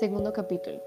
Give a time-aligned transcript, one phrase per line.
[0.00, 0.82] Segundo capítulo.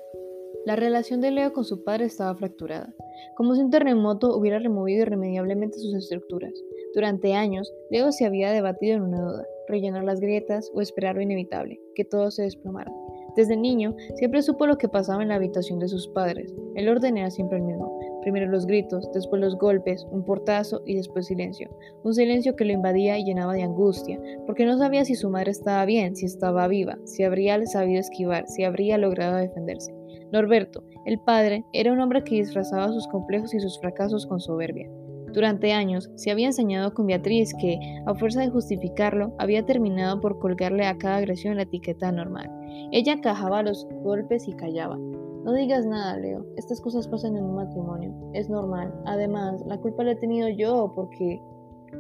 [0.66, 2.96] La relación de Leo con su padre estaba fracturada,
[3.36, 6.52] como si un terremoto hubiera removido irremediablemente sus estructuras.
[6.96, 11.22] Durante años, Leo se había debatido en una duda, rellenar las grietas o esperar lo
[11.22, 12.92] inevitable, que todo se desplomara.
[13.36, 16.52] Desde niño, siempre supo lo que pasaba en la habitación de sus padres.
[16.74, 20.96] El orden era siempre el mismo, Primero los gritos, después los golpes, un portazo y
[20.96, 21.70] después silencio.
[22.04, 25.52] Un silencio que lo invadía y llenaba de angustia, porque no sabía si su madre
[25.52, 29.94] estaba bien, si estaba viva, si habría sabido esquivar, si habría logrado defenderse.
[30.32, 34.90] Norberto, el padre, era un hombre que disfrazaba sus complejos y sus fracasos con soberbia.
[35.34, 40.40] Durante años se había enseñado con Beatriz que, a fuerza de justificarlo, había terminado por
[40.40, 42.50] colgarle a cada agresión la etiqueta normal.
[42.92, 44.98] Ella encajaba los golpes y callaba.
[45.44, 46.46] No digas nada, Leo.
[46.56, 48.14] Estas cosas pasan en un matrimonio.
[48.34, 48.94] Es normal.
[49.06, 51.42] Además, la culpa la he tenido yo porque,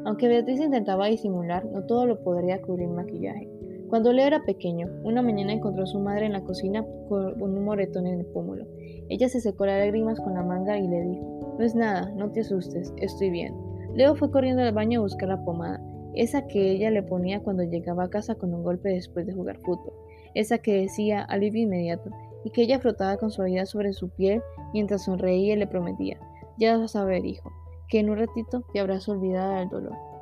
[0.05, 3.49] aunque Beatriz intentaba disimular, no todo lo podría cubrir maquillaje.
[3.89, 7.63] Cuando Leo era pequeño, una mañana encontró a su madre en la cocina con un
[7.63, 8.65] moretón en el pómulo.
[9.09, 12.31] Ella se secó las lágrimas con la manga y le dijo, no es nada, no
[12.31, 13.53] te asustes, estoy bien.
[13.93, 15.79] Leo fue corriendo al baño a buscar la pomada,
[16.15, 19.59] esa que ella le ponía cuando llegaba a casa con un golpe después de jugar
[19.59, 19.93] fútbol,
[20.33, 22.09] esa que decía alivio inmediato,
[22.43, 24.41] y que ella frotaba con suavidad sobre su piel
[24.73, 26.19] mientras sonreía y le prometía,
[26.57, 27.51] ya vas a ver, hijo,
[27.87, 30.13] que en un ratito te habrás olvidado del dolor.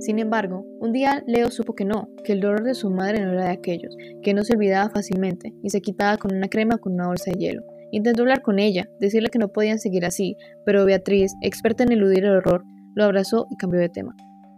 [0.00, 3.32] Sin embargo, un día Leo supo que no, que el dolor de su madre no
[3.32, 6.94] era de aquellos, que no se olvidaba fácilmente y se quitaba con una crema con
[6.94, 7.62] una bolsa de hielo.
[7.92, 12.24] Intentó hablar con ella, decirle que no podían seguir así, pero Beatriz, experta en eludir
[12.24, 14.14] el horror, lo abrazó y cambió de tema.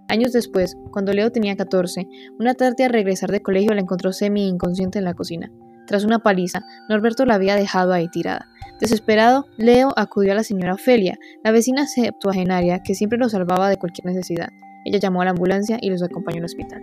[0.08, 2.06] Años después, cuando Leo tenía 14,
[2.38, 5.50] una tarde al regresar de colegio la encontró semi-inconsciente en la cocina.
[5.86, 8.46] Tras una paliza, Norberto la había dejado ahí tirada.
[8.80, 13.78] Desesperado, Leo acudió a la señora Ofelia, la vecina septuagenaria que siempre lo salvaba de
[13.78, 14.48] cualquier necesidad.
[14.84, 16.82] Ella llamó a la ambulancia y los acompañó al hospital.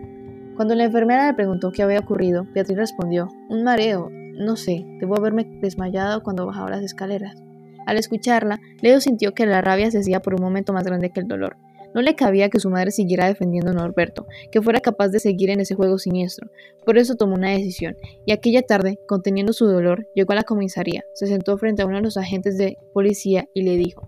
[0.55, 5.17] Cuando la enfermera le preguntó qué había ocurrido, Beatriz respondió, un mareo, no sé, debo
[5.17, 7.41] haberme desmayado cuando bajaba las escaleras.
[7.85, 11.19] Al escucharla, Leo sintió que la rabia se hacía por un momento más grande que
[11.19, 11.57] el dolor.
[11.93, 15.49] No le cabía que su madre siguiera defendiendo a Norberto, que fuera capaz de seguir
[15.49, 16.49] en ese juego siniestro.
[16.85, 21.03] Por eso tomó una decisión, y aquella tarde, conteniendo su dolor, llegó a la comisaría,
[21.13, 24.07] se sentó frente a uno de los agentes de policía y le dijo,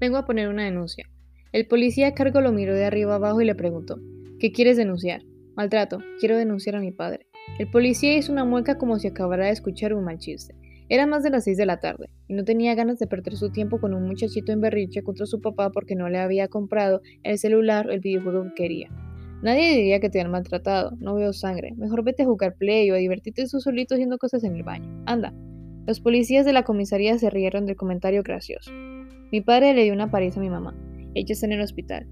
[0.00, 1.08] Vengo a poner una denuncia.
[1.50, 3.98] El policía a cargo lo miró de arriba abajo y le preguntó,
[4.38, 5.22] ¿qué quieres denunciar?
[5.56, 7.26] Maltrato, quiero denunciar a mi padre.
[7.58, 10.54] El policía hizo una mueca como si acabara de escuchar un mal chiste.
[10.90, 13.50] Era más de las seis de la tarde, y no tenía ganas de perder su
[13.50, 17.38] tiempo con un muchachito en berriche contra su papá porque no le había comprado el
[17.38, 18.90] celular o el videojuego que quería.
[19.42, 21.72] Nadie diría que te han maltratado, no veo sangre.
[21.76, 25.02] Mejor vete a jugar play o a divertirte tú solito haciendo cosas en el baño.
[25.06, 25.32] Anda.
[25.86, 28.70] Los policías de la comisaría se rieron del comentario gracioso.
[29.32, 30.74] Mi padre le dio una paliza a mi mamá.
[31.18, 32.06] Ella está en el hospital.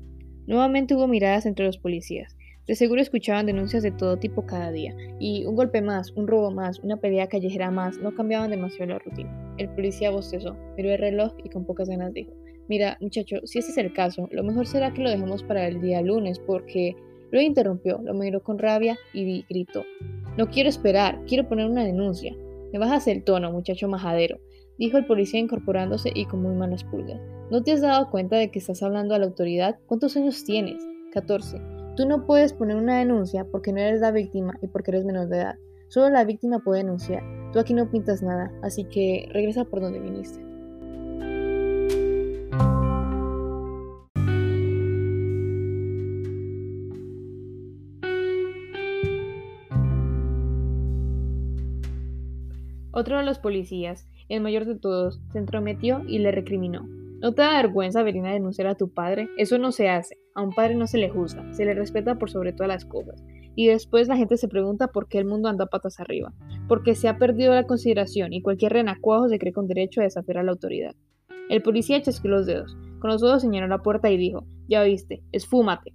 [0.49, 2.37] Nuevamente hubo miradas entre los policías.
[2.67, 6.51] De seguro escuchaban denuncias de todo tipo cada día, y un golpe más, un robo
[6.51, 9.55] más, una pelea callejera más, no cambiaban demasiado la rutina.
[9.59, 12.33] El policía bostezó, miró el reloj y con pocas ganas dijo,
[12.69, 15.81] Mira, muchacho, si ese es el caso, lo mejor será que lo dejemos para el
[15.81, 16.97] día lunes, porque...
[17.33, 19.85] Lo interrumpió, lo miró con rabia y gritó,
[20.37, 22.35] No quiero esperar, quiero poner una denuncia.
[22.73, 24.39] Me bajas el tono, muchacho majadero
[24.79, 27.21] dijo el policía incorporándose y con muy malas pulgas.
[27.51, 29.79] ¿No te has dado cuenta de que estás hablando a la autoridad?
[29.87, 30.83] ¿Cuántos años tienes?
[31.13, 31.61] 14.
[31.97, 35.29] Tú no puedes poner una denuncia porque no eres la víctima y porque eres menor
[35.29, 35.55] de edad.
[35.89, 37.23] Solo la víctima puede denunciar.
[37.53, 40.45] Tú aquí no pintas nada, así que regresa por donde viniste.
[52.91, 56.87] Otro de los policías, el mayor de todos, se entrometió y le recriminó.
[57.21, 59.29] ¿No te da vergüenza venir a denunciar a tu padre?
[59.39, 60.19] Eso no se hace.
[60.35, 63.25] A un padre no se le juzga, se le respeta por sobre todas las cosas.
[63.55, 66.35] Y después la gente se pregunta por qué el mundo anda patas arriba.
[66.69, 70.39] Porque se ha perdido la consideración y cualquier renacuajo se cree con derecho a desafiar
[70.39, 70.95] a la autoridad.
[71.49, 75.23] El policía chasqueó los dedos, con los ojos señaló la puerta y dijo, ya viste,
[75.33, 75.95] esfúmate.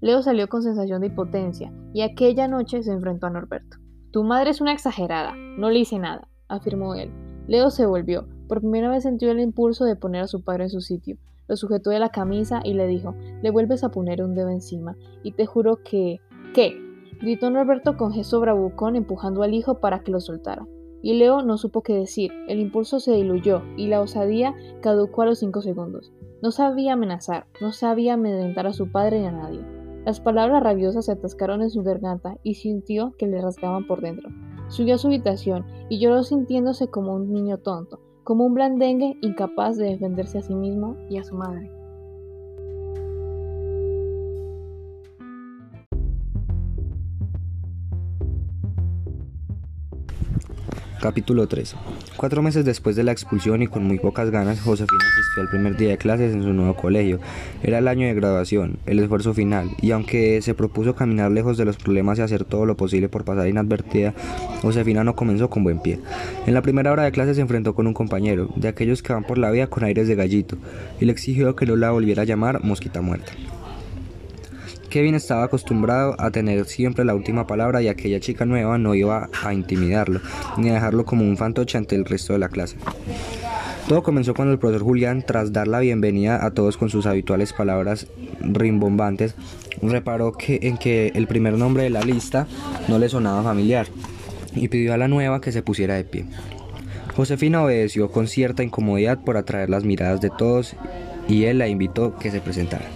[0.00, 3.78] Leo salió con sensación de impotencia y aquella noche se enfrentó a Norberto.
[4.12, 7.10] Tu madre es una exagerada, no le hice nada, afirmó él.
[7.50, 8.28] Leo se volvió.
[8.46, 11.16] Por primera vez sintió el impulso de poner a su padre en su sitio.
[11.48, 14.96] Lo sujetó de la camisa y le dijo, le vuelves a poner un dedo encima,
[15.24, 16.20] y te juro que...
[16.54, 16.76] ¿Qué?
[17.20, 20.64] gritó Norberto con gesto bravucón empujando al hijo para que lo soltara.
[21.02, 25.26] Y Leo no supo qué decir, el impulso se diluyó y la osadía caducó a
[25.26, 26.12] los cinco segundos.
[26.42, 29.60] No sabía amenazar, no sabía amedrentar a su padre ni a nadie.
[30.06, 34.30] Las palabras rabiosas se atascaron en su garganta y sintió que le rasgaban por dentro.
[34.70, 39.76] Subió a su habitación y lloró sintiéndose como un niño tonto, como un blandengue incapaz
[39.76, 41.70] de defenderse a sí mismo y a su madre.
[51.00, 51.76] Capítulo 3.
[52.18, 55.78] Cuatro meses después de la expulsión y con muy pocas ganas, Josefina asistió al primer
[55.78, 57.20] día de clases en su nuevo colegio.
[57.62, 61.64] Era el año de graduación, el esfuerzo final, y aunque se propuso caminar lejos de
[61.64, 64.12] los problemas y hacer todo lo posible por pasar inadvertida,
[64.60, 66.00] Josefina no comenzó con buen pie.
[66.46, 69.24] En la primera hora de clase se enfrentó con un compañero, de aquellos que van
[69.24, 70.58] por la vida con aires de gallito,
[71.00, 73.32] y le exigió que no la volviera a llamar mosquita muerta.
[74.90, 79.30] Kevin estaba acostumbrado a tener siempre la última palabra y aquella chica nueva no iba
[79.42, 80.20] a intimidarlo,
[80.58, 82.76] ni a dejarlo como un fantoche ante el resto de la clase.
[83.88, 87.52] Todo comenzó cuando el profesor Julián, tras dar la bienvenida a todos con sus habituales
[87.52, 88.08] palabras
[88.40, 89.34] rimbombantes,
[89.80, 92.46] reparó que, en que el primer nombre de la lista
[92.88, 93.86] no le sonaba familiar
[94.54, 96.26] y pidió a la nueva que se pusiera de pie.
[97.16, 100.74] Josefina obedeció con cierta incomodidad por atraer las miradas de todos
[101.28, 102.86] y él la invitó que se presentara.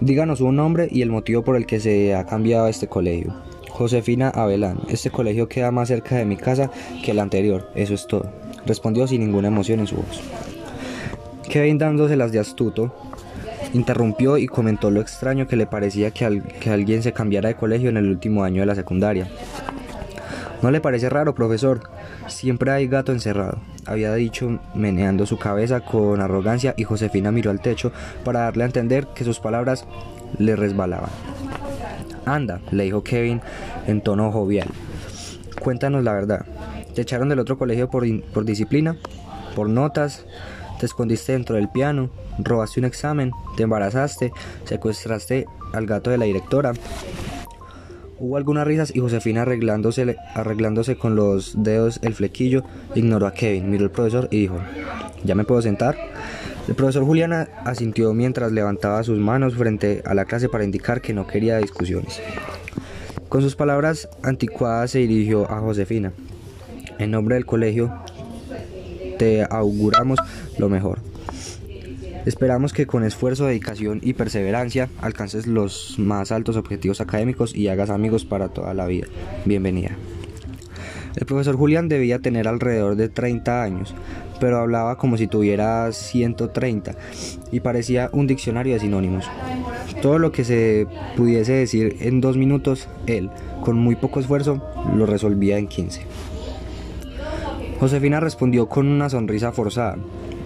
[0.00, 3.34] Díganos un nombre y el motivo por el que se ha cambiado este colegio.
[3.70, 6.70] Josefina Abelán, este colegio queda más cerca de mi casa
[7.04, 8.30] que el anterior, eso es todo.
[8.66, 10.22] Respondió sin ninguna emoción en su voz.
[11.48, 12.94] Kevin dándoselas de astuto,
[13.72, 17.88] interrumpió y comentó lo extraño que le parecía que, que alguien se cambiara de colegio
[17.88, 19.28] en el último año de la secundaria.
[20.62, 21.80] ¿No le parece raro, profesor?
[22.28, 27.60] Siempre hay gato encerrado, había dicho meneando su cabeza con arrogancia y Josefina miró al
[27.60, 27.92] techo
[28.24, 29.86] para darle a entender que sus palabras
[30.38, 31.10] le resbalaban.
[32.24, 33.40] Anda, le dijo Kevin
[33.86, 34.68] en tono jovial.
[35.60, 36.44] Cuéntanos la verdad.
[36.94, 38.96] ¿Te echaron del otro colegio por, por disciplina?
[39.54, 40.26] ¿Por notas?
[40.80, 42.10] ¿Te escondiste dentro del piano?
[42.38, 43.32] ¿Robaste un examen?
[43.56, 44.32] ¿Te embarazaste?
[44.64, 46.72] ¿Secuestraste al gato de la directora?
[48.18, 52.64] Hubo algunas risas y Josefina arreglándose, arreglándose con los dedos el flequillo,
[52.94, 54.58] ignoró a Kevin, miró al profesor y dijo,
[55.22, 55.96] ¿ya me puedo sentar?
[56.66, 61.12] El profesor Juliana asintió mientras levantaba sus manos frente a la clase para indicar que
[61.12, 62.22] no quería discusiones.
[63.28, 66.12] Con sus palabras anticuadas se dirigió a Josefina.
[66.98, 67.92] En nombre del colegio,
[69.18, 70.18] te auguramos
[70.58, 71.00] lo mejor.
[72.26, 77.88] Esperamos que con esfuerzo, dedicación y perseverancia alcances los más altos objetivos académicos y hagas
[77.88, 79.06] amigos para toda la vida.
[79.44, 79.92] Bienvenida.
[81.14, 83.94] El profesor Julián debía tener alrededor de 30 años,
[84.40, 86.96] pero hablaba como si tuviera 130
[87.52, 89.24] y parecía un diccionario de sinónimos.
[90.02, 93.30] Todo lo que se pudiese decir en dos minutos, él,
[93.62, 94.60] con muy poco esfuerzo,
[94.96, 96.02] lo resolvía en 15.
[97.78, 99.96] Josefina respondió con una sonrisa forzada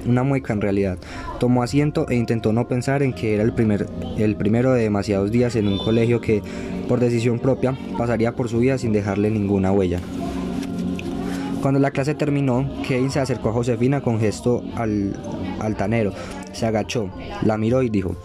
[0.06, 0.98] una mueca en realidad.
[1.38, 3.86] Tomó asiento e intentó no pensar en que era el, primer,
[4.18, 6.42] el primero de demasiados días en un colegio que,
[6.88, 10.00] por decisión propia, pasaría por su vida sin dejarle ninguna huella.
[11.60, 15.14] Cuando la clase terminó, Kevin se acercó a Josefina con gesto al,
[15.60, 16.12] altanero.
[16.52, 17.10] Se agachó,
[17.42, 18.16] la miró y dijo,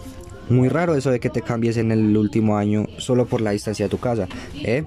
[0.48, 3.86] muy raro eso de que te cambies en el último año solo por la distancia
[3.86, 4.84] de tu casa, ¿eh?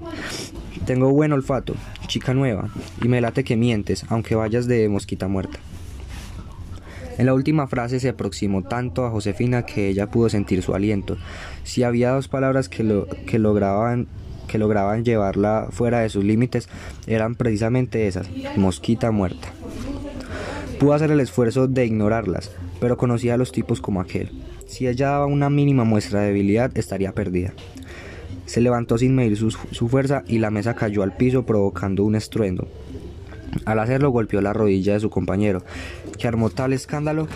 [0.86, 1.76] Tengo buen olfato,
[2.08, 2.70] chica nueva,
[3.04, 5.60] y me late que mientes, aunque vayas de mosquita muerta.
[7.20, 11.18] En la última frase se aproximó tanto a Josefina que ella pudo sentir su aliento.
[11.66, 14.08] Si había dos palabras que, lo, que lograban
[14.48, 16.70] que lograban llevarla fuera de sus límites
[17.08, 19.50] eran precisamente esas, mosquita muerta.
[20.80, 24.32] Pudo hacer el esfuerzo de ignorarlas, pero conocía a los tipos como aquel.
[24.66, 27.52] Si ella daba una mínima muestra de debilidad, estaría perdida.
[28.46, 32.16] Se levantó sin medir su, su fuerza y la mesa cayó al piso provocando un
[32.16, 32.70] estruendo.
[33.66, 35.64] Al hacerlo golpeó la rodilla de su compañero,
[36.20, 37.28] que armó tal escándalo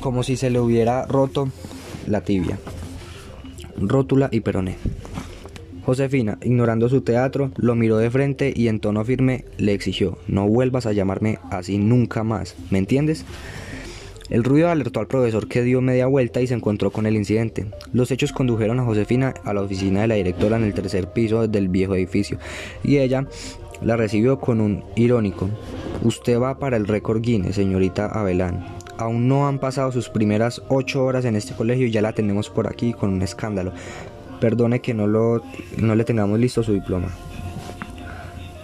[0.00, 1.48] como si se le hubiera roto
[2.06, 2.58] la tibia,
[3.78, 4.76] rótula y peroné.
[5.84, 10.48] Josefina, ignorando su teatro, lo miró de frente y en tono firme le exigió, no
[10.48, 13.24] vuelvas a llamarme así nunca más, ¿me entiendes?
[14.28, 17.66] El ruido alertó al profesor que dio media vuelta y se encontró con el incidente.
[17.92, 21.46] Los hechos condujeron a Josefina a la oficina de la directora en el tercer piso
[21.46, 22.38] del viejo edificio
[22.82, 23.28] y ella
[23.82, 25.48] la recibió con un irónico.
[26.06, 28.64] Usted va para el récord Guinness, señorita Abelán.
[28.96, 32.48] Aún no han pasado sus primeras ocho horas en este colegio y ya la tenemos
[32.48, 33.72] por aquí con un escándalo.
[34.38, 35.42] Perdone que no, lo,
[35.78, 37.08] no le tengamos listo su diploma.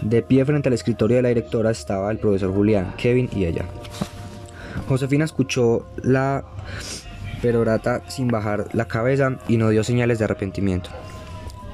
[0.02, 3.64] De pie frente al escritorio de la directora estaba el profesor Julián, Kevin y ella.
[4.88, 6.44] Josefina escuchó la
[7.42, 10.90] perorata sin bajar la cabeza y no dio señales de arrepentimiento.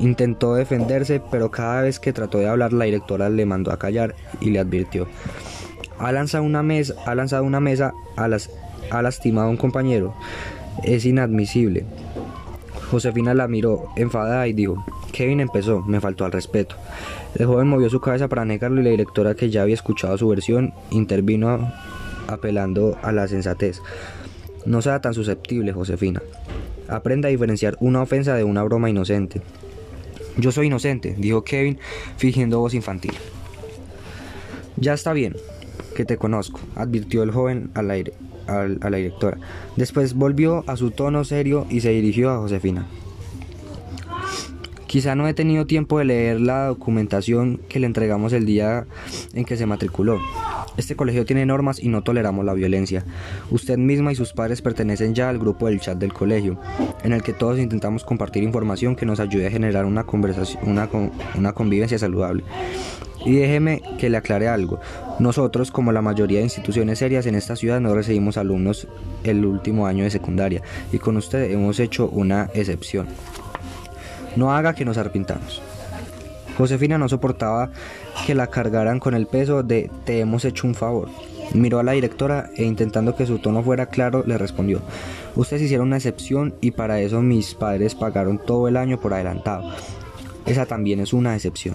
[0.01, 4.15] Intentó defenderse, pero cada vez que trató de hablar la directora le mandó a callar
[4.41, 5.09] y le advirtió.
[5.99, 10.15] Ha lanzado una mesa, ha lanzado una mesa ha lastimado a un compañero.
[10.85, 11.85] Es inadmisible.
[12.91, 16.77] Josefina la miró enfadada y dijo, Kevin empezó, me faltó al respeto.
[17.35, 20.29] El joven movió su cabeza para negarlo y la directora que ya había escuchado su
[20.29, 21.73] versión intervino
[22.29, 23.83] apelando a la sensatez.
[24.65, 26.23] No sea tan susceptible, Josefina.
[26.89, 29.43] Aprenda a diferenciar una ofensa de una broma inocente.
[30.37, 31.79] Yo soy inocente, dijo Kevin,
[32.17, 33.13] fingiendo voz infantil.
[34.77, 35.35] Ya está bien,
[35.95, 38.13] que te conozco, advirtió el joven al aire,
[38.47, 39.39] a la directora.
[39.77, 42.87] Después volvió a su tono serio y se dirigió a Josefina.
[44.87, 48.87] Quizá no he tenido tiempo de leer la documentación que le entregamos el día
[49.35, 50.19] en que se matriculó.
[50.79, 53.05] Este colegio tiene normas y no toleramos la violencia.
[53.51, 56.59] Usted misma y sus padres pertenecen ya al grupo del chat del colegio,
[57.03, 60.63] en el que todos intentamos compartir información que nos ayude a generar una conversación,
[61.37, 62.45] una convivencia saludable.
[63.27, 64.81] Y déjeme que le aclare algo.
[65.19, 68.87] Nosotros, como la mayoría de instituciones serias en esta ciudad, no recibimos alumnos
[69.25, 73.09] el último año de secundaria y con usted hemos hecho una excepción.
[74.37, 75.61] No haga que nos arrepintamos.
[76.57, 77.71] Josefina no soportaba
[78.27, 81.09] que la cargaran con el peso de te hemos hecho un favor.
[81.55, 84.83] Miró a la directora e intentando que su tono fuera claro le respondió,
[85.35, 89.73] ustedes hicieron una excepción y para eso mis padres pagaron todo el año por adelantado.
[90.47, 91.75] Esa también es una excepción.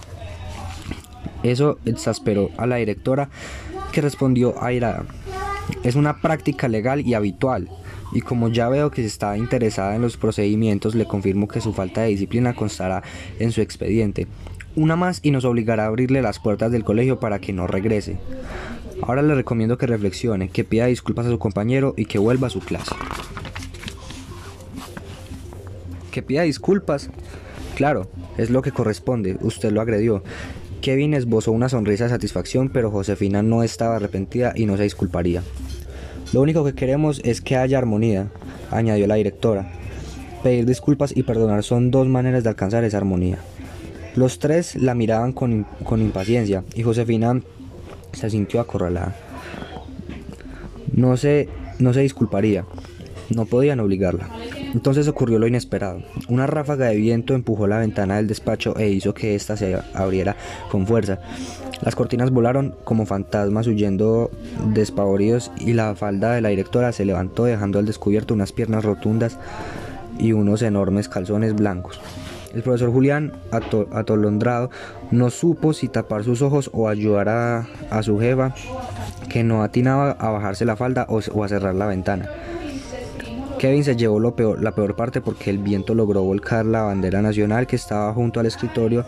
[1.43, 3.29] Eso exasperó a la directora
[3.91, 5.05] que respondió airada.
[5.83, 7.69] Es una práctica legal y habitual
[8.13, 12.01] y como ya veo que está interesada en los procedimientos, le confirmo que su falta
[12.01, 13.01] de disciplina constará
[13.39, 14.27] en su expediente.
[14.75, 18.17] Una más y nos obligará a abrirle las puertas del colegio para que no regrese.
[19.01, 22.51] Ahora le recomiendo que reflexione, que pida disculpas a su compañero y que vuelva a
[22.51, 22.95] su clase.
[26.11, 27.09] Que pida disculpas.
[27.75, 30.23] Claro, es lo que corresponde, usted lo agredió.
[30.83, 35.41] Kevin esbozó una sonrisa de satisfacción, pero Josefina no estaba arrepentida y no se disculparía.
[36.33, 38.27] Lo único que queremos es que haya armonía,
[38.69, 39.71] añadió la directora.
[40.43, 43.37] Pedir disculpas y perdonar son dos maneras de alcanzar esa armonía.
[44.17, 45.65] Los tres la miraban con,
[46.01, 47.39] impaciencia y Josefina
[48.11, 49.15] se sintió acorralada.
[50.91, 51.47] No se,
[51.79, 52.65] no se disculparía,
[53.29, 54.29] no podían obligarla.
[54.73, 56.01] Entonces ocurrió lo inesperado.
[56.29, 60.35] Una ráfaga de viento empujó la ventana del despacho e hizo que ésta se abriera
[60.69, 61.19] con fuerza.
[61.81, 64.31] Las cortinas volaron como fantasmas huyendo
[64.73, 69.37] despavoridos y la falda de la directora se levantó dejando al descubierto unas piernas rotundas
[70.17, 71.99] y unos enormes calzones blancos.
[72.53, 74.69] El profesor Julián, atolondrado,
[75.09, 78.53] no supo si tapar sus ojos o ayudar a, su jefa,
[79.27, 82.29] que no atinaba a bajarse la falda o, a cerrar la ventana.
[83.63, 87.77] Kevin se llevó la peor parte porque el viento logró volcar la bandera nacional que
[87.77, 89.05] estaba junto al escritorio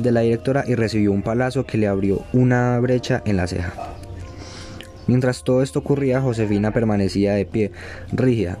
[0.00, 3.74] de la directora y recibió un palazo que le abrió una brecha en la ceja.
[5.06, 7.72] Mientras todo esto ocurría, Josefina permanecía de pie,
[8.10, 8.56] rígida,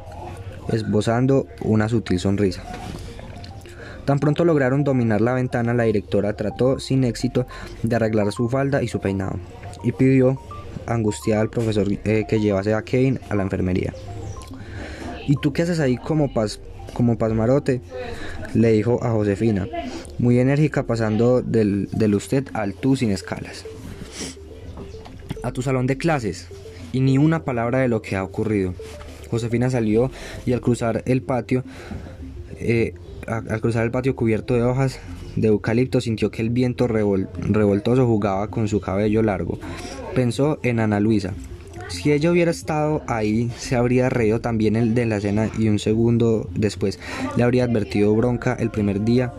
[0.70, 2.62] esbozando una sutil sonrisa.
[4.04, 7.46] Tan pronto lograron dominar la ventana, la directora trató sin éxito
[7.82, 9.38] de arreglar su falda y su peinado,
[9.84, 10.38] y pidió,
[10.84, 13.94] angustiada al profesor, eh, que llevase a Kevin a la enfermería.
[15.30, 16.60] ¿Y tú qué haces ahí como, pas,
[16.92, 17.80] como pasmarote?
[18.52, 19.68] le dijo a Josefina
[20.18, 23.64] muy enérgica pasando del, usted al tú sin escalas.
[25.44, 26.48] A tu salón de clases
[26.92, 28.74] y ni una palabra de lo que ha ocurrido.
[29.30, 30.10] Josefina salió
[30.46, 31.62] y al cruzar el patio,
[32.58, 32.94] eh,
[33.28, 34.98] al cruzar el patio cubierto de hojas
[35.36, 39.60] de eucalipto sintió que el viento revoltoso jugaba con su cabello largo.
[40.12, 41.34] Pensó en Ana Luisa.
[41.90, 45.78] Si ella hubiera estado ahí, se habría reído también el de la cena y un
[45.78, 46.98] segundo después
[47.36, 49.32] le habría advertido bronca el primer día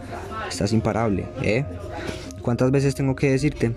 [0.52, 1.64] Estás imparable, ¿eh?
[2.42, 3.72] ¿Cuántas veces tengo que decirte?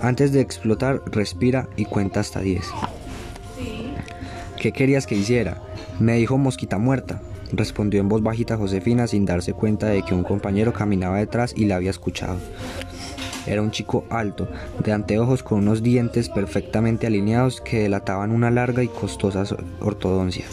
[0.00, 2.64] Antes de explotar, respira y cuenta hasta 10.
[4.58, 5.60] ¿Qué querías que hiciera?
[5.98, 7.20] Me dijo mosquita muerta,
[7.52, 11.66] respondió en voz bajita Josefina sin darse cuenta de que un compañero caminaba detrás y
[11.66, 12.38] la había escuchado.
[13.46, 14.48] Era un chico alto,
[14.84, 19.44] de anteojos con unos dientes perfectamente alineados que delataban una larga y costosa
[19.80, 20.44] ortodoncia.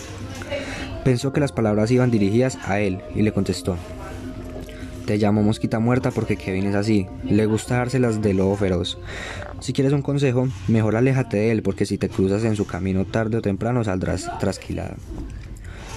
[1.04, 3.78] Pensó que las palabras iban dirigidas a él y le contestó,
[5.08, 8.98] te llamo mosquita muerta porque Kevin es así, le gusta dárselas de lobo feroz.
[9.62, 13.06] Si quieres un consejo, mejor aléjate de él porque si te cruzas en su camino
[13.06, 14.98] tarde o temprano saldrás trasquilada.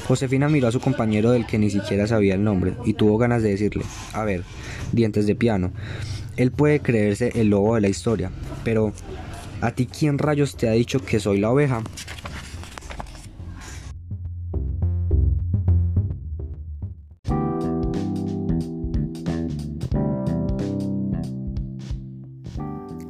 [0.07, 3.43] Josefina miró a su compañero del que ni siquiera sabía el nombre y tuvo ganas
[3.43, 3.83] de decirle,
[4.13, 4.45] a ver,
[4.93, 5.73] dientes de piano,
[6.37, 8.31] él puede creerse el lobo de la historia,
[8.65, 8.93] pero
[9.61, 11.83] ¿a ti quién rayos te ha dicho que soy la oveja?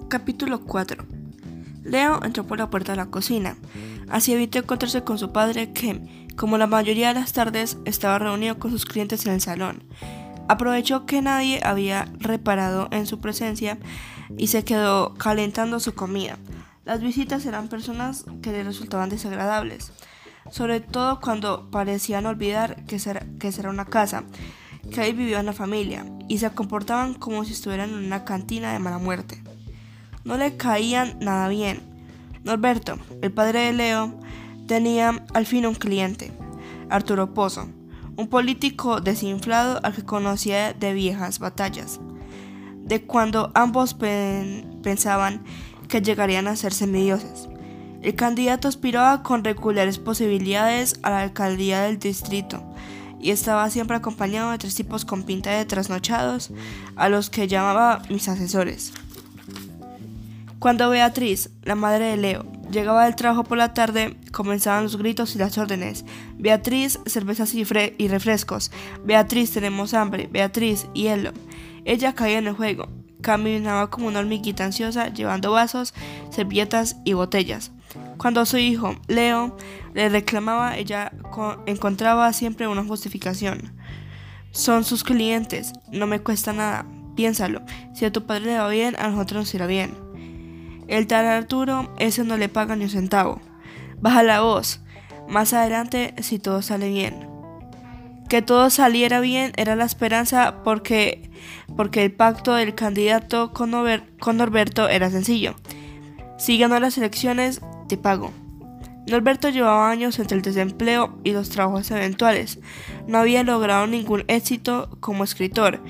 [0.08, 1.04] Capítulo 4
[1.84, 3.56] Leo entró por la puerta de la cocina.
[4.08, 8.58] Así evitó encontrarse con su padre que, como la mayoría de las tardes, estaba reunido
[8.58, 9.82] con sus clientes en el salón.
[10.48, 13.78] Aprovechó que nadie había reparado en su presencia
[14.36, 16.38] y se quedó calentando su comida.
[16.84, 19.92] Las visitas eran personas que le resultaban desagradables,
[20.50, 24.24] sobre todo cuando parecían olvidar que será, que será una casa,
[24.92, 28.78] que ahí vivía una familia, y se comportaban como si estuvieran en una cantina de
[28.78, 29.42] mala muerte.
[30.24, 31.82] No le caían nada bien.
[32.44, 34.18] Norberto, el padre de Leo,
[34.66, 36.32] tenía al fin un cliente,
[36.88, 37.68] Arturo Pozo,
[38.20, 42.00] un político desinflado al que conocía de viejas batallas,
[42.84, 45.42] de cuando ambos pensaban
[45.88, 47.48] que llegarían a ser semidioses.
[48.02, 52.62] El candidato aspiraba con regulares posibilidades a la alcaldía del distrito
[53.18, 56.50] y estaba siempre acompañado de tres tipos con pinta de trasnochados
[56.96, 58.92] a los que llamaba mis asesores.
[60.58, 65.34] Cuando Beatriz, la madre de Leo, llegaba del trabajo por la tarde, comenzaban los gritos
[65.34, 66.04] y las órdenes.
[66.38, 67.64] Beatriz, cervezas y,
[67.98, 68.70] y refrescos.
[69.04, 70.28] Beatriz, tenemos hambre.
[70.30, 71.32] Beatriz, hielo.
[71.84, 72.88] Ella caía en el juego.
[73.20, 75.94] Caminaba como una hormiguita ansiosa, llevando vasos,
[76.30, 77.72] servilletas y botellas.
[78.16, 79.56] Cuando su hijo, Leo,
[79.94, 81.12] le reclamaba, ella
[81.66, 83.72] encontraba siempre una justificación.
[84.52, 86.86] Son sus clientes, no me cuesta nada.
[87.16, 87.62] Piénsalo,
[87.94, 90.09] si a tu padre le va bien, a nosotros nos irá bien.
[90.90, 93.40] El tal Arturo, ese no le paga ni un centavo.
[94.00, 94.80] Baja la voz.
[95.28, 97.28] Más adelante, si todo sale bien.
[98.28, 101.30] Que todo saliera bien era la esperanza porque,
[101.76, 103.72] porque el pacto del candidato con,
[104.18, 105.54] con Norberto era sencillo.
[106.38, 108.32] Si ganó las elecciones, te pago.
[109.06, 112.58] Norberto llevaba años entre el desempleo y los trabajos eventuales.
[113.06, 115.80] No había logrado ningún éxito como escritor.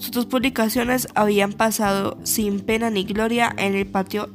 [0.00, 4.30] Sus dos publicaciones habían pasado sin pena ni gloria en el patio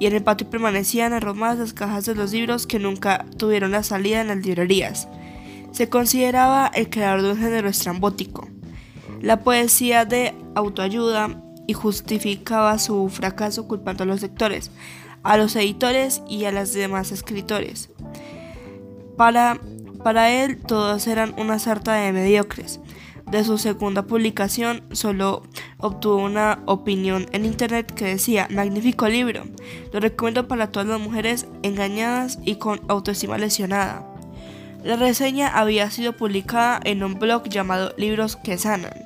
[0.00, 3.82] y en el patio permanecían arromadas las cajas de los libros que nunca tuvieron la
[3.82, 5.06] salida en las librerías.
[5.72, 8.48] Se consideraba el creador de un género estrambótico,
[9.20, 14.70] la poesía de autoayuda, y justificaba su fracaso culpando a los lectores,
[15.22, 17.90] a los editores y a los demás escritores.
[19.18, 19.60] Para,
[20.02, 22.80] para él todos eran una sarta de mediocres.
[23.34, 25.42] De su segunda publicación solo
[25.78, 29.42] obtuvo una opinión en internet que decía, magnífico libro,
[29.92, 34.06] lo recomiendo para todas las mujeres engañadas y con autoestima lesionada.
[34.84, 39.04] La reseña había sido publicada en un blog llamado Libros que Sanan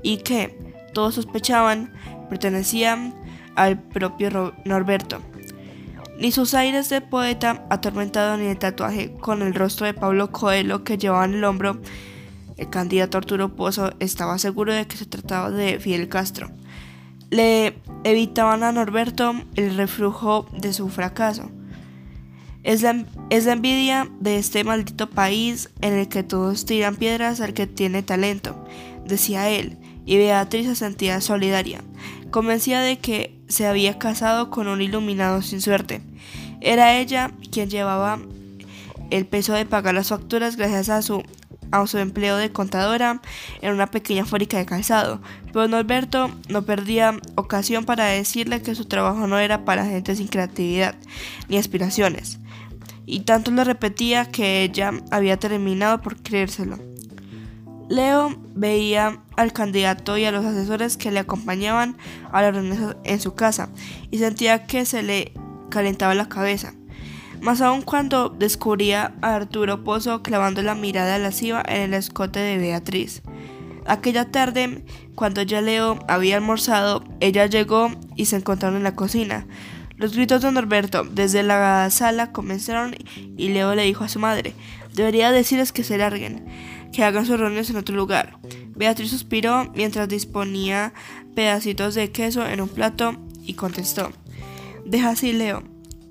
[0.00, 0.56] y que,
[0.94, 1.92] todos sospechaban,
[2.30, 3.16] pertenecían
[3.56, 5.18] al propio Norberto.
[6.20, 10.84] Ni sus aires de poeta atormentado ni el tatuaje con el rostro de Pablo Coelho
[10.84, 11.80] que llevaba en el hombro,
[12.56, 16.50] el candidato Arturo Pozo estaba seguro de que se trataba de Fidel Castro.
[17.30, 21.50] Le evitaban a Norberto el reflujo de su fracaso.
[22.62, 27.66] Es la, envidia de este maldito país en el que todos tiran piedras al que
[27.66, 28.56] tiene talento,
[29.04, 31.82] decía él, y Beatriz se sentía solidaria,
[32.30, 36.00] convencida de que se había casado con un iluminado sin suerte.
[36.60, 38.18] Era ella quien llevaba
[39.10, 41.22] el peso de pagar las facturas gracias a su,
[41.70, 43.20] a su empleo de contadora
[43.60, 45.20] en una pequeña fábrica de calzado,
[45.52, 50.28] pero Norberto no perdía ocasión para decirle que su trabajo no era para gente sin
[50.28, 50.94] creatividad
[51.48, 52.38] ni aspiraciones
[53.06, 56.78] y tanto le repetía que ella había terminado por creérselo.
[57.88, 61.96] Leo veía al candidato y a los asesores que le acompañaban
[62.32, 63.68] a la reunión en su casa
[64.10, 65.32] y sentía que se le
[65.70, 66.74] calentaba la cabeza.
[67.40, 72.58] Más aún cuando descubría a Arturo Pozo clavando la mirada lasciva en el escote de
[72.58, 73.22] Beatriz.
[73.86, 79.46] Aquella tarde, cuando ya Leo había almorzado, ella llegó y se encontraron en la cocina.
[79.96, 84.54] Los gritos de Norberto desde la sala comenzaron y Leo le dijo a su madre,
[84.92, 86.44] debería decirles que se larguen,
[86.92, 88.38] que hagan sus reuniones en otro lugar.
[88.74, 90.92] Beatriz suspiró mientras disponía
[91.34, 94.10] pedacitos de queso en un plato y contestó,
[94.84, 95.62] deja así Leo,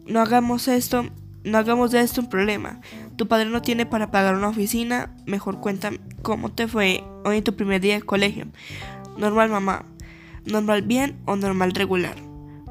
[0.07, 1.05] no hagamos esto,
[1.43, 2.81] no hagamos de esto un problema.
[3.15, 7.43] Tu padre no tiene para pagar una oficina, mejor cuéntame cómo te fue hoy en
[7.43, 8.47] tu primer día de colegio.
[9.17, 9.85] Normal mamá,
[10.45, 12.15] normal bien o normal regular.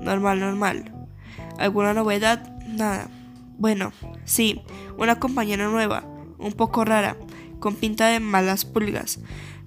[0.01, 0.93] Normal, normal.
[1.59, 2.59] ¿Alguna novedad?
[2.67, 3.09] Nada.
[3.59, 3.93] Bueno,
[4.25, 4.61] sí,
[4.99, 6.05] una compañera nueva,
[6.39, 7.17] un poco rara,
[7.61, 9.21] con pinta de malas pulgas.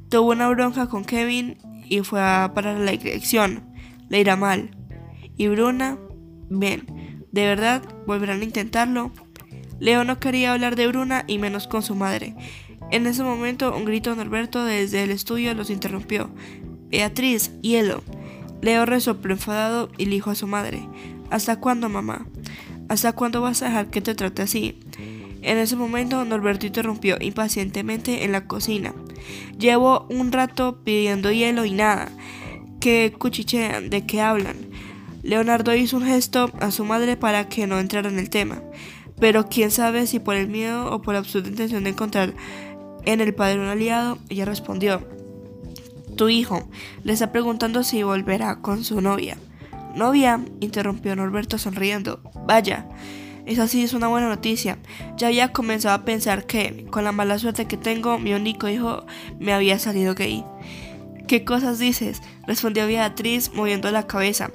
[0.10, 3.64] Tuvo una bronca con Kevin y fue a parar la dirección.
[4.10, 4.72] Le irá mal.
[5.38, 5.98] ¿Y Bruna?
[6.50, 6.86] Bien,
[7.32, 9.12] ¿de verdad volverán a intentarlo?
[9.80, 12.36] Leo no quería hablar de Bruna y menos con su madre.
[12.92, 16.30] En ese momento un grito de Norberto desde el estudio los interrumpió.
[16.90, 18.04] Beatriz, hielo.
[18.62, 20.88] Leo resopló enfadado y le dijo a su madre,
[21.30, 22.26] ¿Hasta cuándo, mamá?
[22.90, 24.80] ¿Hasta cuándo vas a dejar que te trate así?
[25.42, 28.94] En ese momento, Norberto interrumpió impacientemente en la cocina.
[29.60, 32.10] Llevo un rato pidiendo hielo y nada.
[32.80, 33.90] ¿Qué cuchichean?
[33.90, 34.56] ¿De qué hablan?
[35.28, 38.62] Leonardo hizo un gesto a su madre para que no entrara en el tema,
[39.20, 42.34] pero quién sabe si por el miedo o por la absurda intención de encontrar
[43.04, 45.06] en el padre un aliado, ella respondió,
[46.16, 46.70] Tu hijo
[47.04, 49.38] le está preguntando si volverá con su novia.
[49.96, 52.22] Novia, interrumpió Norberto sonriendo.
[52.46, 52.88] Vaya,
[53.46, 54.78] esa sí es una buena noticia.
[55.18, 59.06] Ya había comenzado a pensar que, con la mala suerte que tengo, mi único hijo
[59.42, 60.46] me había salido gay.
[61.28, 62.22] ¿Qué cosas dices?
[62.48, 64.50] respondió Beatriz moviendo la cabeza.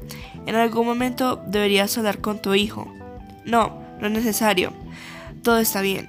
[0.46, 2.90] En algún momento deberías hablar con tu hijo.
[3.44, 4.72] No, no es necesario.
[5.42, 6.08] Todo está bien,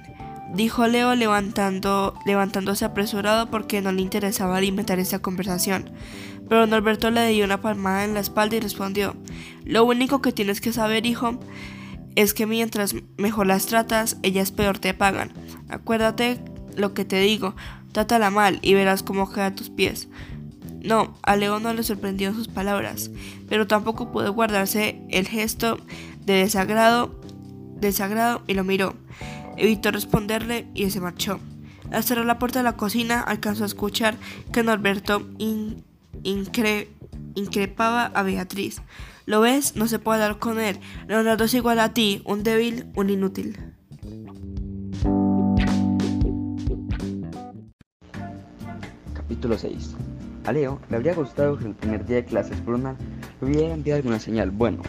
[0.54, 5.90] dijo Leo levantándose apresurado porque no le interesaba alimentar esta conversación.
[6.48, 9.16] Pero Norberto le dio una palmada en la espalda y respondió,
[9.64, 11.40] Lo único que tienes que saber, hijo,
[12.16, 15.32] es que mientras mejor las tratas, ellas peor te pagan.
[15.68, 16.38] Acuérdate
[16.76, 17.54] lo que te digo,
[17.92, 20.08] trátala mal y verás cómo queda a tus pies.
[20.84, 23.10] No, a Leo no le sorprendió sus palabras,
[23.48, 25.78] pero tampoco pudo guardarse el gesto
[26.26, 27.18] de desagrado,
[27.80, 28.94] desagrado y lo miró.
[29.56, 31.40] Evitó responderle y se marchó.
[31.90, 34.16] Al cerrar la puerta de la cocina, alcanzó a escuchar
[34.52, 35.26] que Norberto
[37.34, 38.82] increpaba a Beatriz.
[39.24, 39.76] ¿Lo ves?
[39.76, 40.80] No se puede hablar con él.
[41.08, 43.58] Leonardo es igual a ti, un débil, un inútil.
[49.14, 49.94] Capítulo 6
[50.44, 52.96] A Leo le habría gustado que el primer día de clases Bruna
[53.40, 54.50] le hubiera enviado alguna señal.
[54.50, 54.82] Bueno,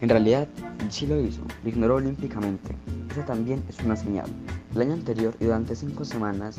[0.00, 0.46] en realidad
[0.90, 2.76] sí lo hizo, lo ignoró olímpicamente.
[3.10, 4.26] Esa también es una señal.
[4.72, 6.56] El año anterior y durante cinco semanas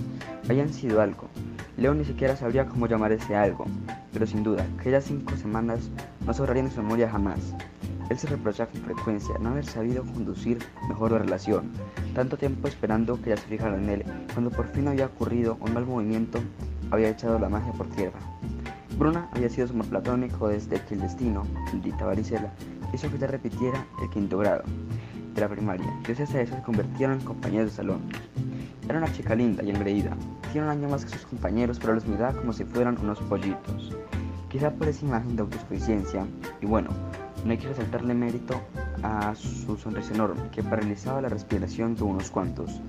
[0.50, 1.30] habían sido algo.
[1.78, 3.66] Leo ni siquiera sabría cómo llamar ese algo,
[4.12, 5.90] pero sin duda, aquellas cinco semanas
[6.26, 7.40] no sobrarían en su memoria jamás.
[8.10, 11.72] Él se reprocha con frecuencia no haber sabido conducir mejor la relación,
[12.14, 14.04] tanto tiempo esperando que ella se fijara en él,
[14.34, 16.40] cuando por fin había ocurrido un mal movimiento,
[16.92, 18.20] había echado la magia por tierra.
[18.98, 22.54] Bruna había sido su amor platónico desde que el destino, maldita varicela,
[22.94, 24.64] hizo que ella repitiera el quinto grado
[25.34, 25.88] de la primaria.
[26.04, 28.02] Gracias a eso se convirtieron en compañeros de salón.
[28.88, 30.16] Era una chica linda y engreída.
[30.52, 33.96] Tiene un año más que sus compañeros, pero los miraba como si fueran unos pollitos.
[34.50, 36.28] Quizá por esa imagen de autosuficiencia,
[36.62, 36.90] y bueno,
[37.44, 38.62] no hay que resaltarle mérito
[39.02, 42.80] a su sonrisa enorme, que paralizaba la respiración de unos cuantos.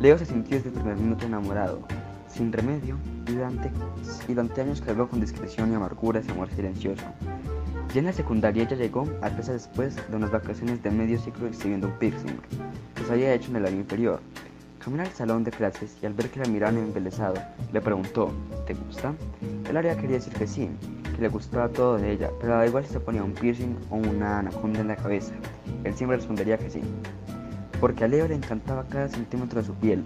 [0.00, 1.80] Leo se sintió desde el primer minuto enamorado,
[2.28, 3.70] sin remedio, durante,
[4.26, 7.04] durante años cargó con discreción y amargura ese amor silencioso.
[7.92, 11.46] Ya en la secundaria ella llegó a veces después de unas vacaciones de medio ciclo
[11.46, 12.38] exhibiendo un piercing
[12.94, 14.20] que se había hecho en el año inferior.
[14.78, 17.34] Caminó al salón de clases y al ver que la miraban embelesado,
[17.72, 18.32] le preguntó,
[18.66, 19.12] ¿te gusta?
[19.68, 20.70] Él habría querido decir que sí,
[21.14, 23.96] que le gustaba todo de ella, pero da igual si se ponía un piercing o
[23.96, 25.34] una anaconda en la cabeza.
[25.84, 26.80] Él siempre respondería que sí.
[27.78, 30.02] Porque a Leo le encantaba cada centímetro de su piel,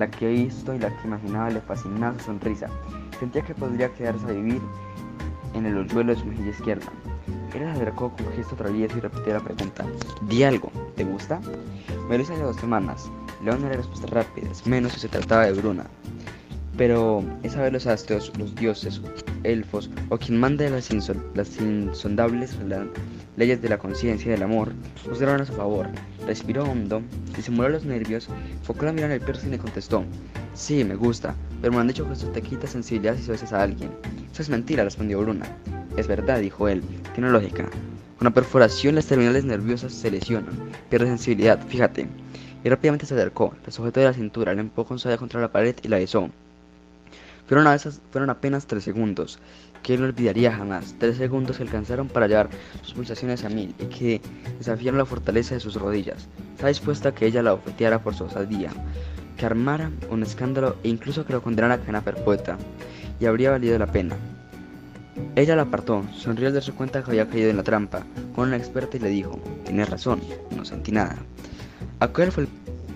[0.00, 2.68] la que he visto y la que imaginaba le fascinaba su sonrisa.
[3.18, 4.62] Sentía que podría quedarse a vivir
[5.52, 6.90] en el hoyuelo de su mejilla izquierda.
[7.52, 9.84] Él se acercó con gesto travieso y repitió la pregunta.
[10.22, 11.38] Di algo, ¿te gusta?
[12.08, 13.10] Me lo hice hace dos semanas.
[13.44, 15.84] León era respuestas rápidas, menos si se trataba de Bruna.
[16.76, 19.00] Pero esa vez los astros, los dioses,
[19.42, 22.56] elfos o quien manda las, insondables
[23.36, 24.72] leyes de la conciencia y del amor
[25.04, 25.88] juzgaron a su favor.
[26.26, 27.02] Respiró hondo,
[27.36, 28.28] disimuló los nervios,
[28.62, 30.04] focó la mirada en el piercing y contestó:
[30.54, 33.62] Sí, me gusta, pero me han dicho que eso te quita sensibilidad si besas a
[33.62, 33.90] alguien.
[34.32, 35.46] Eso es mentira, respondió Bruna.
[35.96, 36.82] Es verdad, dijo él,
[37.14, 37.68] tiene lógica.
[38.18, 40.54] Con la perforación las terminales nerviosas se lesionan,
[40.88, 42.06] pierde sensibilidad, fíjate.
[42.62, 45.50] Y rápidamente se acercó, la sujetó de la cintura, la empujó con suavidad contra la
[45.50, 46.28] pared y la besó.
[47.50, 49.40] Fueron, apenas tres segundos,
[49.82, 50.94] que no olvidaría jamás.
[51.00, 52.48] Tres segundos que alcanzaron para llevar
[52.82, 54.20] sus pulsaciones a mil y que
[54.58, 56.28] desafiaron la fortaleza de sus rodillas.
[56.52, 58.70] Estaba dispuesta a que ella la ofeteara por su osadía,
[59.36, 62.56] que armara un escándalo e incluso que lo condenara a cadena perpetua.
[63.18, 64.14] Y habría valido la pena.
[65.34, 68.58] Ella la apartó, sonrió al darse cuenta que había caído en la trampa, con una
[68.58, 70.20] experta y le dijo, tienes razón,
[70.56, 71.16] no sentí nada.
[71.98, 72.48] Aquel fue el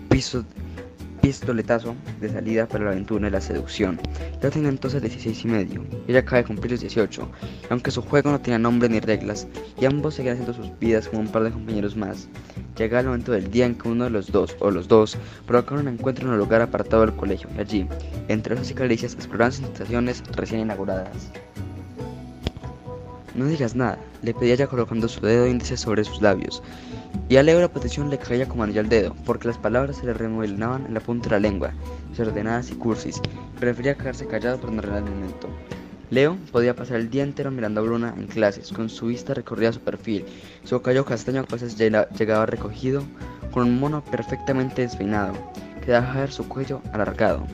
[0.09, 0.45] piso,
[1.25, 3.99] pistoletazo de salida para la aventura y la seducción.
[4.43, 7.27] Ya tenía entonces 16 y medio, ella acaba de cumplir los 18,
[7.71, 9.47] aunque su juego no tenía nombre ni reglas,
[9.81, 12.29] y ambos seguían haciendo sus vidas como un par de compañeros más.
[12.77, 15.87] Llega el momento del día en que uno de los dos, o los dos, provocaron
[15.87, 17.89] un encuentro en un lugar apartado del colegio, y allí,
[18.29, 21.31] entre esas y caricias, exploraron sensaciones recién inauguradas.
[23.35, 26.63] No digas nada, le pedía ya colocando su dedo índice sobre sus labios.
[27.29, 30.07] Y a Leo la petición le caía como anillo al dedo, porque las palabras se
[30.07, 31.73] le remolinaban en la punta de la lengua,
[32.11, 33.21] desordenadas y cursis.
[33.59, 35.49] Prefería quedarse callado por no el momento.
[36.11, 39.71] Leo podía pasar el día entero mirando a Bruna en clases, con su vista recorrida
[39.71, 40.25] a su perfil.
[40.65, 43.03] Su cabello castaño a veces llegaba recogido,
[43.51, 45.33] con un mono perfectamente despeinado,
[45.81, 47.47] que dejaba ver su cuello alargado.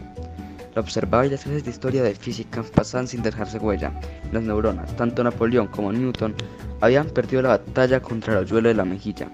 [0.74, 3.92] Lo observaba y las clases de historia de física pasaban sin dejarse huella.
[4.32, 6.34] Las neuronas, tanto Napoleón como Newton,
[6.80, 9.28] habían perdido la batalla contra el hoyuelo de la mejilla.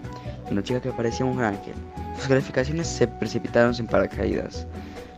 [0.50, 1.74] Una chica que parecía un ángel.
[2.16, 4.66] Sus calificaciones se precipitaron sin paracaídas.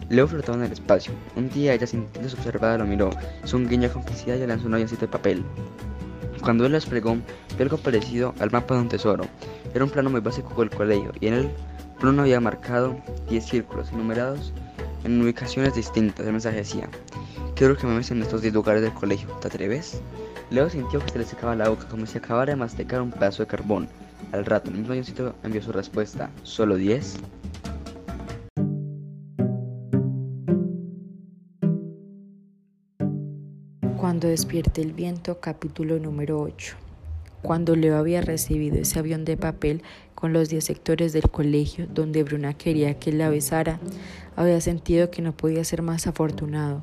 [0.08, 1.12] Leo flotaba en el espacio.
[1.36, 3.10] Un día ella sintiéndose observada lo miró,
[3.44, 5.44] hizo un guiño de complicidad y lanzó un avioncito de papel.
[6.42, 9.24] Cuando él la desplegó, vio algo parecido al mapa de un tesoro.
[9.74, 11.50] Era un plano muy básico del colegio y en él
[12.00, 12.96] Bruno había marcado
[13.28, 14.52] 10 círculos enumerados
[15.04, 16.24] en ubicaciones distintas.
[16.24, 16.88] El mensaje decía,
[17.54, 20.00] quiero que me metas en estos 10 lugares del colegio, ¿te atreves?
[20.50, 23.42] Leo sintió que se le secaba la boca como si acabara de masticar un pedazo
[23.42, 23.88] de carbón.
[24.30, 24.94] Al rato, el mismo
[25.42, 27.16] envió su respuesta, ¿solo 10?
[33.96, 36.76] Cuando despierte el viento, capítulo número 8.
[37.40, 39.82] Cuando Leo había recibido ese avión de papel
[40.14, 43.80] con los 10 sectores del colegio donde Bruna quería que la besara,
[44.36, 46.82] había sentido que no podía ser más afortunado.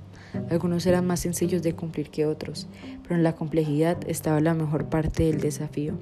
[0.49, 2.67] Algunos eran más sencillos de cumplir que otros,
[3.03, 5.93] pero en la complejidad estaba la mejor parte del desafío.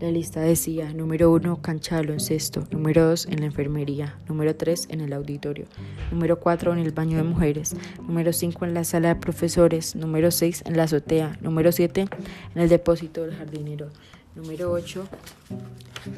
[0.00, 4.86] La lista decía, número 1, cancha de baloncesto, número 2, en la enfermería, número 3,
[4.88, 5.66] en el auditorio,
[6.10, 10.30] número 4, en el baño de mujeres, número 5, en la sala de profesores, número
[10.30, 12.06] 6, en la azotea, número 7,
[12.54, 13.90] en el depósito del jardinero,
[14.34, 15.06] número 8,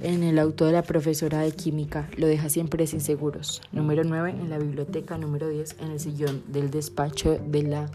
[0.04, 4.30] en el auto de la profesora de química, lo deja siempre sin seguros, número 9,
[4.30, 7.90] en la biblioteca, número 10, en el sillón del despacho de la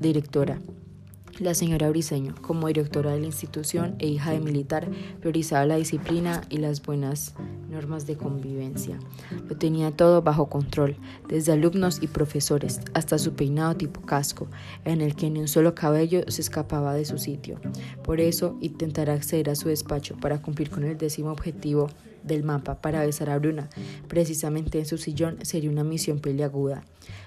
[0.00, 0.58] directora.
[1.38, 4.88] La señora Briseño, como directora de la institución e hija de militar,
[5.20, 7.34] priorizaba la disciplina y las buenas
[7.70, 8.98] normas de convivencia.
[9.48, 10.96] Lo tenía todo bajo control,
[11.28, 14.46] desde alumnos y profesores hasta su peinado tipo casco,
[14.84, 17.60] en el que ni un solo cabello se escapaba de su sitio.
[18.04, 21.88] Por eso intentará acceder a su despacho para cumplir con el décimo objetivo
[22.24, 23.68] del mapa para besar a Bruna.
[24.08, 26.84] Precisamente en su sillón sería una misión peliaguda.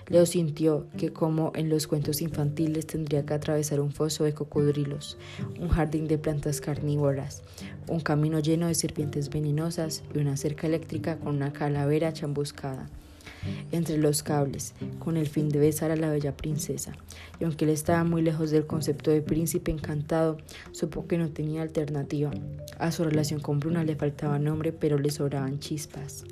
[0.07, 5.17] Leo sintió que como en los cuentos infantiles tendría que atravesar un foso de cocodrilos,
[5.59, 7.43] un jardín de plantas carnívoras,
[7.87, 12.87] un camino lleno de serpientes venenosas y una cerca eléctrica con una calavera chambuscada
[13.71, 16.93] entre los cables, con el fin de besar a la bella princesa.
[17.39, 20.37] Y aunque él estaba muy lejos del concepto de príncipe encantado,
[20.71, 22.31] supo que no tenía alternativa.
[22.77, 26.25] A su relación con Bruna le faltaba nombre, pero le sobraban chispas.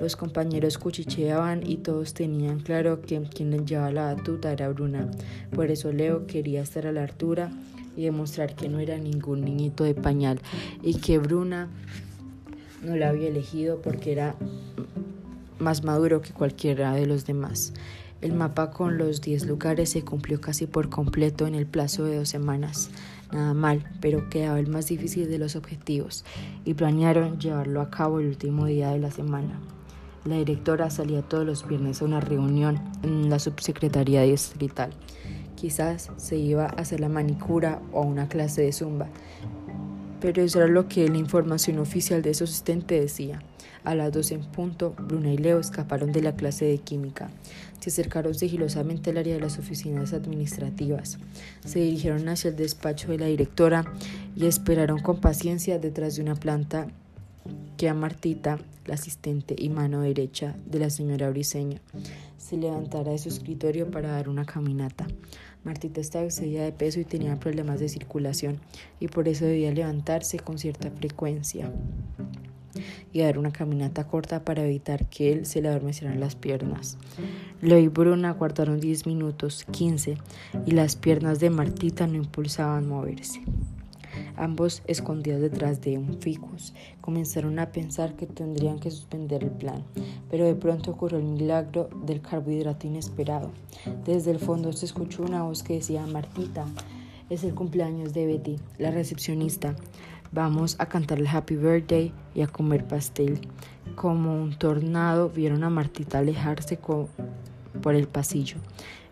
[0.00, 5.10] Los compañeros cuchicheaban y todos tenían claro que quien le llevaba la batuta era Bruna.
[5.54, 7.50] Por eso Leo quería estar a la altura
[7.96, 10.40] y demostrar que no era ningún niñito de pañal
[10.82, 11.68] y que Bruna
[12.82, 14.36] no la había elegido porque era
[15.58, 17.72] más maduro que cualquiera de los demás.
[18.20, 22.16] El mapa con los 10 lugares se cumplió casi por completo en el plazo de
[22.16, 22.90] dos semanas.
[23.30, 26.24] Nada mal, pero quedaba el más difícil de los objetivos
[26.64, 29.60] y planearon llevarlo a cabo el último día de la semana.
[30.24, 34.90] La directora salía todos los viernes a una reunión en la subsecretaría distrital.
[35.54, 39.08] Quizás se iba a hacer la manicura o una clase de zumba,
[40.20, 43.40] pero eso era lo que la información oficial de su asistente decía.
[43.84, 47.30] A las 12 en punto, Bruna y Leo escaparon de la clase de química.
[47.80, 51.18] Se acercaron sigilosamente al área de las oficinas administrativas.
[51.64, 53.90] Se dirigieron hacia el despacho de la directora
[54.36, 56.88] y esperaron con paciencia detrás de una planta
[57.76, 61.78] que a Martita, la asistente y mano derecha de la señora Briseño,
[62.36, 65.06] se levantara de su escritorio para dar una caminata.
[65.68, 68.58] Martita estaba excedida de peso y tenía problemas de circulación,
[69.00, 71.70] y por eso debía levantarse con cierta frecuencia
[73.12, 76.96] y dar una caminata corta para evitar que él se le adormecieran las piernas.
[77.60, 80.16] Leo y Bruna aguardaron 10 minutos, 15,
[80.64, 83.42] y las piernas de Martita no impulsaban moverse.
[84.36, 89.84] Ambos, escondidos detrás de un ficus, comenzaron a pensar que tendrían que suspender el plan,
[90.30, 93.50] pero de pronto ocurrió el milagro del carbohidrato inesperado.
[94.04, 96.66] Desde el fondo se escuchó una voz que decía, Martita,
[97.30, 99.76] es el cumpleaños de Betty, la recepcionista.
[100.32, 103.40] Vamos a cantar el Happy Birthday y a comer pastel.
[103.94, 106.78] Como un tornado vieron a Martita alejarse
[107.82, 108.58] por el pasillo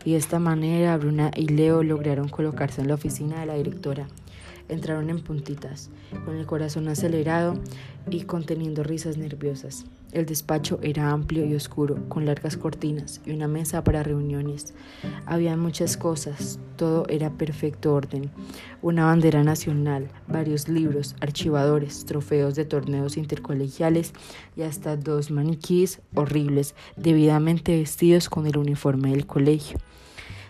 [0.06, 4.06] y de esta manera Bruna y Leo lograron colocarse en la oficina de la directora.
[4.68, 5.90] Entraron en puntitas,
[6.24, 7.54] con el corazón acelerado
[8.10, 9.84] y conteniendo risas nerviosas.
[10.12, 14.72] El despacho era amplio y oscuro, con largas cortinas y una mesa para reuniones.
[15.26, 18.30] Había muchas cosas, todo era perfecto orden.
[18.82, 24.12] Una bandera nacional, varios libros, archivadores, trofeos de torneos intercolegiales
[24.56, 29.78] y hasta dos maniquíes horribles, debidamente vestidos con el uniforme del colegio.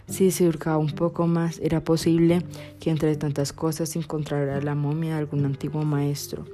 [0.09, 2.43] Si se hurgaba un poco más, era posible
[2.79, 6.45] que entre tantas cosas encontrara la momia de algún antiguo maestro.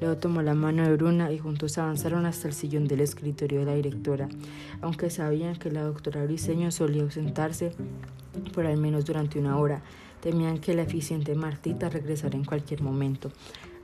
[0.00, 3.66] Leo tomó la mano de Bruna y juntos avanzaron hasta el sillón del escritorio de
[3.66, 4.28] la directora,
[4.80, 7.72] aunque sabían que la doctora Briseño solía ausentarse
[8.52, 9.82] por al menos durante una hora.
[10.20, 13.30] Temían que la eficiente Martita regresara en cualquier momento.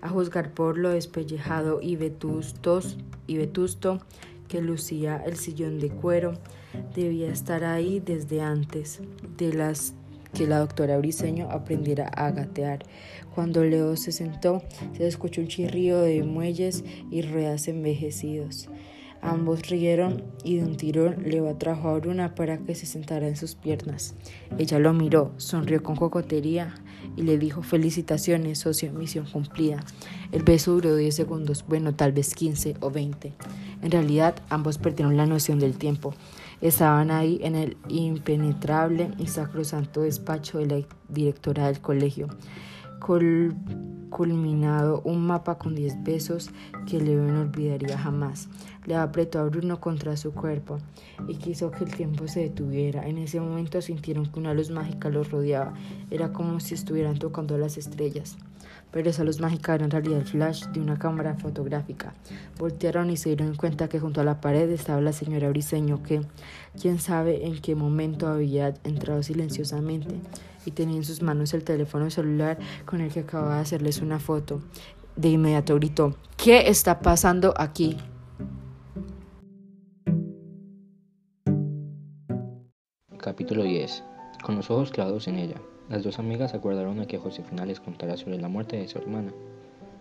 [0.00, 4.00] A juzgar por lo despellejado y, vetustos, y vetusto
[4.48, 6.35] que lucía el sillón de cuero,
[6.94, 9.00] debía estar ahí desde antes
[9.37, 9.94] de las
[10.35, 12.85] que la doctora Briseño aprendiera a gatear.
[13.35, 14.62] Cuando Leo se sentó,
[14.96, 18.68] se escuchó un chirrío de muelles y ruedas envejecidos.
[19.24, 23.37] Ambos rieron y de un tirón Leo atrajo a Bruna para que se sentara en
[23.37, 24.16] sus piernas.
[24.58, 26.74] Ella lo miró, sonrió con cocotería
[27.16, 29.85] y le dijo felicitaciones, socio, misión cumplida.
[30.32, 33.32] El beso duró 10 segundos, bueno, tal vez 15 o 20.
[33.82, 36.14] En realidad, ambos perdieron la noción del tiempo.
[36.62, 42.29] Estaban ahí en el impenetrable y sacrosanto despacho de la directora del colegio,
[44.11, 46.51] culminado un mapa con diez besos
[46.87, 48.48] que Leo no olvidaría jamás.
[48.87, 50.79] Le apretó a Bruno contra su cuerpo
[51.27, 53.09] y quiso que el tiempo se detuviera.
[53.09, 55.75] En ese momento sintieron que una luz mágica los rodeaba.
[56.12, 58.37] Era como si estuvieran tocando las estrellas
[58.92, 62.12] pero esa luz mágica era en realidad el flash de una cámara fotográfica.
[62.59, 66.20] Voltearon y se dieron cuenta que junto a la pared estaba la señora Briseño que,
[66.81, 70.14] quién sabe en qué momento había entrado silenciosamente
[70.66, 74.20] y tenía en sus manos el teléfono celular con el que acababa de hacerles una
[74.20, 74.61] foto.
[75.16, 77.96] De inmediato gritó, ¿qué está pasando aquí?
[83.18, 84.05] Capítulo 10.
[84.42, 85.57] Con los ojos clavados en ella.
[85.92, 89.31] Las dos amigas acordaron a que Josefina les contara sobre la muerte de su hermana,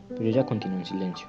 [0.08, 1.28] pero ella continuó en silencio.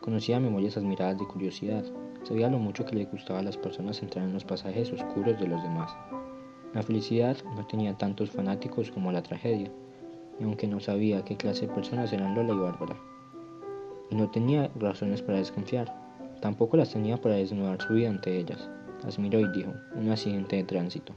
[0.00, 1.84] Conocía a memoria esas miradas de curiosidad,
[2.22, 5.48] sabía lo mucho que le gustaba a las personas entrar en los pasajes oscuros de
[5.48, 5.90] los demás.
[6.74, 9.72] La felicidad no tenía tantos fanáticos como la tragedia,
[10.38, 12.96] y aunque no sabía qué clase de personas eran Lola y Bárbara,
[14.10, 15.92] y no tenía razones para desconfiar,
[16.40, 18.70] tampoco las tenía para desnudar su vida ante ellas.
[19.02, 21.14] Las miró y dijo, un accidente de tránsito.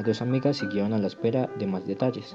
[0.00, 2.34] Las dos amigas siguieron a la espera de más detalles.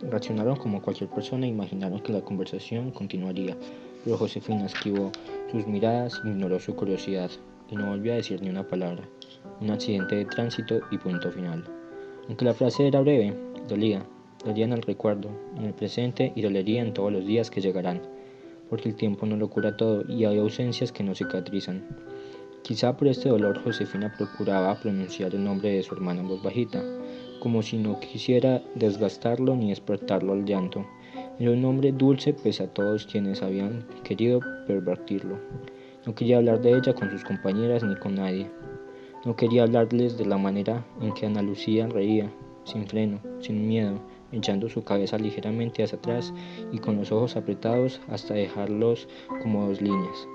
[0.00, 3.56] Reaccionaron como cualquier persona e imaginaron que la conversación continuaría,
[4.02, 5.12] pero Josefina esquivó
[5.52, 7.30] sus miradas, ignoró su curiosidad
[7.70, 9.04] y no volvió a decir ni una palabra.
[9.60, 11.62] Un accidente de tránsito y punto final.
[12.26, 13.32] Aunque la frase era breve,
[13.68, 14.04] dolía,
[14.44, 18.02] dolía en el recuerdo, en el presente y dolería en todos los días que llegarán,
[18.68, 21.86] porque el tiempo no lo cura todo y hay ausencias que no cicatrizan.
[22.64, 26.82] Quizá por este dolor Josefina procuraba pronunciar el nombre de su hermana en voz bajita,
[27.38, 30.86] como si no quisiera desgastarlo ni despertarlo al llanto.
[31.38, 35.38] Era un nombre dulce pese a todos quienes habían querido pervertirlo.
[36.06, 38.50] No quería hablar de ella con sus compañeras ni con nadie.
[39.26, 42.32] No quería hablarles de la manera en que Ana Lucía reía,
[42.64, 44.00] sin freno, sin miedo,
[44.32, 46.32] echando su cabeza ligeramente hacia atrás
[46.72, 49.06] y con los ojos apretados hasta dejarlos
[49.42, 50.26] como dos líneas.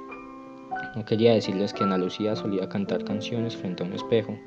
[0.95, 4.37] No quería decirles que Ana Lucía solía cantar canciones frente a un espejo,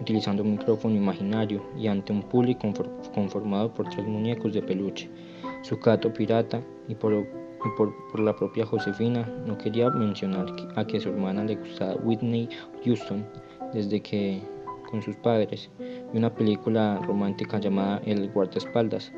[0.00, 2.72] utilizando un micrófono imaginario y ante un público
[3.14, 5.08] conformado por tres muñecos de peluche,
[5.62, 7.26] su gato pirata y por,
[8.18, 9.26] la propia Josefina.
[9.46, 12.48] No quería mencionar a que su hermana le gustaba Whitney
[12.84, 13.26] Houston
[13.72, 14.40] desde que
[14.90, 19.12] con sus padres y una película romántica llamada El guardaespaldas,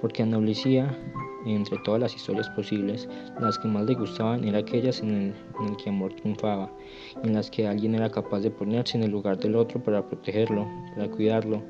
[0.00, 0.96] porque Ana Lucía
[1.52, 3.08] entre todas las historias posibles,
[3.40, 6.70] las que más le gustaban eran aquellas en el, que amor triunfaba,
[7.22, 10.66] en las que alguien era capaz de ponerse en el lugar del otro para protegerlo,
[10.94, 11.62] para cuidarlo,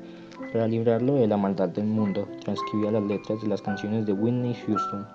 [0.51, 2.27] para librarlo de la maldad del mundo.
[2.43, 5.05] Transcribía las letras de las canciones de Whitney Houston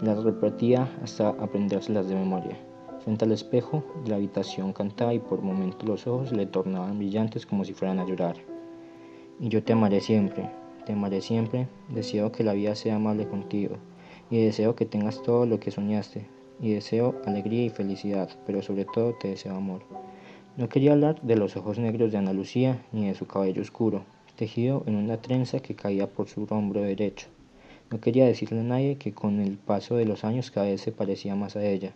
[0.00, 2.56] y las repetía hasta aprendérselas de memoria.
[3.00, 7.44] Frente al espejo de la habitación cantaba y por momentos los ojos le tornaban brillantes
[7.44, 8.36] como si fueran a llorar.
[9.40, 10.48] Y yo te amaré siempre,
[10.86, 13.76] te amaré siempre, deseo que la vida sea amable contigo
[14.34, 16.26] y deseo que tengas todo lo que soñaste,
[16.60, 19.82] y deseo alegría y felicidad, pero sobre todo te deseo amor.
[20.56, 24.02] No quería hablar de los ojos negros de Ana Lucía ni de su cabello oscuro,
[24.34, 27.28] tejido en una trenza que caía por su hombro derecho.
[27.92, 30.90] No quería decirle a nadie que con el paso de los años cada vez se
[30.90, 31.92] parecía más a ella,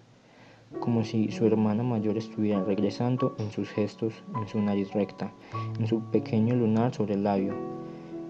[0.78, 5.32] como si su hermana mayor estuviera regresando en sus gestos, en su nariz recta,
[5.80, 7.54] en su pequeño lunar sobre el labio,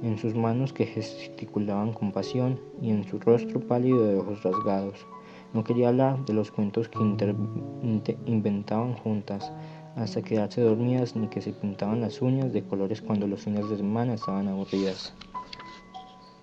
[0.03, 5.07] en sus manos que gesticulaban con pasión y en su rostro pálido de ojos rasgados.
[5.55, 6.99] No quería hablar de los cuentos que
[8.27, 9.53] inventaban juntas
[9.97, 13.77] hasta quedarse dormidas ni que se pintaban las uñas de colores cuando los fines de
[13.77, 15.15] semana estaban aburridas.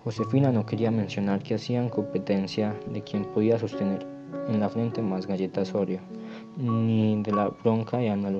[0.03, 4.06] Josefina no quería mencionar que hacían competencia de quien podía sostener
[4.47, 6.01] en la frente más galletas Oreo,
[6.58, 8.32] ni de la bronca de Ana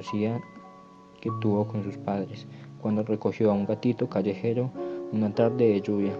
[1.22, 2.46] que tuvo con sus padres
[2.82, 4.72] cuando recogió a un gatito callejero
[5.12, 6.14] una tarde de lluvia.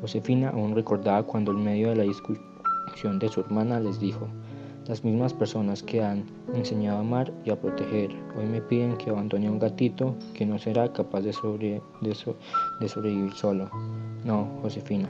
[0.00, 4.26] Josefina aún recordaba cuando en medio de la discusión de su hermana les dijo,
[4.88, 9.10] las mismas personas que han enseñado a amar y a proteger, hoy me piden que
[9.10, 13.70] abandone a un gatito que no será capaz de, sobrevivir solo.
[14.24, 15.08] No, Josefina.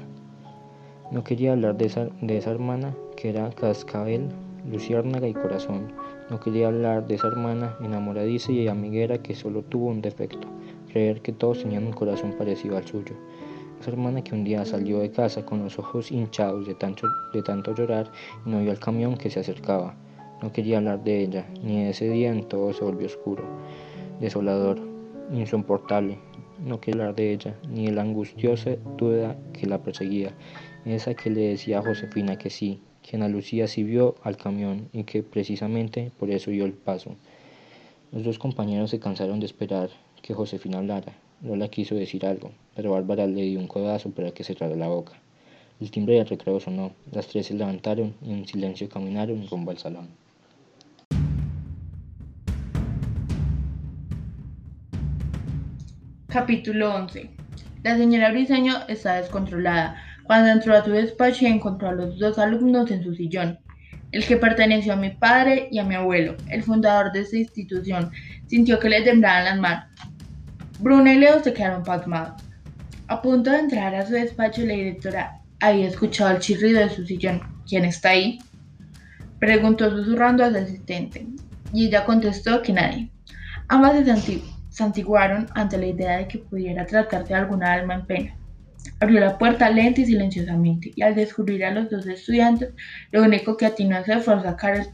[1.11, 4.29] No quería hablar de esa, de esa hermana que era cascabel,
[4.71, 5.93] luciérnaga y corazón.
[6.31, 10.49] No quería hablar de esa hermana enamoradiza y amiguera que solo tuvo un defecto,
[10.93, 13.15] creer que todos tenían un corazón parecido al suyo.
[13.81, 18.13] Esa hermana que un día salió de casa con los ojos hinchados de tanto, llorar
[18.47, 19.97] y no vio al camión que se acercaba.
[20.41, 23.43] No quería hablar de ella, ni de ese día en todo se volvió oscuro,
[24.21, 24.81] desolador,
[25.33, 26.19] insoportable.
[26.65, 30.33] No quería hablar de ella, ni de la angustiosa duda que la perseguía,
[30.85, 34.89] esa que le decía a Josefina que sí, que Ana Lucía sí vio al camión
[34.93, 37.17] y que precisamente por eso dio el paso.
[38.13, 39.91] Los dos compañeros se cansaron de esperar
[40.23, 41.13] que Josefina hablara.
[41.43, 45.13] Lola quiso decir algo, pero Bárbara le dio un codazo para que cerrara la boca.
[45.81, 49.79] El timbre del recreo sonó, las tres se levantaron y en silencio caminaron rumbo al
[49.79, 50.09] salón.
[56.29, 57.29] Capítulo 11
[57.83, 62.39] La señora Briseño está descontrolada cuando entró a su despacho y encontró a los dos
[62.39, 63.59] alumnos en su sillón,
[64.13, 68.13] el que perteneció a mi padre y a mi abuelo, el fundador de esta institución,
[68.47, 69.85] sintió que le temblaban las manos.
[70.83, 72.43] Bruna y Leo se quedaron pasmados.
[73.07, 77.07] A punto de entrar a su despacho, la directora había escuchado el chirrido de su
[77.07, 77.41] sillón.
[77.69, 78.41] ¿Quién está ahí?
[79.39, 81.25] Preguntó susurrando a su asistente,
[81.73, 83.13] y ella contestó que nadie.
[83.69, 88.37] Ambas se santiguaron ante la idea de que pudiera tratarse de alguna alma en pena.
[88.99, 92.71] Abrió la puerta lenta y silenciosamente, y al descubrir a los dos estudiantes,
[93.13, 94.85] lo único que atinó a hacer fue sacar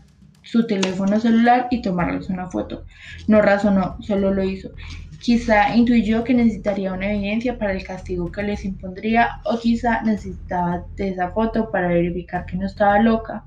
[0.42, 2.84] su teléfono celular y tomarles una foto.
[3.26, 4.70] No razonó, solo lo hizo.
[5.20, 10.84] Quizá intuyó que necesitaría una evidencia para el castigo que les impondría, o quizá necesitaba
[10.96, 13.44] de esa foto para verificar que no estaba loca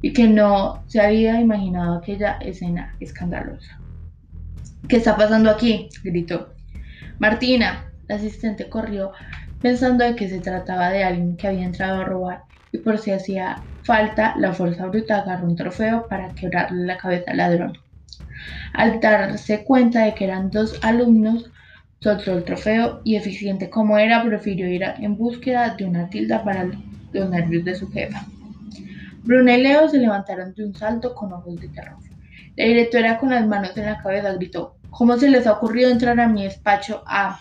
[0.00, 3.80] y que no se había imaginado aquella escena escandalosa.
[4.88, 5.88] ¿Qué está pasando aquí?
[6.02, 6.54] gritó.
[7.18, 9.12] Martina, la asistente corrió
[9.60, 12.42] pensando de que se trataba de alguien que había entrado a robar
[12.72, 17.30] y por si hacía falta la fuerza bruta agarró un trofeo para quebrarle la cabeza
[17.30, 17.72] al ladrón.
[18.72, 21.50] Al darse cuenta de que eran dos alumnos,
[22.00, 26.68] soltó el trofeo y eficiente como era, prefirió ir en búsqueda de una tilda para
[27.12, 28.26] los nervios de su jefa.
[29.22, 31.98] Bruna y Leo se levantaron de un salto con ojos de terror.
[32.56, 36.18] La directora con las manos en la cabeza gritó, ¿cómo se les ha ocurrido entrar
[36.18, 37.40] a mi despacho a,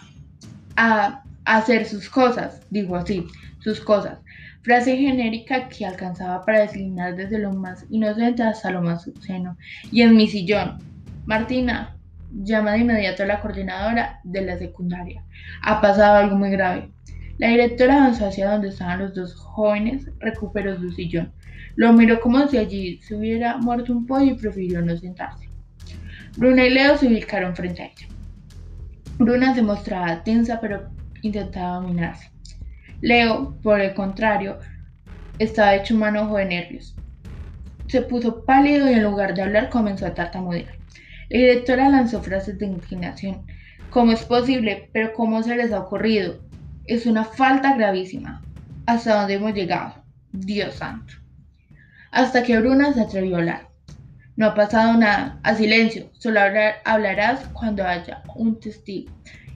[0.76, 3.26] a hacer sus cosas, digo así,
[3.59, 4.19] sus cosas.
[4.64, 9.57] Frase genérica que alcanzaba para declinar desde lo más inocente hasta lo más obsceno.
[9.91, 10.78] Y en mi sillón,
[11.26, 11.97] Martina
[12.32, 15.24] llama de inmediato a la coordinadora de la secundaria.
[15.64, 16.91] Ha pasado algo muy grave.
[17.38, 21.32] La directora avanzó hacia donde estaban los dos jóvenes, recuperó su sillón.
[21.76, 25.49] Lo miró como si allí se hubiera muerto un pollo y prefirió no sentarse.
[26.38, 28.07] Bruna y Leo se ubicaron frente a ella.
[29.18, 30.89] Bruna se mostraba tensa pero
[31.22, 32.30] intentaba dominarse.
[33.02, 34.60] Leo, por el contrario,
[35.39, 36.95] estaba hecho un manojo de nervios.
[37.88, 40.76] Se puso pálido y en lugar de hablar comenzó a tartamudear.
[41.30, 43.45] La directora lanzó frases de inclinación.
[43.89, 44.89] ¿Cómo es posible?
[44.93, 46.39] ¿Pero cómo se les ha ocurrido?
[46.86, 48.41] Es una falta gravísima.
[48.86, 49.95] ¿Hasta dónde hemos llegado?
[50.32, 51.14] Dios santo.
[52.12, 53.68] Hasta que Bruna se atrevió a hablar.
[54.36, 55.39] No ha pasado nada.
[55.43, 56.10] A silencio.
[56.14, 56.39] Solo
[56.86, 59.12] hablarás cuando haya un testigo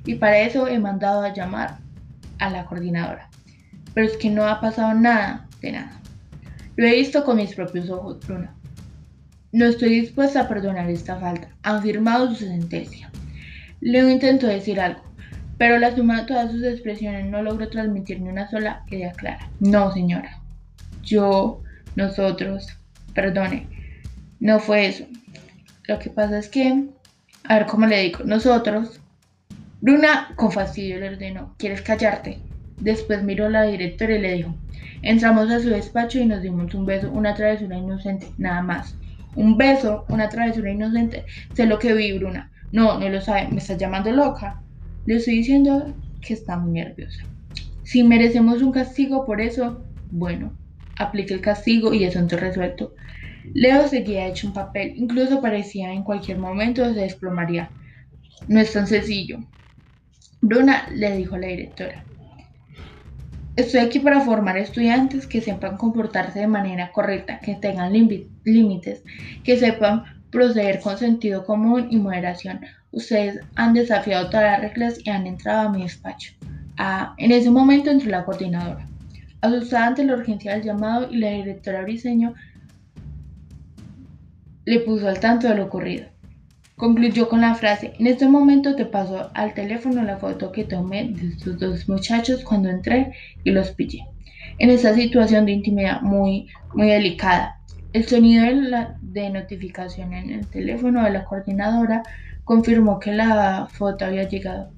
[0.06, 1.78] y para eso he mandado a llamar
[2.40, 3.30] a la coordinadora.
[3.96, 6.00] Pero es que no ha pasado nada de nada.
[6.76, 8.54] Lo he visto con mis propios ojos, Bruna.
[9.52, 11.48] No estoy dispuesta a perdonar esta falta.
[11.64, 13.10] Han firmado su sentencia.
[13.82, 15.02] Leo intentó decir algo,
[15.58, 19.50] pero la suma de todas sus expresiones no logró transmitir ni una sola idea clara.
[19.60, 20.42] No, señora.
[21.02, 21.62] Yo,
[21.96, 22.68] nosotros,
[23.14, 23.68] perdone,
[24.40, 25.06] no fue eso.
[25.88, 26.86] Lo que pasa es que,
[27.46, 29.00] a ver cómo le digo, nosotros
[29.82, 32.40] Bruna con fastidio le ordenó, ¿quieres callarte?
[32.80, 34.56] Después miró a la directora y le dijo,
[35.02, 38.98] entramos a su despacho y nos dimos un beso, una travesura inocente, nada más.
[39.36, 42.52] Un beso, una travesura inocente, sé lo que vi, Bruna.
[42.72, 44.62] No, no lo sabe, me está llamando loca.
[45.06, 47.24] Le estoy diciendo que está muy nerviosa.
[47.84, 50.58] Si merecemos un castigo por eso, bueno,
[50.98, 52.96] aplique el castigo y asunto resuelto.
[53.54, 57.72] Leo seguía hecho un papel, incluso parecía en cualquier momento se desplomaría.
[58.48, 59.40] No es tan sencillo.
[60.42, 62.06] Bruna le dijo a la directora,
[63.56, 69.04] estoy aquí para formar estudiantes que sepan comportarse de manera correcta, que tengan límites,
[69.44, 72.62] que sepan proceder con sentido común y moderación.
[72.92, 76.34] Ustedes han desafiado todas las reglas y han entrado a mi despacho.
[77.18, 78.88] en ese momento entró la coordinadora.
[79.42, 82.34] Asustada ante la urgencia del llamado y la directora Briseño
[84.66, 86.08] le puso al tanto de lo ocurrido.
[86.78, 91.10] Concluyó con la frase, en este momento te paso al teléfono la foto que tomé
[91.10, 93.14] de estos dos muchachos cuando entré
[93.46, 94.06] y los pillé.
[94.58, 97.62] En esta situación de intimidad muy, muy delicada,
[97.94, 102.04] el sonido de, de notificación en el teléfono de la coordinadora
[102.44, 104.70] confirmó que la foto había llegado.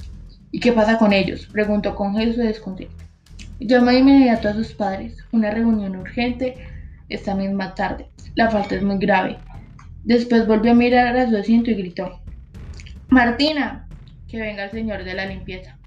[0.51, 1.47] ¿Y qué pasa con ellos?
[1.51, 2.95] Preguntó con gesto de descontento.
[3.59, 5.17] Llamó de inmediato a sus padres.
[5.31, 6.57] Una reunión urgente
[7.09, 8.07] esta misma tarde.
[8.35, 9.37] La falta es muy grave.
[10.07, 12.21] Después volvió a mirar a su asiento y gritó,
[13.09, 13.89] Martina,
[14.29, 15.77] que venga el señor de la limpieza.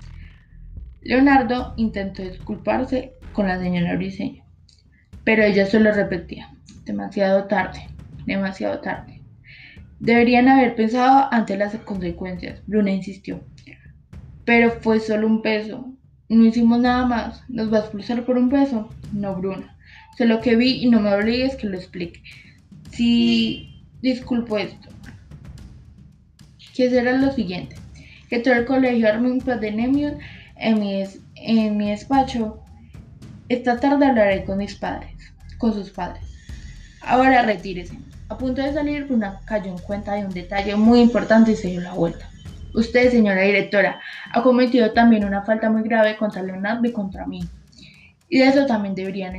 [1.01, 4.45] Leonardo intentó disculparse con la señora Briseño,
[5.25, 6.51] pero ella solo repetía,
[6.85, 7.87] demasiado tarde,
[8.27, 9.23] demasiado tarde.
[10.01, 13.43] Deberían haber pensado ante las consecuencias, Bruna insistió.
[14.45, 15.95] Pero fue solo un peso.
[16.29, 17.43] No hicimos nada más.
[17.49, 18.91] ¿Nos va a expulsar por un peso?
[19.15, 19.79] No, Bruna.
[20.19, 22.23] Sé lo que vi y no me obligues que lo explique.
[22.91, 23.70] Si
[24.03, 24.89] disculpo esto.
[26.75, 27.77] Que será lo siguiente,
[28.29, 30.15] que todo el colegio arme un Nemios
[30.57, 31.05] en mi,
[31.37, 32.63] en mi despacho.
[33.49, 35.13] Esta tarde hablaré con mis padres,
[35.59, 36.23] con sus padres.
[37.03, 37.99] Ahora retírese.
[38.29, 41.69] A punto de salir, Bruna cayó en cuenta de un detalle muy importante y se
[41.69, 42.31] dio la vuelta.
[42.75, 44.01] Usted, señora directora,
[44.33, 47.41] ha cometido también una falta muy grave contra Leonardo y contra mí.
[48.29, 49.35] Y de eso también deberían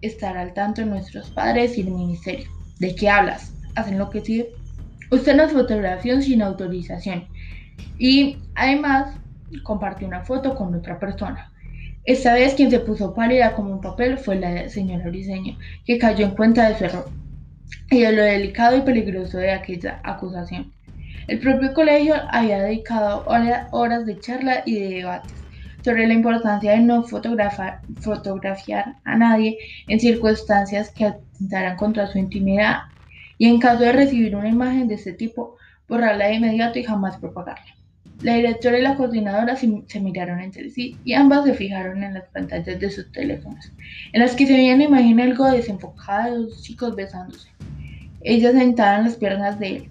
[0.00, 2.48] estar al tanto nuestros padres y el ministerio.
[2.78, 3.52] ¿De qué hablas?
[3.74, 4.46] Hacen lo que sí.
[5.10, 7.26] Usted nos fotografió sin autorización
[7.98, 9.14] y además
[9.62, 11.52] compartió una foto con otra persona.
[12.04, 16.26] Esta vez quien se puso pálida como un papel fue la señora Briseño, que cayó
[16.26, 17.10] en cuenta de su error
[17.90, 20.72] y de lo delicado y peligroso de aquella acusación.
[21.28, 23.24] El propio colegio había dedicado
[23.70, 25.32] horas de charla y de debates
[25.84, 32.78] sobre la importancia de no fotografiar a nadie en circunstancias que atentaran contra su intimidad
[33.42, 35.56] y en caso de recibir una imagen de este tipo,
[35.88, 37.74] borrarla de inmediato y jamás propagarla.
[38.20, 42.28] La directora y la coordinadora se, miraron entre sí y ambas se fijaron en las
[42.28, 43.72] pantallas de sus teléfonos,
[44.12, 47.48] en las que se veía una imagen algo desenfocada de dos chicos besándose.
[48.20, 49.90] Ella sentada en las piernas de él.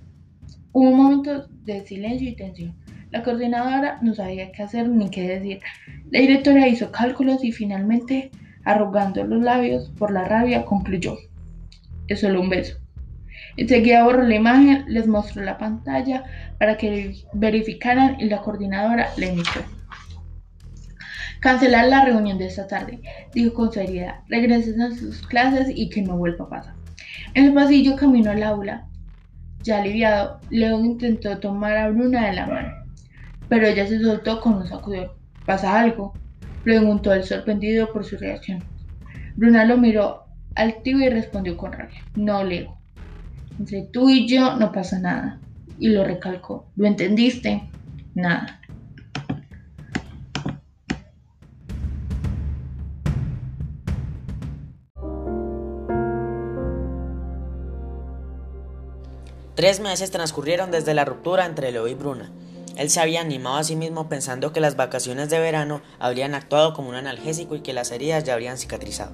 [0.71, 2.73] Hubo un momento de silencio y tensión.
[3.11, 5.59] La coordinadora no sabía qué hacer ni qué decir.
[6.09, 8.31] La directora hizo cálculos y finalmente,
[8.63, 11.17] arrugando los labios por la rabia, concluyó.
[12.07, 12.80] Es solo un beso.
[13.57, 16.23] Enseguida borró la imagen, les mostró la pantalla
[16.59, 19.61] para que verificaran y la coordinadora la emitió.
[21.41, 23.01] Cancelar la reunión de esta tarde,
[23.33, 24.19] dijo con seriedad.
[24.27, 26.75] Regresen a sus clases y que no vuelva a pasar.
[27.33, 28.87] En el pasillo camino al aula.
[29.63, 32.69] Ya aliviado, Leo intentó tomar a Bruna de la mano,
[33.47, 35.11] pero ella se soltó con un sacudón.
[35.45, 36.13] ¿Pasa algo?
[36.63, 38.63] preguntó él sorprendido por su reacción.
[39.35, 40.25] Bruna lo miró
[40.55, 42.01] altivo y respondió con rabia.
[42.15, 42.80] No, Leo.
[43.59, 45.39] Entre tú y yo no pasa nada.
[45.79, 46.67] Y lo recalcó.
[46.75, 47.69] ¿Lo entendiste?
[48.15, 48.59] Nada.
[59.55, 62.31] Tres meses transcurrieron desde la ruptura entre Leo y Bruna.
[62.77, 66.73] Él se había animado a sí mismo pensando que las vacaciones de verano habrían actuado
[66.73, 69.11] como un analgésico y que las heridas ya habrían cicatrizado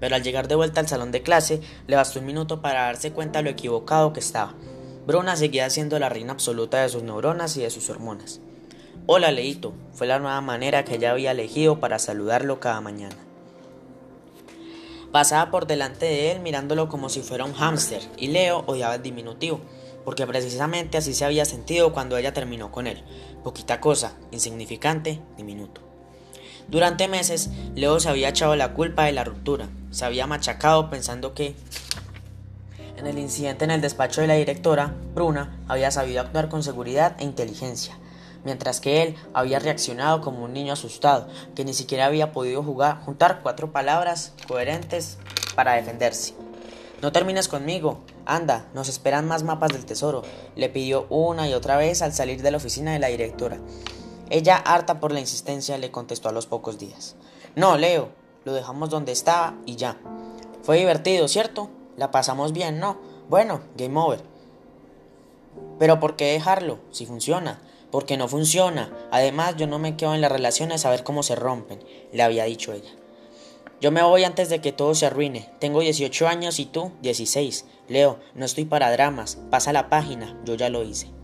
[0.00, 3.12] pero al llegar de vuelta al salón de clase le bastó un minuto para darse
[3.12, 4.54] cuenta de lo equivocado que estaba.
[5.06, 8.40] Bruna seguía siendo la reina absoluta de sus neuronas y de sus hormonas.
[9.06, 13.16] Hola, Leito, fue la nueva manera que ella había elegido para saludarlo cada mañana.
[15.12, 19.02] Pasaba por delante de él mirándolo como si fuera un hámster, y Leo odiaba el
[19.02, 19.60] diminutivo,
[20.04, 23.04] porque precisamente así se había sentido cuando ella terminó con él.
[23.44, 25.85] Poquita cosa, insignificante, diminuto.
[26.68, 31.32] Durante meses, Leo se había echado la culpa de la ruptura, se había machacado pensando
[31.32, 31.54] que
[32.96, 37.14] en el incidente en el despacho de la directora, Bruna había sabido actuar con seguridad
[37.20, 37.96] e inteligencia,
[38.44, 43.00] mientras que él había reaccionado como un niño asustado, que ni siquiera había podido jugar,
[43.04, 45.18] juntar cuatro palabras coherentes
[45.54, 46.34] para defenderse.
[47.02, 50.22] No termines conmigo, anda, nos esperan más mapas del tesoro,
[50.56, 53.58] le pidió una y otra vez al salir de la oficina de la directora.
[54.30, 57.16] Ella, harta por la insistencia, le contestó a los pocos días.
[57.54, 58.10] No, Leo,
[58.44, 59.98] lo dejamos donde estaba y ya.
[60.62, 61.70] Fue divertido, ¿cierto?
[61.96, 62.98] La pasamos bien, ¿no?
[63.28, 64.20] Bueno, game over.
[65.78, 66.78] Pero ¿por qué dejarlo?
[66.90, 67.60] Si funciona.
[67.90, 68.92] Porque no funciona.
[69.10, 72.44] Además, yo no me quedo en las relaciones a ver cómo se rompen, le había
[72.44, 72.90] dicho ella.
[73.80, 75.50] Yo me voy antes de que todo se arruine.
[75.60, 77.66] Tengo 18 años y tú 16.
[77.88, 79.38] Leo, no estoy para dramas.
[79.50, 81.15] Pasa la página, yo ya lo hice.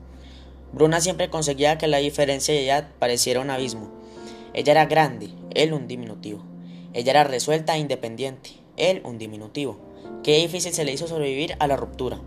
[0.72, 3.90] Bruna siempre conseguía que la diferencia de edad pareciera un abismo.
[4.54, 6.42] Ella era grande, él un diminutivo.
[6.94, 9.78] Ella era resuelta e independiente, él un diminutivo.
[10.22, 12.20] Qué difícil se le hizo sobrevivir a la ruptura.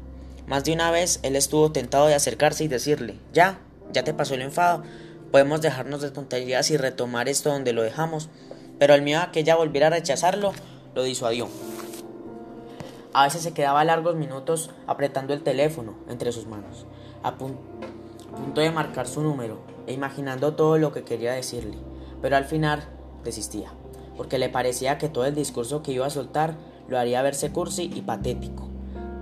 [0.48, 3.60] Más de una vez él estuvo tentado de acercarse y decirle, ya,
[3.92, 4.84] ya te pasó el enfado,
[5.32, 8.30] podemos dejarnos de tonterías y retomar esto donde lo dejamos,
[8.78, 10.54] pero el miedo a que ella volviera a rechazarlo
[10.94, 11.48] lo disuadió.
[13.14, 16.86] A veces se quedaba largos minutos apretando el teléfono entre sus manos,
[18.36, 21.78] punto de marcar su número e imaginando todo lo que quería decirle,
[22.22, 22.84] pero al final
[23.24, 23.72] desistía,
[24.18, 26.56] porque le parecía que todo el discurso que iba a soltar
[26.88, 28.70] lo haría verse cursi y patético.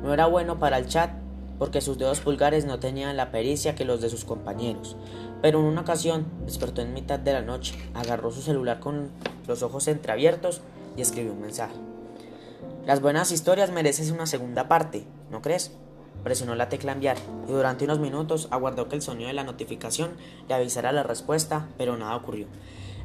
[0.01, 1.11] No era bueno para el chat
[1.57, 4.97] porque sus dedos pulgares no tenían la pericia que los de sus compañeros,
[5.41, 9.11] pero en una ocasión despertó en mitad de la noche, agarró su celular con
[9.47, 10.61] los ojos entreabiertos
[10.97, 11.75] y escribió un mensaje.
[12.85, 15.71] Las buenas historias merecen una segunda parte, ¿no crees?
[16.23, 17.17] Presionó la tecla enviar
[17.47, 20.11] y durante unos minutos aguardó que el sonido de la notificación
[20.47, 22.47] le avisara la respuesta, pero nada ocurrió.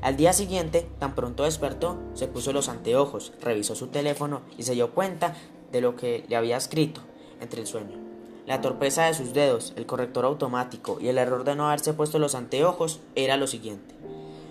[0.01, 4.75] Al día siguiente, tan pronto despertó, se puso los anteojos, revisó su teléfono y se
[4.75, 5.35] dio cuenta
[5.73, 7.01] de lo que le había escrito
[7.41, 7.99] entre el sueño.
[8.47, 12.19] La torpeza de sus dedos, el corrector automático y el error de no haberse puesto
[12.19, 13.95] los anteojos era lo siguiente.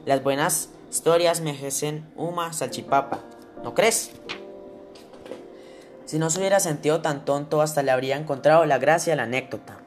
[0.05, 3.21] Las buenas historias me merecen una salchipapa,
[3.63, 4.11] ¿no crees?
[6.07, 9.23] Si no se hubiera sentido tan tonto, hasta le habría encontrado la gracia a la
[9.23, 9.79] anécdota.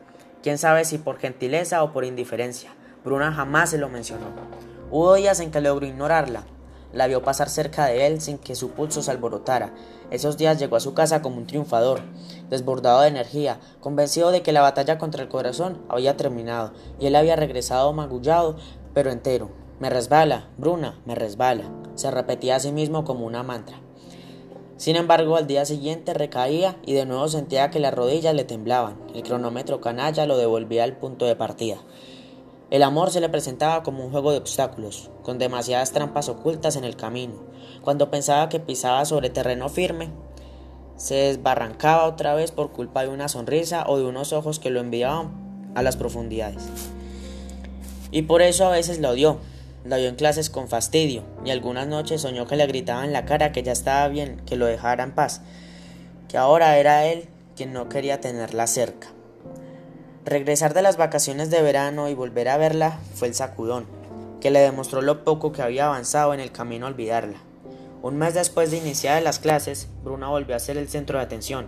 [0.42, 2.74] Quién sabe si por gentileza o por indiferencia.
[3.02, 4.26] Bruna jamás se lo mencionó.
[4.90, 6.44] Hubo días en que logró ignorarla.
[6.92, 9.72] La vio pasar cerca de él sin que su pulso se alborotara.
[10.10, 12.02] Esos días llegó a su casa como un triunfador,
[12.50, 17.16] desbordado de energía, convencido de que la batalla contra el corazón había terminado y él
[17.16, 18.56] había regresado magullado,
[18.92, 19.52] pero entero.
[19.78, 21.64] Me resbala, Bruna, me resbala.
[21.94, 23.78] Se repetía a sí mismo como una mantra.
[24.80, 28.96] Sin embargo, al día siguiente recaía y de nuevo sentía que las rodillas le temblaban.
[29.14, 31.76] El cronómetro canalla lo devolvía al punto de partida.
[32.70, 36.84] El amor se le presentaba como un juego de obstáculos, con demasiadas trampas ocultas en
[36.84, 37.34] el camino.
[37.82, 40.08] Cuando pensaba que pisaba sobre terreno firme,
[40.96, 44.80] se desbarrancaba otra vez por culpa de una sonrisa o de unos ojos que lo
[44.80, 46.70] enviaban a las profundidades.
[48.10, 49.40] Y por eso a veces lo odió,
[49.84, 53.24] la vio en clases con fastidio y algunas noches soñó que le gritaba en la
[53.24, 55.42] cara que ya estaba bien, que lo dejara en paz,
[56.28, 59.08] que ahora era él quien no quería tenerla cerca.
[60.24, 63.86] Regresar de las vacaciones de verano y volver a verla fue el sacudón,
[64.40, 67.38] que le demostró lo poco que había avanzado en el camino a olvidarla.
[68.02, 71.66] Un mes después de iniciar las clases, Bruna volvió a ser el centro de atención.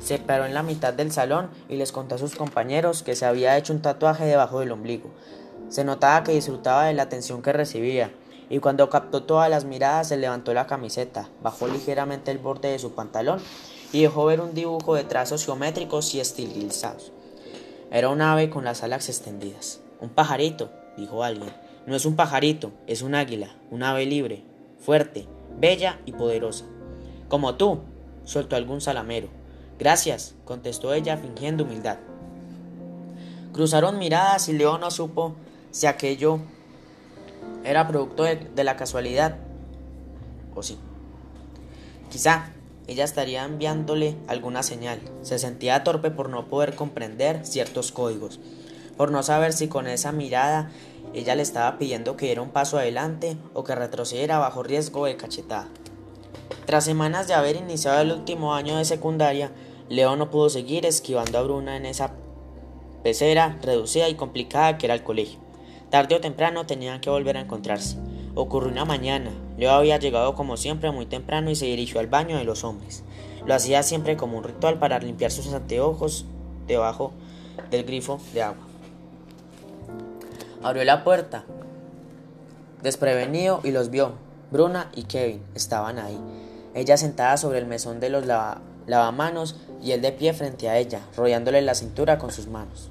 [0.00, 3.26] Se paró en la mitad del salón y les contó a sus compañeros que se
[3.26, 5.10] había hecho un tatuaje debajo del ombligo,
[5.68, 8.12] se notaba que disfrutaba de la atención que recibía,
[8.50, 12.78] y cuando captó todas las miradas se levantó la camiseta, bajó ligeramente el borde de
[12.78, 13.40] su pantalón
[13.92, 17.12] y dejó ver un dibujo de trazos geométricos y estilizados.
[17.90, 19.80] Era un ave con las alas extendidas.
[20.00, 21.52] Un pajarito, dijo alguien.
[21.86, 24.44] No es un pajarito, es un águila, un ave libre,
[24.78, 25.26] fuerte,
[25.58, 26.64] bella y poderosa.
[27.28, 27.80] Como tú,
[28.24, 29.28] soltó algún salamero.
[29.78, 31.98] Gracias, contestó ella fingiendo humildad.
[33.52, 35.34] Cruzaron miradas y Leo no supo
[35.70, 36.40] si aquello
[37.64, 39.36] era producto de, la casualidad
[40.54, 40.78] o sí.
[42.10, 42.50] Quizá
[42.86, 45.00] ella estaría enviándole alguna señal.
[45.22, 48.40] Se sentía torpe por no poder comprender ciertos códigos,
[48.96, 50.70] por no saber si con esa mirada
[51.14, 55.16] ella le estaba pidiendo que diera un paso adelante o que retrocediera bajo riesgo de
[55.16, 55.68] cachetada.
[56.66, 59.50] Tras semanas de haber iniciado el último año de secundaria,
[59.88, 62.12] Leo no pudo seguir esquivando a Bruna en esa
[63.02, 65.47] pecera reducida y complicada que era el colegio.
[65.90, 67.96] Tarde o temprano tenían que volver a encontrarse.
[68.34, 69.30] Ocurrió una mañana.
[69.56, 73.04] Leo había llegado como siempre muy temprano y se dirigió al baño de los hombres.
[73.46, 76.26] Lo hacía siempre como un ritual para limpiar sus anteojos
[76.66, 77.12] debajo
[77.70, 78.66] del grifo de agua.
[80.62, 81.44] Abrió la puerta,
[82.82, 84.12] desprevenido, y los vio.
[84.50, 86.18] Bruna y Kevin estaban ahí.
[86.74, 88.24] Ella sentada sobre el mesón de los
[88.86, 92.90] lavamanos y él de pie frente a ella, rodeándole la cintura con sus manos.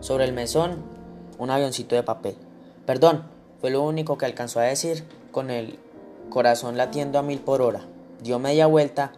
[0.00, 0.97] Sobre el mesón
[1.38, 2.36] un avioncito de papel.
[2.86, 3.24] Perdón,
[3.60, 5.78] fue lo único que alcanzó a decir con el
[6.30, 7.82] corazón latiendo a mil por hora.
[8.22, 9.12] Dio media vuelta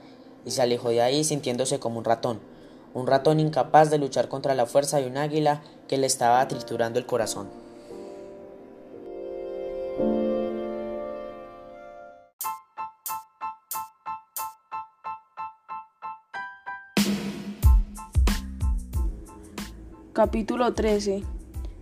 [0.45, 2.41] y se alejó de ahí sintiéndose como un ratón,
[2.95, 6.99] un ratón incapaz de luchar contra la fuerza de un águila que le estaba triturando
[6.99, 7.49] el corazón.
[20.13, 21.40] Capítulo 13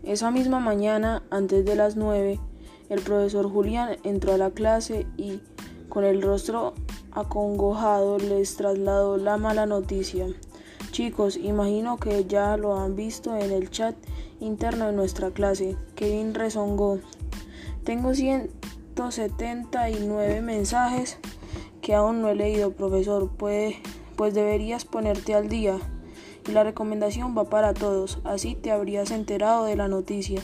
[0.08, 2.40] esa misma mañana, antes de las nueve,
[2.88, 5.42] el profesor Julián entró a la clase y,
[5.90, 6.72] con el rostro
[7.12, 10.26] acongojado, les trasladó la mala noticia.
[10.92, 13.94] Chicos, imagino que ya lo han visto en el chat
[14.40, 15.76] interno de nuestra clase.
[15.94, 17.00] Kevin rezongó.
[17.84, 21.18] Tengo 179 mensajes
[21.82, 23.28] que aún no he leído, profesor.
[23.36, 23.74] Pues
[24.32, 25.78] deberías ponerte al día.
[26.52, 30.40] La recomendación va para todos, así te habrías enterado de la noticia.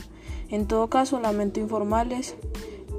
[0.49, 2.35] En todo caso, lamento informarles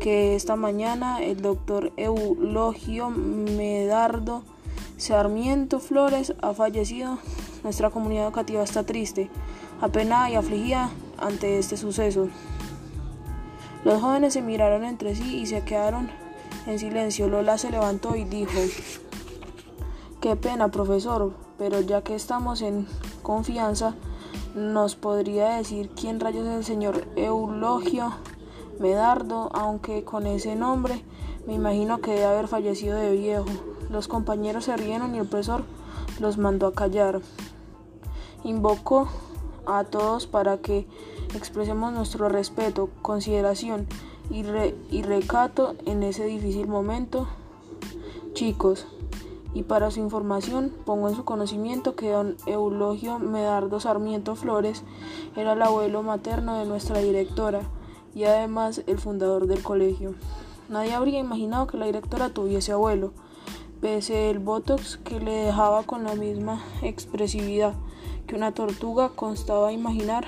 [0.00, 4.42] que esta mañana el doctor Eulogio Medardo
[4.96, 7.18] Sarmiento Flores ha fallecido.
[7.62, 9.30] Nuestra comunidad educativa está triste,
[9.80, 12.28] apenada y afligida ante este suceso.
[13.84, 16.10] Los jóvenes se miraron entre sí y se quedaron
[16.66, 17.28] en silencio.
[17.28, 18.58] Lola se levantó y dijo,
[20.20, 22.86] Qué pena, profesor, pero ya que estamos en
[23.22, 23.94] confianza,
[24.54, 28.12] ¿nos podría decir quién rayos es el señor Eulogio
[28.78, 29.50] Medardo?
[29.52, 31.02] Aunque con ese nombre
[31.46, 33.46] me imagino que debe haber fallecido de viejo.
[33.90, 35.64] Los compañeros se rieron y el profesor
[36.18, 37.20] los mandó a callar.
[38.44, 39.08] Invocó
[39.66, 40.86] a todos para que
[41.34, 43.86] expresemos nuestro respeto, consideración
[44.30, 44.44] y,
[44.90, 47.28] y recato en ese difícil momento.
[48.34, 48.86] Chicos,
[49.54, 54.82] y para su información pongo en su conocimiento que don Eulogio Medardo Sarmiento Flores
[55.36, 57.62] era el abuelo materno de nuestra directora
[58.14, 60.14] y además el fundador del colegio.
[60.68, 63.12] Nadie habría imaginado que la directora tuviese abuelo,
[63.80, 67.74] pese el botox que le dejaba con la misma expresividad
[68.26, 70.26] que una tortuga constaba imaginar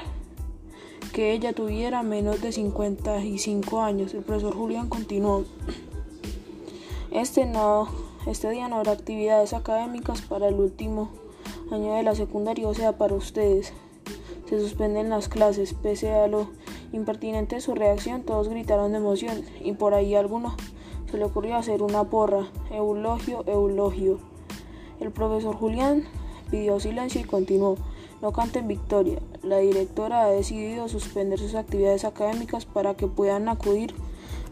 [1.12, 4.14] que ella tuviera menos de 55 años.
[4.14, 5.44] El profesor Julián continuó.
[7.10, 7.88] Este, no,
[8.26, 11.10] este día no habrá actividades académicas para el último
[11.70, 13.72] año de la secundaria, o sea, para ustedes.
[14.48, 16.48] Se suspenden las clases, pese a lo
[16.92, 20.56] impertinente de su reacción, todos gritaron de emoción y por ahí alguno
[21.10, 22.48] se le ocurrió hacer una porra.
[22.70, 24.18] Eulogio, eulogio.
[25.00, 26.04] El profesor Julián
[26.50, 27.76] pidió silencio y continuó.
[28.20, 29.20] No canten victoria.
[29.42, 33.94] La directora ha decidido suspender sus actividades académicas para que puedan acudir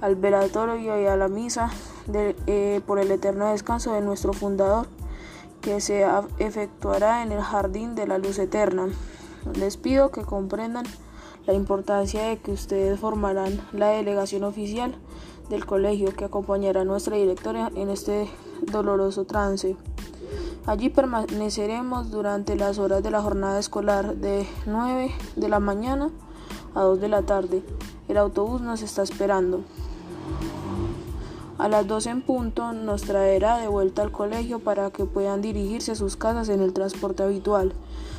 [0.00, 1.70] al velatorio y a la misa
[2.12, 4.86] eh, por el eterno descanso de nuestro fundador,
[5.60, 6.06] que se
[6.38, 8.88] efectuará en el jardín de la luz eterna.
[9.58, 10.84] Les pido que comprendan
[11.46, 14.96] la importancia de que ustedes formarán la delegación oficial
[15.48, 18.28] del colegio que acompañará a nuestra directora en este
[18.70, 19.76] doloroso trance.
[20.66, 26.10] Allí permaneceremos durante las horas de la jornada escolar de 9 de la mañana
[26.74, 27.62] a 2 de la tarde.
[28.08, 29.62] El autobús nos está esperando.
[31.58, 35.92] A las 12 en punto nos traerá de vuelta al colegio para que puedan dirigirse
[35.92, 37.72] a sus casas en el transporte habitual.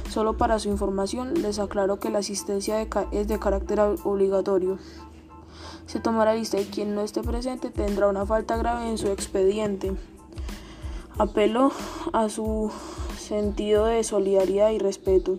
[0.10, 2.82] Solo para su información les aclaro que la asistencia
[3.12, 4.80] es de carácter obligatorio.
[5.86, 9.94] Se tomará lista y quien no esté presente tendrá una falta grave en su expediente.
[11.20, 11.72] Apelo
[12.14, 12.72] a su
[13.20, 15.38] sentido de solidaridad y respeto,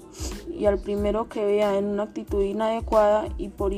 [0.48, 3.72] y al primero que vea en una actitud inadecuada y por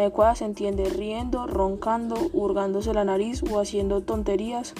[0.00, 4.72] inadecuada se entiende riendo, roncando, hurgándose la nariz o haciendo tonterías,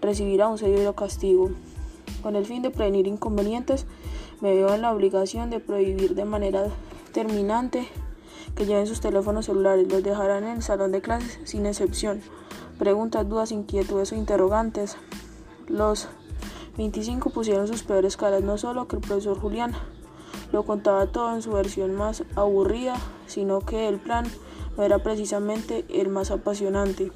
[0.00, 1.50] recibirá un severo castigo.
[2.22, 3.86] Con el fin de prevenir inconvenientes,
[4.40, 6.68] me veo en la obligación de prohibir de manera
[7.12, 7.88] terminante
[8.54, 12.22] que lleven sus teléfonos celulares, los dejarán en el salón de clases sin excepción.
[12.78, 14.96] Preguntas, dudas, inquietudes o interrogantes.
[15.66, 16.06] Los
[16.76, 19.72] 25 pusieron sus peores caras, no solo que el profesor Julián
[20.52, 22.94] lo contaba todo en su versión más aburrida,
[23.26, 24.26] sino que el plan
[24.76, 27.12] no era precisamente el más apasionante.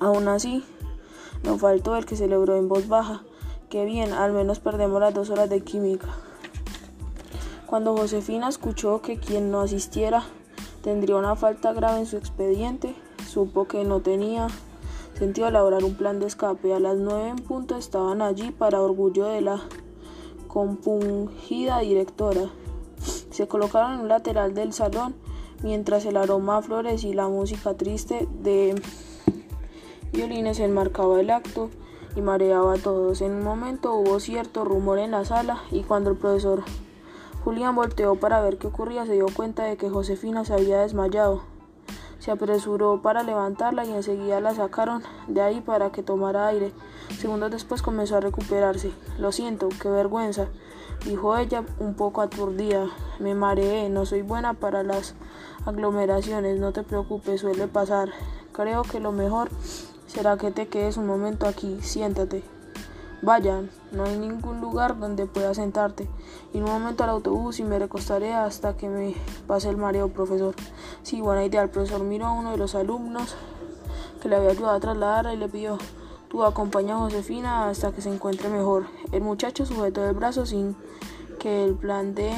[0.00, 0.64] Aún así,
[1.42, 3.22] no faltó el que celebró en voz baja,
[3.68, 6.08] que bien, al menos perdemos las dos horas de química.
[7.66, 10.24] Cuando Josefina escuchó que quien no asistiera
[10.82, 12.94] tendría una falta grave en su expediente,
[13.28, 14.46] supo que no tenía
[15.18, 16.72] sentido elaborar un plan de escape.
[16.72, 19.60] A las nueve en punto estaban allí para orgullo de la
[20.46, 22.50] compungida directora.
[23.30, 25.14] Se colocaron en un lateral del salón
[25.62, 28.80] mientras el aroma a flores y la música triste de
[30.12, 31.70] violines enmarcaba el acto
[32.16, 33.20] y mareaba a todos.
[33.20, 36.64] En un momento hubo cierto rumor en la sala y cuando el profesor
[37.44, 41.42] Julián volteó para ver qué ocurría se dio cuenta de que Josefina se había desmayado.
[42.18, 46.72] Se apresuró para levantarla y enseguida la sacaron de ahí para que tomara aire.
[47.16, 48.90] Segundos después comenzó a recuperarse.
[49.18, 50.48] Lo siento, qué vergüenza,
[51.04, 52.88] dijo ella un poco aturdida.
[53.18, 55.14] Me mareé, no soy buena para las
[55.66, 58.10] aglomeraciones, no te preocupes, suele pasar.
[58.52, 59.50] Creo que lo mejor
[60.06, 62.42] será que te quedes un momento aquí, siéntate.
[63.20, 66.08] Vaya, no hay ningún lugar donde pueda sentarte.
[66.52, 69.14] Y un momento al autobús y me recostaré hasta que me
[69.48, 70.54] pase el mareo, profesor.
[71.02, 71.62] Sí, buena idea.
[71.62, 73.34] El profesor miró a uno de los alumnos
[74.22, 75.78] que le había ayudado a trasladar y le pidió,
[76.28, 78.86] tú acompaña a Josefina hasta que se encuentre mejor.
[79.12, 80.76] El muchacho sujetó el brazo sin
[81.38, 82.32] que el plan de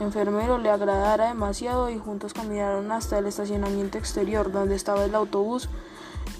[0.00, 5.68] enfermero le agradara demasiado y juntos caminaron hasta el estacionamiento exterior donde estaba el autobús.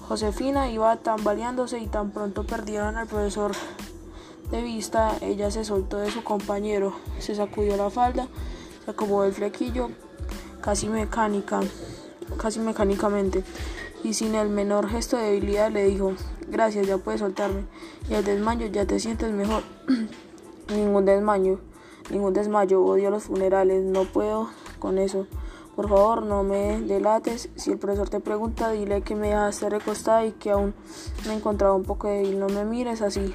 [0.07, 3.51] Josefina iba tambaleándose y tan pronto perdieron al profesor
[4.49, 8.27] de vista, ella se soltó de su compañero, se sacudió la falda,
[8.83, 9.89] se acomodó el flequillo
[10.61, 11.61] casi mecánica,
[12.37, 13.43] casi mecánicamente,
[14.03, 16.13] y sin el menor gesto de debilidad le dijo,
[16.47, 17.65] gracias, ya puedes soltarme,
[18.09, 19.63] y el desmayo ya te sientes mejor.
[20.69, 21.59] ningún desmayo,
[22.09, 24.49] ningún desmayo, odio los funerales, no puedo
[24.79, 25.27] con eso.
[25.75, 27.49] Por favor, no me delates.
[27.55, 30.73] Si el profesor te pregunta, dile que me dejaste recostada y que aún
[31.25, 32.39] me encontraba un poco débil.
[32.39, 33.33] No me mires así.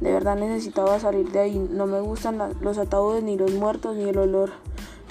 [0.00, 1.58] De verdad necesitaba salir de ahí.
[1.70, 4.50] No me gustan los ataúdes, ni los muertos, ni el olor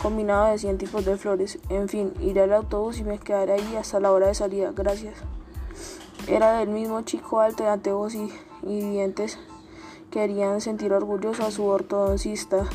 [0.02, 1.60] combinado de 100 tipos de flores.
[1.70, 4.72] En fin, iré al autobús y me quedaré ahí hasta la hora de salida.
[4.76, 5.16] Gracias.
[6.28, 8.32] Era del mismo chico alto de anteojos y,
[8.64, 9.40] y dientes.
[10.12, 12.66] Querían sentir orgulloso a su ortodoncista,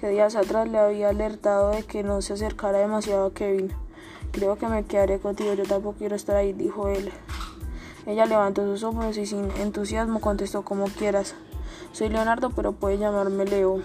[0.00, 3.72] que días atrás le había alertado de que no se acercara demasiado a Kevin.
[4.32, 7.12] Creo que me quedaré contigo, yo tampoco quiero estar ahí, dijo él.
[8.06, 11.34] Ella levantó sus hombros y sin entusiasmo contestó como quieras.
[11.92, 13.82] Soy Leonardo, pero puede llamarme Leo.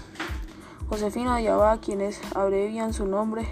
[0.90, 3.48] Josefina a quienes abrevian su nombre.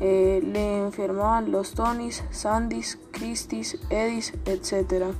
[0.00, 5.14] Eh, le enfermaban los Tonys, Sandys, Christis, Edis, etc.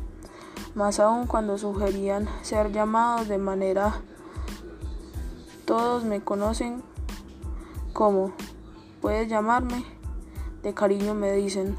[0.74, 4.01] Más aún cuando sugerían ser llamados de manera...
[5.64, 6.82] Todos me conocen
[7.93, 8.32] como...
[9.01, 9.85] Puedes llamarme.
[10.62, 11.76] De cariño me dicen.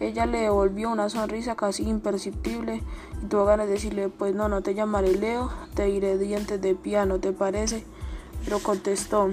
[0.00, 2.82] Ella le devolvió una sonrisa casi imperceptible
[3.22, 6.76] y tuvo ganas de decirle, pues no, no te llamaré Leo, te diré dientes de
[6.76, 7.84] piano, ¿te parece?
[8.44, 9.30] Pero contestó,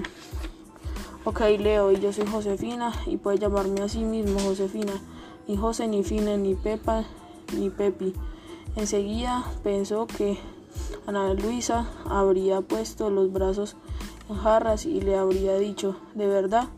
[1.24, 4.92] ok Leo, y yo soy Josefina y puedes llamarme a sí mismo Josefina,
[5.48, 7.04] ni José, ni Fine, ni Pepa,
[7.56, 8.14] ni Pepi.
[8.76, 10.38] Enseguida pensó que
[11.06, 13.76] Ana Luisa habría puesto los brazos
[14.28, 16.68] en jarras y le habría dicho, de verdad,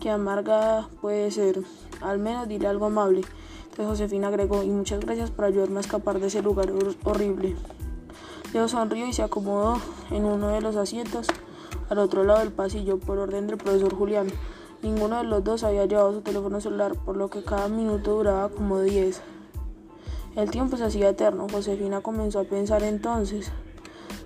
[0.00, 1.60] que amarga puede ser.
[2.00, 3.22] Al menos dile algo amable.
[3.64, 6.72] Entonces Josefina agregó, y muchas gracias por ayudarme a escapar de ese lugar
[7.04, 7.54] horrible.
[8.52, 9.78] Leo sonrió y se acomodó
[10.10, 11.26] en uno de los asientos
[11.88, 14.28] al otro lado del pasillo por orden del profesor Julián.
[14.82, 18.48] Ninguno de los dos había llevado su teléfono celular, por lo que cada minuto duraba
[18.48, 19.22] como 10.
[20.36, 21.46] El tiempo se hacía eterno.
[21.50, 23.50] Josefina comenzó a pensar entonces.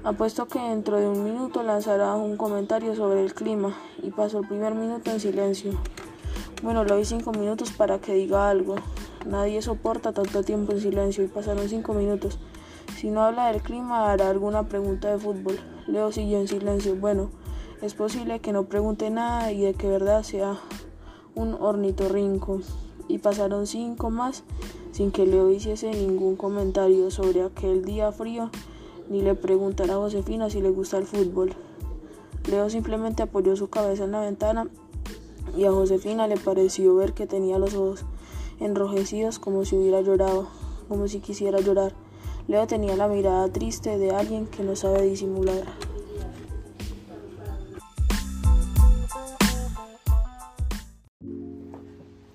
[0.03, 4.49] Apuesto que dentro de un minuto lanzará un comentario sobre el clima y pasó el
[4.49, 5.73] primer minuto en silencio.
[6.63, 8.77] Bueno, le doy cinco minutos para que diga algo.
[9.27, 12.39] Nadie soporta tanto tiempo en silencio y pasaron cinco minutos.
[12.97, 15.61] Si no habla del clima, hará alguna pregunta de fútbol.
[15.87, 16.97] Leo siguió en silencio.
[16.97, 17.31] Bueno,
[17.83, 20.59] es posible que no pregunte nada y de que verdad sea
[21.35, 22.61] un ornitorrinco.
[23.09, 24.45] Y pasaron cinco más
[24.93, 28.51] sin que Leo hiciese ningún comentario sobre aquel día frío
[29.09, 31.55] ni le preguntara a Josefina si le gusta el fútbol.
[32.49, 34.69] Leo simplemente apoyó su cabeza en la ventana
[35.57, 38.05] y a Josefina le pareció ver que tenía los ojos
[38.61, 40.47] enrojecidos como si hubiera llorado,
[40.89, 41.95] como si quisiera llorar.
[42.47, 45.65] Leo tenía la mirada triste de alguien que no sabe disimular.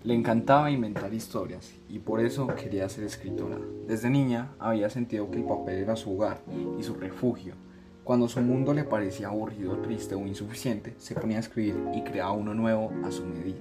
[0.05, 3.57] Le encantaba inventar historias y por eso quería ser escritora.
[3.87, 6.41] Desde niña había sentido que el papel era su hogar
[6.79, 7.55] y su refugio.
[8.03, 12.33] Cuando su mundo le parecía aburrido, triste o insuficiente, se ponía a escribir y creaba
[12.33, 13.57] uno nuevo a su medida.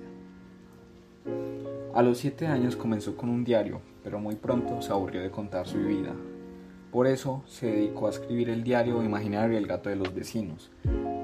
[1.95, 5.67] A los siete años comenzó con un diario, pero muy pronto se aburrió de contar
[5.67, 6.15] su vida.
[6.93, 10.71] Por eso se dedicó a escribir el diario imaginario El gato de los vecinos,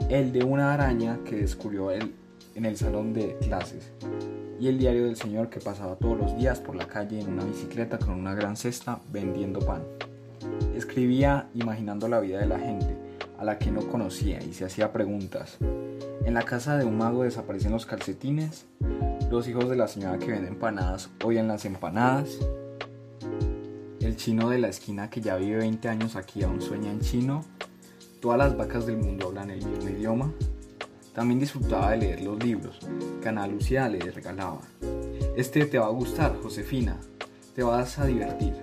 [0.08, 2.14] el de una araña que descubrió él
[2.54, 3.92] en el salón de clases
[4.60, 7.44] y el diario del señor que pasaba todos los días por la calle en una
[7.44, 9.82] bicicleta con una gran cesta vendiendo pan.
[10.76, 12.96] Escribía imaginando la vida de la gente,
[13.38, 15.56] a la que no conocía y se hacía preguntas.
[16.26, 18.66] En la casa de un mago desaparecen los calcetines,
[19.30, 22.38] los hijos de la señora que vende empanadas odian las empanadas,
[24.00, 27.44] el chino de la esquina que ya vive 20 años aquí aún sueña en chino,
[28.20, 30.32] todas las vacas del mundo hablan el mismo idioma,
[31.14, 32.78] también disfrutaba de leer los libros
[33.20, 34.60] que Ana Lucía le regalaba.
[35.36, 36.98] Este te va a gustar, Josefina.
[37.54, 38.54] Te vas a divertir.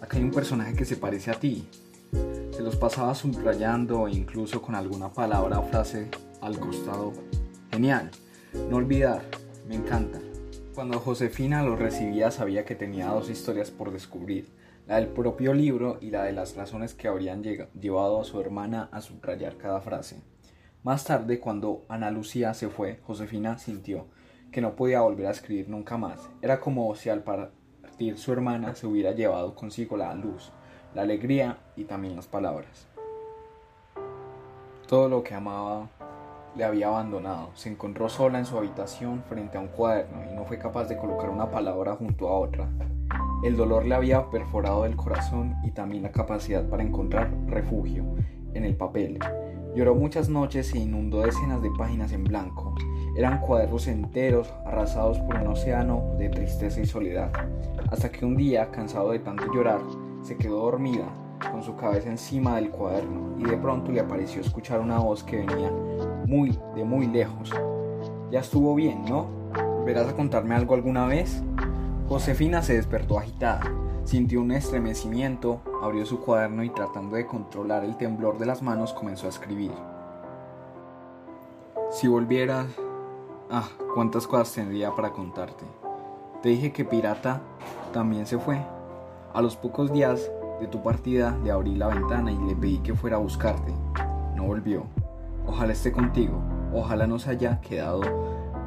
[0.00, 1.68] Acá hay un personaje que se parece a ti.
[2.50, 6.08] Se los pasaba subrayando e incluso con alguna palabra o frase
[6.40, 7.12] al costado.
[7.70, 8.10] Genial.
[8.68, 9.22] No olvidar.
[9.68, 10.20] Me encanta.
[10.74, 14.48] Cuando Josefina lo recibía sabía que tenía dos historias por descubrir,
[14.86, 18.88] la del propio libro y la de las razones que habrían llevado a su hermana
[18.90, 20.22] a subrayar cada frase.
[20.84, 24.06] Más tarde, cuando Ana Lucía se fue, Josefina sintió
[24.50, 26.28] que no podía volver a escribir nunca más.
[26.42, 30.50] Era como si al partir su hermana se hubiera llevado consigo la luz,
[30.92, 32.88] la alegría y también las palabras.
[34.88, 35.88] Todo lo que amaba
[36.56, 37.50] le había abandonado.
[37.54, 40.98] Se encontró sola en su habitación frente a un cuaderno y no fue capaz de
[40.98, 42.68] colocar una palabra junto a otra.
[43.44, 48.04] El dolor le había perforado el corazón y también la capacidad para encontrar refugio
[48.52, 49.20] en el papel.
[49.74, 52.74] Lloró muchas noches e inundó decenas de páginas en blanco.
[53.16, 57.32] Eran cuadernos enteros arrasados por un océano de tristeza y soledad,
[57.90, 59.80] hasta que un día, cansado de tanto llorar,
[60.22, 61.06] se quedó dormida
[61.50, 65.38] con su cabeza encima del cuaderno y de pronto le apareció escuchar una voz que
[65.38, 65.70] venía
[66.26, 67.50] muy de muy lejos.
[68.30, 69.26] Ya estuvo bien, ¿no?
[69.84, 71.42] ¿Verás a contarme algo alguna vez?
[72.08, 73.60] Josefina se despertó agitada,
[74.12, 78.92] sintió un estremecimiento, abrió su cuaderno y tratando de controlar el temblor de las manos
[78.92, 79.72] comenzó a escribir.
[81.90, 82.66] Si volvieras...
[83.50, 85.64] Ah, cuántas cosas tendría para contarte.
[86.42, 87.40] Te dije que Pirata
[87.94, 88.60] también se fue.
[89.32, 92.94] A los pocos días de tu partida le abrí la ventana y le pedí que
[92.94, 93.72] fuera a buscarte.
[94.36, 94.84] No volvió.
[95.46, 96.38] Ojalá esté contigo.
[96.74, 98.02] Ojalá no se haya quedado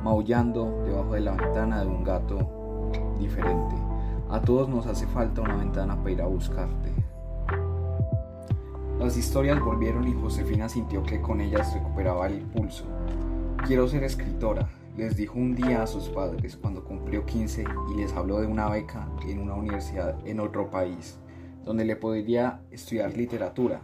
[0.04, 3.85] maullando debajo de la ventana de un gato diferente.
[4.30, 6.92] A todos nos hace falta una ventana para ir a buscarte.
[9.00, 12.86] Las historias volvieron y Josefina sintió que con ellas recuperaba el impulso.
[13.68, 14.68] Quiero ser escritora,
[14.98, 18.70] les dijo un día a sus padres cuando cumplió 15 y les habló de una
[18.70, 21.20] beca en una universidad en otro país
[21.66, 23.82] donde le podría estudiar literatura.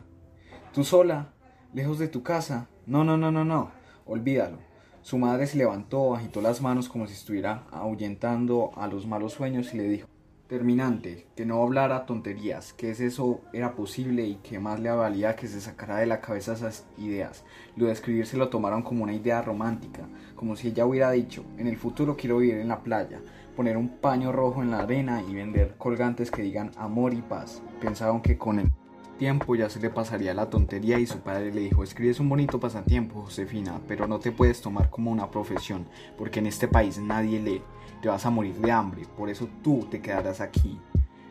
[0.73, 1.33] Tú sola,
[1.73, 2.67] lejos de tu casa.
[2.85, 3.71] No, no, no, no, no.
[4.05, 4.57] Olvídalo.
[5.01, 9.73] Su madre se levantó, agitó las manos como si estuviera ahuyentando a los malos sueños
[9.73, 10.07] y le dijo,
[10.51, 15.47] terminante, que no hablara tonterías, que eso era posible y que más le valía que
[15.47, 17.45] se sacara de la cabeza esas ideas.
[17.77, 21.45] Lo de escribir se lo tomaron como una idea romántica, como si ella hubiera dicho,
[21.57, 23.21] en el futuro quiero vivir en la playa,
[23.55, 27.63] poner un paño rojo en la arena y vender colgantes que digan amor y paz.
[27.79, 28.69] Pensaron que con el
[29.17, 32.59] tiempo ya se le pasaría la tontería y su padre le dijo, escribes un bonito
[32.59, 35.85] pasatiempo, Josefina, pero no te puedes tomar como una profesión,
[36.17, 37.61] porque en este país nadie lee,
[38.01, 40.79] te vas a morir de hambre, por eso tú te quedarás aquí.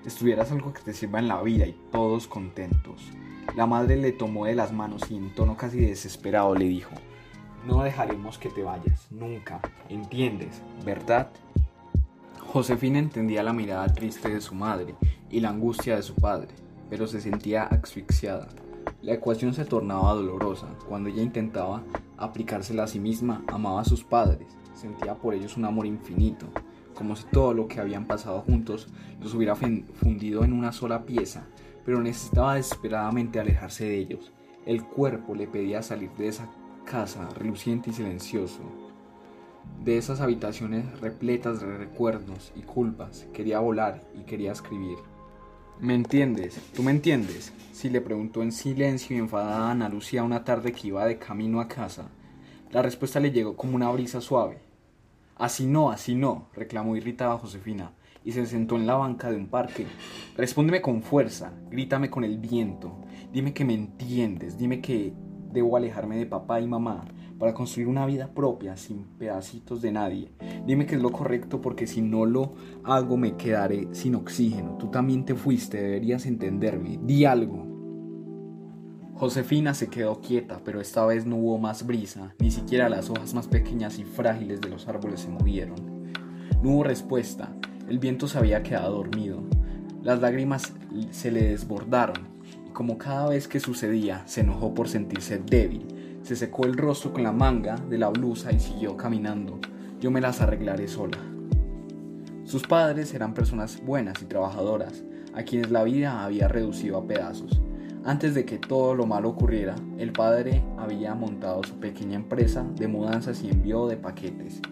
[0.04, 3.10] Estuvieras algo que te sirva en la vida y todos contentos.
[3.56, 6.92] La madre le tomó de las manos y en tono casi desesperado le dijo,
[7.66, 10.62] no dejaremos que te vayas, nunca, ¿entiendes?
[10.84, 11.30] ¿Verdad?
[12.38, 14.94] Josefina entendía la mirada triste de su madre
[15.28, 16.48] y la angustia de su padre,
[16.88, 18.48] pero se sentía asfixiada.
[19.02, 20.66] La ecuación se tornaba dolorosa.
[20.88, 21.82] Cuando ella intentaba
[22.16, 24.46] aplicársela a sí misma, amaba a sus padres,
[24.80, 26.46] sentía por ellos un amor infinito,
[26.94, 28.88] como si todo lo que habían pasado juntos
[29.20, 31.46] los hubiera fundido en una sola pieza,
[31.84, 34.32] pero necesitaba desesperadamente alejarse de ellos.
[34.66, 36.48] El cuerpo le pedía salir de esa
[36.84, 38.62] casa reluciente y silencioso,
[39.84, 44.98] de esas habitaciones repletas de recuerdos y culpas, quería volar y quería escribir.
[45.80, 46.60] ¿Me entiendes?
[46.74, 47.54] ¿Tú me entiendes?
[47.72, 51.18] Si le preguntó en silencio y enfadada a Ana Lucía una tarde que iba de
[51.18, 52.08] camino a casa.
[52.70, 54.58] La respuesta le llegó como una brisa suave.
[55.40, 59.46] Así no, así no, reclamó irritada Josefina, y se sentó en la banca de un
[59.46, 59.86] parque.
[60.36, 63.00] Respóndeme con fuerza, grítame con el viento,
[63.32, 65.14] dime que me entiendes, dime que
[65.50, 67.06] debo alejarme de papá y mamá,
[67.38, 70.30] para construir una vida propia sin pedacitos de nadie.
[70.66, 72.52] Dime que es lo correcto porque si no lo
[72.84, 74.76] hago me quedaré sin oxígeno.
[74.76, 76.98] Tú también te fuiste, deberías entenderme.
[77.02, 77.69] Di algo.
[79.20, 83.34] Josefina se quedó quieta, pero esta vez no hubo más brisa, ni siquiera las hojas
[83.34, 85.76] más pequeñas y frágiles de los árboles se movieron.
[86.62, 87.52] No hubo respuesta,
[87.86, 89.42] el viento se había quedado dormido,
[90.02, 90.72] las lágrimas
[91.10, 92.16] se le desbordaron,
[92.66, 97.12] y como cada vez que sucedía, se enojó por sentirse débil, se secó el rostro
[97.12, 99.58] con la manga de la blusa y siguió caminando.
[100.00, 101.18] Yo me las arreglaré sola.
[102.44, 105.04] Sus padres eran personas buenas y trabajadoras,
[105.34, 107.60] a quienes la vida había reducido a pedazos.
[108.04, 112.88] Antes de que todo lo malo ocurriera, el padre había montado su pequeña empresa de
[112.88, 114.62] mudanzas y envío de paquetes.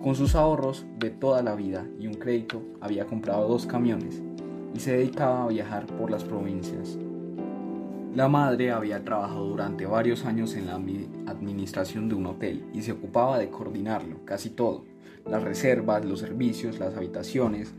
[0.00, 4.22] Con sus ahorros de toda la vida y un crédito había comprado dos camiones
[4.72, 6.96] y se dedicaba a viajar por las provincias.
[8.14, 12.92] La madre había trabajado durante varios años en la administración de un hotel y se
[12.92, 14.84] ocupaba de coordinarlo, casi todo,
[15.26, 17.74] las reservas, los servicios, las habitaciones,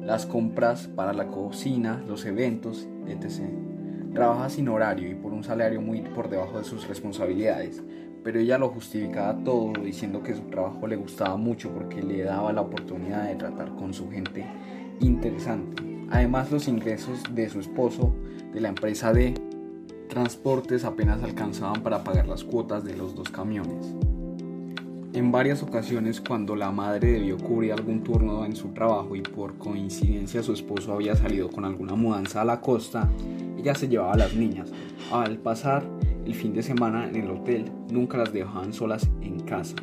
[0.00, 3.71] las compras para la cocina, los eventos, etc.
[4.14, 7.82] Trabaja sin horario y por un salario muy por debajo de sus responsabilidades,
[8.22, 12.52] pero ella lo justificaba todo diciendo que su trabajo le gustaba mucho porque le daba
[12.52, 14.44] la oportunidad de tratar con su gente
[15.00, 15.82] interesante.
[16.10, 18.12] Además los ingresos de su esposo
[18.52, 19.34] de la empresa de
[20.08, 23.94] transportes apenas alcanzaban para pagar las cuotas de los dos camiones.
[25.14, 29.58] En varias ocasiones cuando la madre debió cubrir algún turno en su trabajo y por
[29.58, 33.10] coincidencia su esposo había salido con alguna mudanza a la costa,
[33.58, 34.72] ella se llevaba a las niñas.
[35.12, 35.84] Al pasar
[36.24, 39.76] el fin de semana en el hotel, nunca las dejaban solas en casa.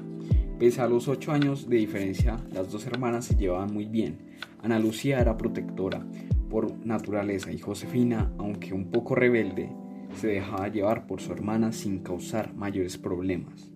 [0.57, 4.17] Pese a los ocho años de diferencia, las dos hermanas se llevaban muy bien.
[4.63, 6.03] Ana Lucía era protectora
[6.49, 9.69] por naturaleza y Josefina, aunque un poco rebelde,
[10.15, 13.69] se dejaba llevar por su hermana sin causar mayores problemas.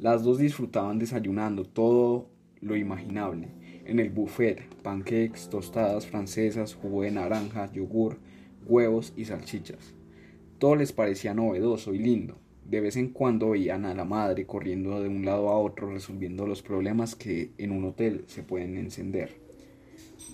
[0.00, 2.28] Las dos disfrutaban desayunando todo
[2.60, 3.48] lo imaginable.
[3.84, 8.16] En el buffet, pancakes, tostadas francesas, jugo de naranja, yogur,
[8.64, 9.94] huevos y salchichas.
[10.58, 12.38] Todo les parecía novedoso y lindo.
[12.64, 16.46] De vez en cuando veían a la madre corriendo de un lado a otro resolviendo
[16.46, 19.40] los problemas que en un hotel se pueden encender.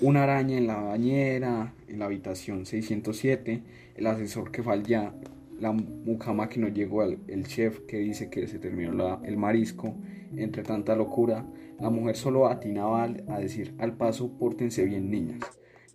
[0.03, 3.62] Una araña en la bañera, en la habitación 607,
[3.97, 5.15] el asesor que falla,
[5.59, 9.97] la mucama que no llegó, el chef que dice que se terminó el marisco,
[10.37, 11.47] entre tanta locura,
[11.81, 15.41] la mujer solo atinaba a decir al paso, pórtense bien niñas,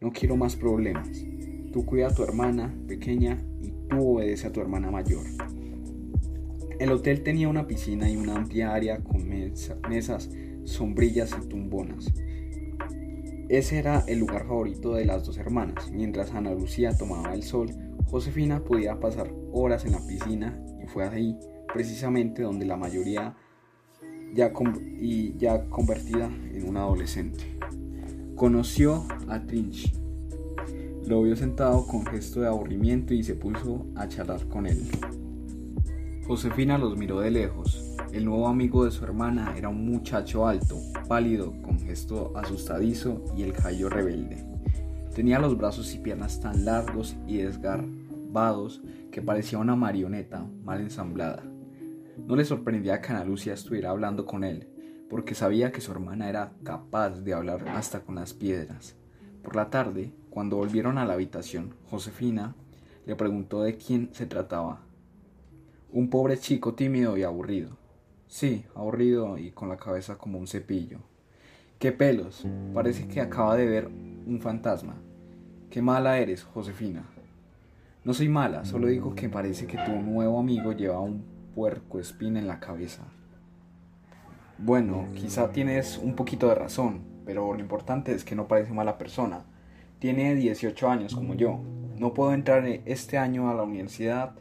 [0.01, 1.09] no quiero más problemas.
[1.71, 5.25] Tú cuida a tu hermana pequeña y tú obedece a tu hermana mayor.
[6.79, 10.29] El hotel tenía una piscina y una amplia área con mesas,
[10.63, 12.11] sombrillas y tumbonas.
[13.49, 15.91] Ese era el lugar favorito de las dos hermanas.
[15.91, 17.69] Mientras Ana Lucía tomaba el sol,
[18.05, 21.37] Josefina podía pasar horas en la piscina y fue ahí
[21.71, 23.35] precisamente donde la mayoría
[24.33, 24.51] ya,
[24.99, 27.57] y ya convertida en una adolescente.
[28.35, 29.93] Conoció a Trinch.
[31.05, 34.87] Lo vio sentado con gesto de aburrimiento y se puso a charlar con él.
[36.27, 37.95] Josefina los miró de lejos.
[38.13, 40.77] El nuevo amigo de su hermana era un muchacho alto,
[41.07, 44.45] pálido, con gesto asustadizo y el callo rebelde.
[45.13, 47.39] Tenía los brazos y piernas tan largos y
[49.11, 51.43] que parecía una marioneta mal ensamblada.
[52.17, 54.67] No le sorprendía que Ana Lucia estuviera hablando con él,
[55.09, 58.95] porque sabía que su hermana era capaz de hablar hasta con las piedras.
[59.43, 62.55] Por la tarde, cuando volvieron a la habitación, Josefina
[63.05, 64.81] le preguntó de quién se trataba.
[65.91, 67.77] Un pobre chico tímido y aburrido.
[68.27, 70.99] Sí, aburrido y con la cabeza como un cepillo.
[71.79, 72.45] ¡Qué pelos!
[72.75, 74.97] Parece que acaba de ver un fantasma.
[75.71, 77.09] ¡Qué mala eres, Josefina!
[78.05, 82.39] No soy mala, solo digo que parece que tu nuevo amigo lleva un puerco espina
[82.39, 83.03] en la cabeza.
[84.57, 88.97] Bueno, quizá tienes un poquito de razón, pero lo importante es que no parece mala
[88.97, 89.43] persona.
[89.99, 91.59] Tiene 18 años como yo.
[91.97, 94.31] No puedo entrar este año a la universidad,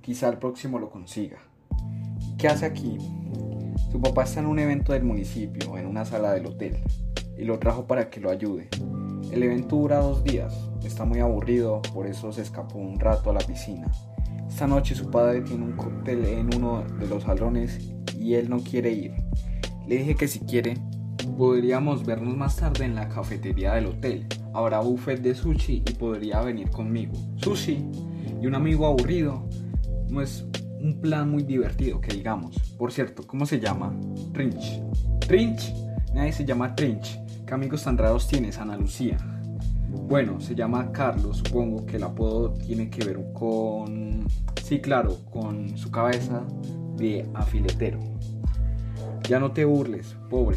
[0.00, 1.38] quizá el próximo lo consiga.
[2.36, 2.98] ¿Qué hace aquí?
[3.92, 6.78] Su papá está en un evento del municipio, en una sala del hotel,
[7.38, 8.68] y lo trajo para que lo ayude.
[9.32, 10.54] El evento dura dos días,
[10.84, 13.90] está muy aburrido, por eso se escapó un rato a la piscina.
[14.48, 17.80] Esta noche su padre tiene un cóctel en uno de los salones
[18.18, 19.12] y él no quiere ir.
[19.88, 20.74] Le dije que si quiere,
[21.36, 24.26] podríamos vernos más tarde en la cafetería del hotel.
[24.52, 27.14] Habrá buffet de sushi y podría venir conmigo.
[27.36, 27.84] Sushi
[28.40, 29.48] y un amigo aburrido
[30.08, 30.46] no es
[30.80, 32.56] un plan muy divertido, que digamos.
[32.78, 33.98] Por cierto, ¿cómo se llama?
[34.32, 34.80] Trinch.
[35.26, 35.74] Trinch.
[36.14, 37.18] Nadie se llama Trinch.
[37.46, 39.18] ¿Qué amigos tan raros tienes, Ana Lucía?
[40.08, 44.26] Bueno, se llama Carlos, supongo que el apodo tiene que ver con...
[44.62, 46.42] Sí, claro, con su cabeza
[46.96, 48.00] de afiletero.
[49.28, 50.56] Ya no te burles, pobre.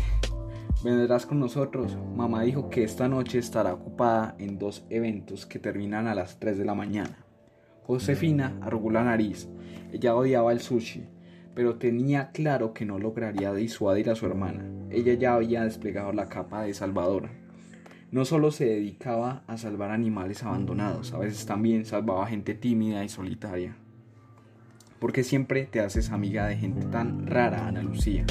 [0.81, 1.97] Vendrás con nosotros.
[2.15, 6.57] Mamá dijo que esta noche estará ocupada en dos eventos que terminan a las 3
[6.57, 7.17] de la mañana.
[7.85, 9.49] Josefina arrugó la nariz.
[9.91, 11.03] Ella odiaba el sushi,
[11.57, 14.63] pero tenía claro que no lograría disuadir a su hermana.
[14.91, 17.31] Ella ya había desplegado la capa de salvadora.
[18.11, 23.09] No solo se dedicaba a salvar animales abandonados, a veces también salvaba gente tímida y
[23.09, 23.75] solitaria.
[24.99, 28.23] Porque siempre te haces amiga de gente tan rara, Ana Lucía.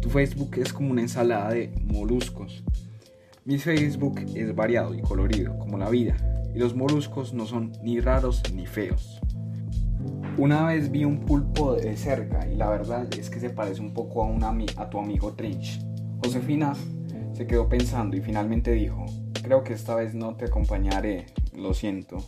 [0.00, 2.62] Tu Facebook es como una ensalada de moluscos.
[3.46, 6.16] Mi Facebook es variado y colorido, como la vida,
[6.54, 9.17] y los moluscos no son ni raros ni feos.
[10.38, 13.92] Una vez vi un pulpo de cerca y la verdad es que se parece un
[13.92, 15.80] poco a, tu amigo Trinch.
[16.22, 16.74] Josefina
[17.32, 19.04] se quedó pensando y finalmente dijo,
[19.42, 22.18] creo que esta vez no te acompañaré, lo siento.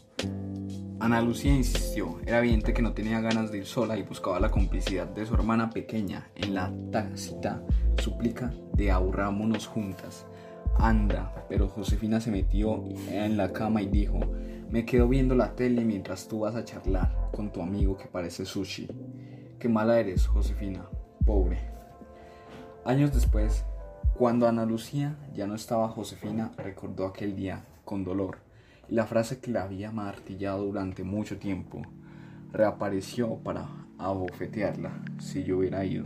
[0.98, 4.50] Ana Lucía insistió, era evidente que no tenía ganas de ir sola y buscaba la
[4.50, 7.62] complicidad de su hermana pequeña en la tácita
[7.96, 10.26] súplica de aburrámonos juntas.
[10.80, 14.18] Anda, pero Josefina se metió en la cama y dijo,
[14.70, 18.44] me quedo viendo la tele mientras tú vas a charlar con tu amigo que parece
[18.44, 18.88] sushi.
[19.58, 20.86] Qué mala eres, Josefina,
[21.26, 21.58] pobre.
[22.84, 23.64] Años después,
[24.14, 28.38] cuando Ana Lucía ya no estaba, Josefina recordó aquel día con dolor
[28.88, 31.82] y la frase que la había martillado durante mucho tiempo
[32.52, 33.68] reapareció para
[33.98, 36.04] abofetearla si yo hubiera ido.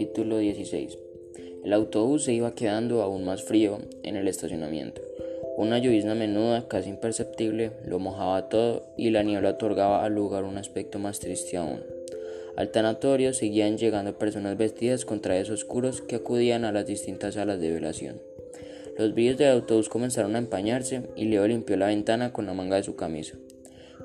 [0.00, 0.96] Capítulo 16
[1.62, 5.02] El autobús se iba quedando aún más frío en el estacionamiento.
[5.58, 10.56] Una llovizna menuda, casi imperceptible, lo mojaba todo y la niebla otorgaba al lugar un
[10.56, 11.82] aspecto más triste aún.
[12.56, 17.60] Al tanatorio seguían llegando personas vestidas con trajes oscuros que acudían a las distintas salas
[17.60, 18.22] de velación.
[18.96, 22.76] Los brillos del autobús comenzaron a empañarse y Leo limpió la ventana con la manga
[22.76, 23.36] de su camisa.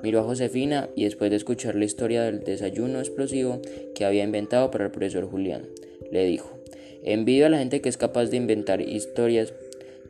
[0.02, 3.62] Miró a Josefina y después de escuchar la historia del desayuno explosivo
[3.94, 5.62] que había inventado para el profesor Julián,
[6.10, 6.50] le dijo,
[7.02, 9.52] envidio a la gente que es capaz de inventar historias,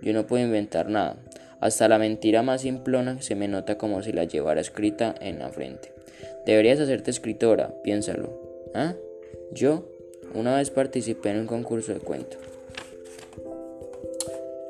[0.03, 1.17] yo no puedo inventar nada,
[1.61, 5.49] hasta la mentira más simplona se me nota como si la llevara escrita en la
[5.49, 5.93] frente.
[6.45, 8.39] Deberías hacerte escritora, piénsalo.
[8.75, 8.95] ¿Ah?
[9.53, 9.85] Yo
[10.35, 12.37] una vez participé en un concurso de cuento.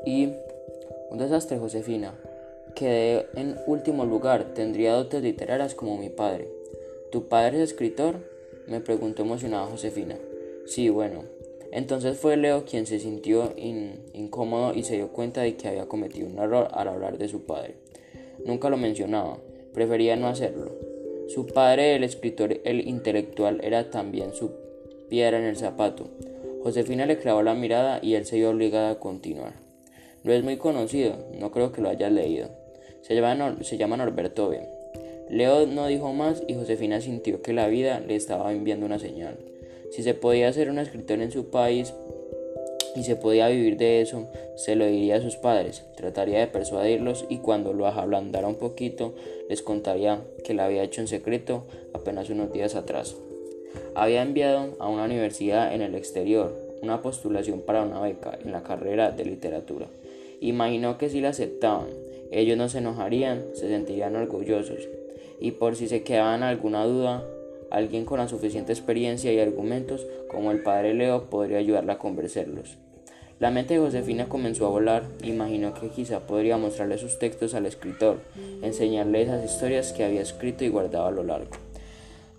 [0.04, 0.30] Y
[1.10, 2.14] un desastre, Josefina.
[2.74, 6.48] Quedé en último lugar, tendría dotes literarias como mi padre.
[7.10, 8.16] ¿Tu padre es escritor?
[8.66, 10.16] me preguntó emocionada Josefina.
[10.66, 11.22] Sí, bueno,
[11.72, 16.26] entonces fue Leo quien se sintió incómodo y se dio cuenta de que había cometido
[16.26, 17.74] un error al hablar de su padre.
[18.44, 19.38] Nunca lo mencionaba,
[19.72, 20.72] prefería no hacerlo.
[21.28, 24.52] Su padre, el escritor, el intelectual, era también su
[25.08, 26.08] piedra en el zapato.
[26.62, 29.54] Josefina le clavó la mirada y él se vio obligado a continuar.
[30.24, 32.48] No es muy conocido, no creo que lo hayas leído.
[33.02, 34.60] Se llama, se llama Norberto B.
[35.30, 39.36] Leo no dijo más y Josefina sintió que la vida le estaba enviando una señal.
[39.96, 41.94] Si se podía ser un escritor en su país
[42.96, 47.24] y se podía vivir de eso, se lo diría a sus padres, trataría de persuadirlos
[47.30, 49.14] y cuando lo ablandara un poquito,
[49.48, 51.64] les contaría que lo había hecho en secreto
[51.94, 53.16] apenas unos días atrás.
[53.94, 58.62] Había enviado a una universidad en el exterior una postulación para una beca en la
[58.62, 59.86] carrera de literatura.
[60.42, 61.88] Imaginó que si la aceptaban,
[62.30, 64.90] ellos no se enojarían, se sentirían orgullosos,
[65.40, 67.24] y por si se quedaban alguna duda,
[67.70, 72.76] Alguien con la suficiente experiencia y argumentos como el padre Leo podría ayudarla a convencerlos.
[73.38, 77.66] La mente de Josefina comenzó a volar, imaginó que quizá podría mostrarle sus textos al
[77.66, 78.20] escritor,
[78.62, 81.50] enseñarle esas historias que había escrito y guardado a lo largo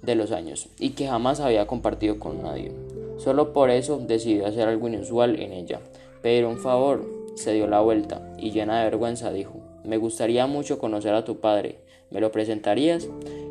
[0.02, 2.72] de los años, y que jamás había compartido con nadie.
[3.18, 5.82] Solo por eso decidió hacer algo inusual en ella.
[6.22, 7.06] Pero un favor,
[7.36, 11.40] se dio la vuelta, y llena de vergüenza dijo, me gustaría mucho conocer a tu
[11.40, 11.78] padre,
[12.10, 13.08] ¿me lo presentarías?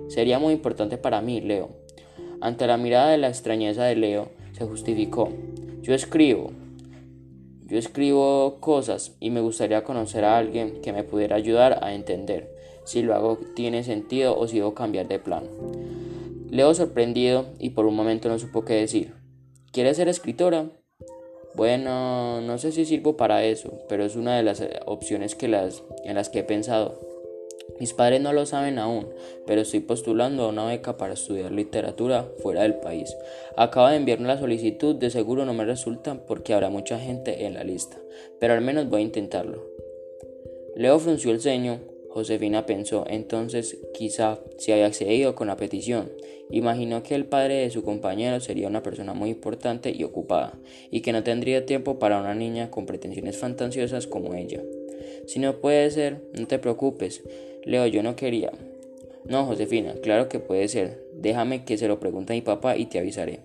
[0.09, 1.71] Sería muy importante para mí, Leo.
[2.41, 5.31] Ante la mirada de la extrañeza de Leo, se justificó.
[5.83, 6.53] Yo escribo.
[7.67, 12.57] Yo escribo cosas y me gustaría conocer a alguien que me pudiera ayudar a entender
[12.87, 15.45] si lo hago tiene sentido o si debo cambiar de plan.
[16.49, 19.13] Leo sorprendido y por un momento no supo qué decir.
[19.73, 20.71] ¿Quieres ser escritora?
[21.55, 25.83] Bueno, no sé si sirvo para eso, pero es una de las opciones que las,
[26.05, 27.01] en las que he pensado.
[27.79, 29.09] Mis padres no lo saben aún,
[29.47, 33.15] pero estoy postulando a una beca para estudiar literatura fuera del país.
[33.57, 37.55] Acabo de enviar la solicitud, de seguro no me resulta porque habrá mucha gente en
[37.55, 37.99] la lista,
[38.41, 39.63] pero al menos voy a intentarlo.
[40.75, 41.81] Leo frunció el ceño.
[42.11, 46.11] Josefina pensó entonces quizá si había accedido con la petición.
[46.51, 50.59] Imaginó que el padre de su compañero sería una persona muy importante y ocupada,
[50.91, 54.63] y que no tendría tiempo para una niña con pretensiones fantasiosas como ella.
[55.27, 57.23] Si no puede ser, no te preocupes,
[57.67, 58.53] Leo, yo no quería.
[59.25, 61.03] No, Josefina, claro que puede ser.
[61.15, 63.41] Déjame que se lo pregunte a mi papá y te avisaré.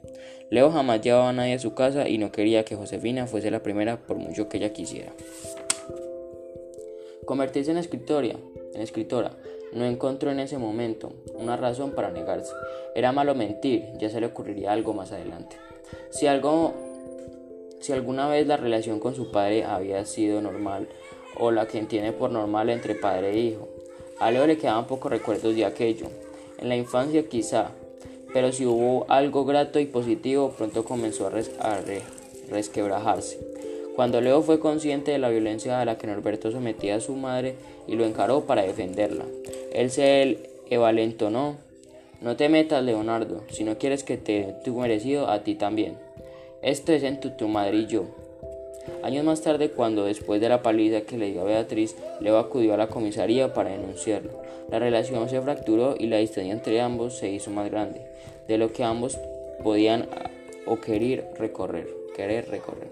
[0.52, 3.64] Leo jamás llevaba a nadie a su casa y no quería que Josefina fuese la
[3.64, 5.12] primera por mucho que ella quisiera.
[7.26, 8.36] Convertirse en escritora,
[8.76, 9.32] en escritora,
[9.74, 12.54] no encontró en ese momento una razón para negarse.
[12.94, 15.56] Era malo mentir, ya se le ocurriría algo más adelante.
[16.12, 16.74] Si algo
[17.80, 20.88] si alguna vez la relación con su padre había sido normal
[21.40, 23.71] o la que entiende por normal entre padre e hijo,
[24.22, 26.06] a Leo le quedaban pocos recuerdos de aquello.
[26.60, 27.72] En la infancia quizá,
[28.34, 31.80] pero si hubo algo grato y positivo, pronto comenzó a,
[32.50, 33.40] resquebrajarse.
[33.96, 37.56] Cuando Leo fue consciente de la violencia a la que Norberto sometía a su madre
[37.88, 39.26] y lo encaró para defenderla,
[39.74, 40.38] él se
[40.70, 41.58] evalentonó.
[42.22, 45.98] No te metas, Leonardo, si no quieres que te tu merecido a ti también.
[46.62, 48.06] Esto es entre tu madre y yo.
[49.04, 52.74] Años más tarde, cuando después de la paliza que le dio a Beatriz, Leo acudió
[52.74, 54.32] a la comisaría para denunciarlo.
[54.70, 58.02] La relación se fracturó y la distancia entre ambos se hizo más grande,
[58.48, 59.18] de lo que ambos
[59.64, 60.08] podían
[60.66, 62.92] o querer recorrer, querer recorrer.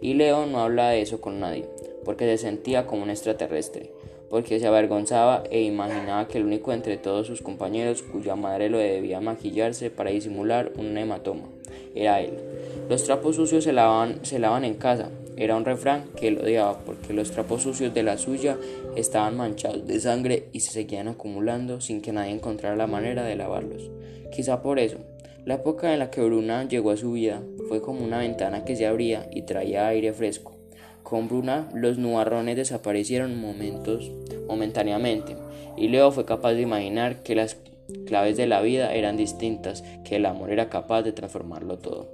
[0.00, 1.66] Y Leo no habla de eso con nadie,
[2.04, 3.90] porque se sentía como un extraterrestre,
[4.30, 8.78] porque se avergonzaba e imaginaba que el único entre todos sus compañeros cuya madre lo
[8.78, 11.57] debía maquillarse para disimular un hematoma
[11.94, 12.34] era él.
[12.88, 15.10] Los trapos sucios se lavan, se lavan en casa.
[15.36, 18.56] Era un refrán que él odiaba porque los trapos sucios de la suya
[18.96, 23.36] estaban manchados de sangre y se seguían acumulando sin que nadie encontrara la manera de
[23.36, 23.90] lavarlos.
[24.32, 24.98] Quizá por eso,
[25.44, 28.76] la época en la que Bruna llegó a su vida fue como una ventana que
[28.76, 30.56] se abría y traía aire fresco.
[31.02, 34.10] Con Bruna los nubarrones desaparecieron momentos
[34.46, 35.36] momentáneamente
[35.76, 37.56] y Leo fue capaz de imaginar que las
[38.06, 42.08] claves de la vida eran distintas, que el amor era capaz de transformarlo todo.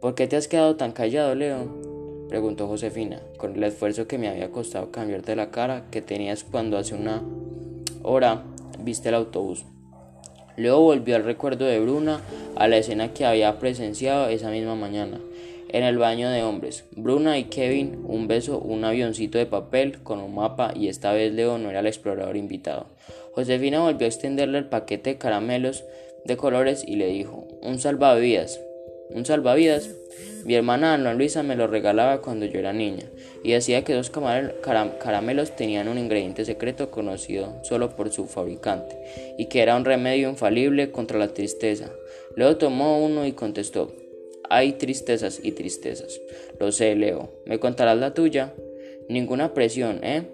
[0.00, 2.28] ¿Por qué te has quedado tan callado, Leo?
[2.28, 6.78] preguntó Josefina, con el esfuerzo que me había costado cambiarte la cara que tenías cuando
[6.78, 7.22] hace una
[8.02, 8.44] hora
[8.78, 9.64] viste el autobús.
[10.56, 12.20] Luego volvió al recuerdo de Bruna,
[12.56, 15.20] a la escena que había presenciado esa misma mañana,
[15.68, 16.84] en el baño de hombres.
[16.96, 21.32] Bruna y Kevin, un beso, un avioncito de papel con un mapa y esta vez
[21.32, 22.86] Leo no era el explorador invitado.
[23.32, 25.84] Josefina volvió a extenderle el paquete de caramelos
[26.24, 28.60] de colores y le dijo, un salvavidas.
[29.10, 29.90] ¿Un salvavidas?
[30.44, 33.04] Mi hermana Ana Luisa me lo regalaba cuando yo era niña
[33.42, 38.96] y decía que dos caramelos tenían un ingrediente secreto conocido solo por su fabricante
[39.36, 41.90] y que era un remedio infalible contra la tristeza.
[42.36, 43.92] Leo tomó uno y contestó,
[44.48, 46.20] hay tristezas y tristezas.
[46.58, 47.30] Lo sé, Leo.
[47.46, 48.52] ¿Me contarás la tuya?
[49.08, 50.24] Ninguna presión, ¿eh?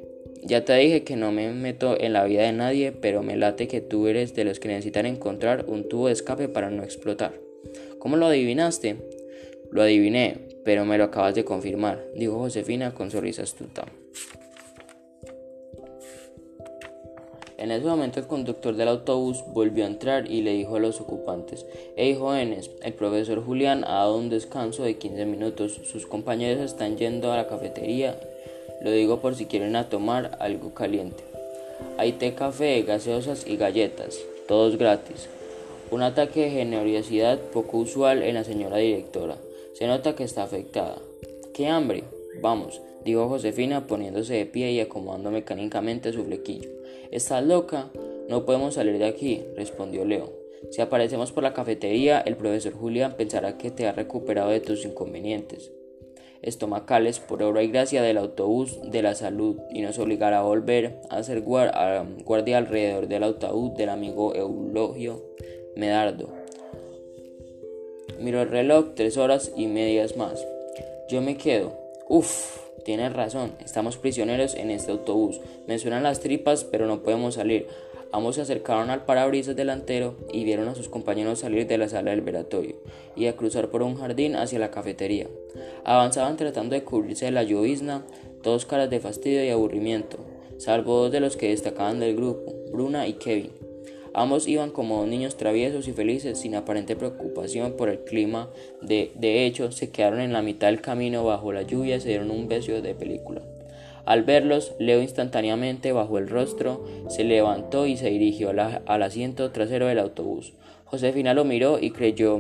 [0.43, 3.69] Ya te dije que no me meto en la vida de nadie, pero me late
[3.69, 7.35] que tú eres de los que necesitan encontrar un tubo de escape para no explotar.
[7.99, 8.97] ¿Cómo lo adivinaste?
[9.71, 13.85] Lo adiviné, pero me lo acabas de confirmar, dijo Josefina con sonrisa astuta.
[17.59, 21.01] En ese momento el conductor del autobús volvió a entrar y le dijo a los
[21.01, 26.63] ocupantes, Hey jóvenes, el profesor Julián ha dado un descanso de 15 minutos, sus compañeros
[26.63, 28.21] están yendo a la cafetería,
[28.87, 31.25] lo digo por si quieren tomar algo caliente.
[31.99, 35.29] Hay té, café, gaseosas y galletas, todos gratis.
[35.91, 39.39] Un ataque de generosidad poco usual en la señora directora.
[39.75, 40.99] Se nota que está afectada.
[41.53, 42.05] ¡Qué hambre!
[42.41, 46.71] Vamos, dijo Josefina poniéndose de pie y acomodando mecánicamente su flequillo.
[47.11, 47.91] ¿Estás loca?
[48.29, 50.33] No podemos salir de aquí, respondió Leo.
[50.71, 54.85] Si aparecemos por la cafetería, el profesor Julián pensará que te has recuperado de tus
[54.85, 55.73] inconvenientes
[56.43, 61.01] estomacales por obra y gracia del autobús de la salud y nos obligará a volver
[61.11, 65.23] a hacer guardia alrededor del autobús del amigo Eulogio
[65.77, 66.29] Medardo.
[68.21, 70.45] Miro el reloj, tres horas y medias más.
[71.09, 71.79] Yo me quedo.
[72.09, 75.41] Uf, tienes razón, estamos prisioneros en este autobús.
[75.67, 77.67] Me suenan las tripas, pero no podemos salir.
[78.13, 82.13] Ambos se acercaron al parabrisas delantero y vieron a sus compañeros salir de la sala
[82.13, 82.77] del velatorio
[83.15, 85.29] y a cruzar por un jardín hacia la cafetería.
[85.85, 88.05] Avanzaban tratando de cubrirse de la llovizna,
[88.43, 90.19] todos caras de fastidio y aburrimiento,
[90.59, 93.51] salvo dos de los que destacaban del grupo, Bruna y Kevin.
[94.15, 98.49] Ambos iban como niños traviesos y felices, sin aparente preocupación por el clima.
[98.81, 102.09] De, de hecho, se quedaron en la mitad del camino bajo la lluvia y se
[102.09, 103.43] dieron un beso de película.
[104.07, 109.89] Al verlos, Leo instantáneamente bajó el rostro, se levantó y se dirigió al asiento trasero
[109.89, 110.55] del autobús.
[110.85, 112.39] Josefina lo miró y creyó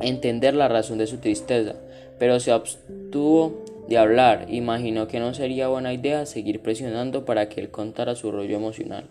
[0.00, 1.74] entender la razón de su tristeza,
[2.18, 4.46] pero se abstuvo de hablar.
[4.48, 9.04] Imaginó que no sería buena idea seguir presionando para que él contara su rollo emocional.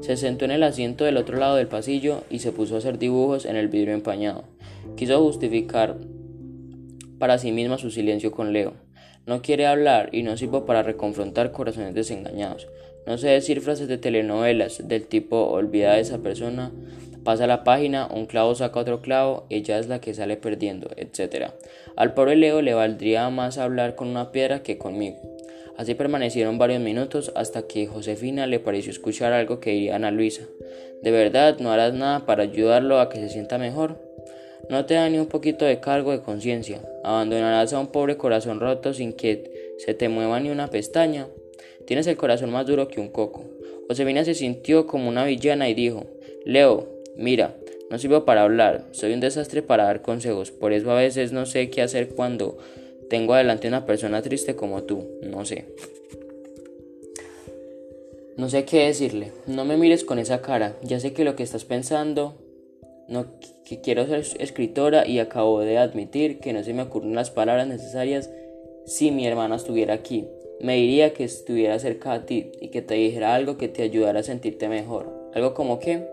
[0.00, 2.98] Se sentó en el asiento del otro lado del pasillo y se puso a hacer
[2.98, 4.44] dibujos en el vidrio empañado.
[4.96, 5.96] Quiso justificar
[7.18, 8.74] para sí misma su silencio con Leo.
[9.30, 12.66] No quiere hablar y no sirvo para reconfrontar corazones desengañados.
[13.06, 16.72] No sé decir frases de telenovelas del tipo olvida a esa persona,
[17.22, 21.52] pasa la página, un clavo saca otro clavo, ella es la que sale perdiendo, etc.
[21.94, 25.20] Al pobre Leo le valdría más hablar con una piedra que conmigo.
[25.76, 30.42] Así permanecieron varios minutos hasta que Josefina le pareció escuchar algo que diría Ana Luisa.
[31.04, 34.09] ¿De verdad no harás nada para ayudarlo a que se sienta mejor?
[34.68, 36.80] No te da ni un poquito de cargo de conciencia.
[37.02, 41.26] Abandonarás a un pobre corazón roto sin que se te mueva ni una pestaña.
[41.86, 43.44] Tienes el corazón más duro que un coco.
[43.88, 46.06] Josefina se sintió como una villana y dijo,
[46.44, 47.56] Leo, mira,
[47.90, 51.44] no sirvo para hablar, soy un desastre para dar consejos, por eso a veces no
[51.44, 52.56] sé qué hacer cuando
[53.08, 55.64] tengo adelante una persona triste como tú, no sé.
[58.36, 61.42] No sé qué decirle, no me mires con esa cara, ya sé que lo que
[61.42, 62.36] estás pensando,
[63.10, 63.26] no
[63.64, 67.66] que quiero ser escritora y acabo de admitir que no se me ocurren las palabras
[67.66, 68.30] necesarias
[68.86, 70.26] si mi hermana estuviera aquí.
[70.60, 74.20] Me diría que estuviera cerca de ti y que te dijera algo que te ayudara
[74.20, 75.30] a sentirte mejor.
[75.34, 76.06] Algo como que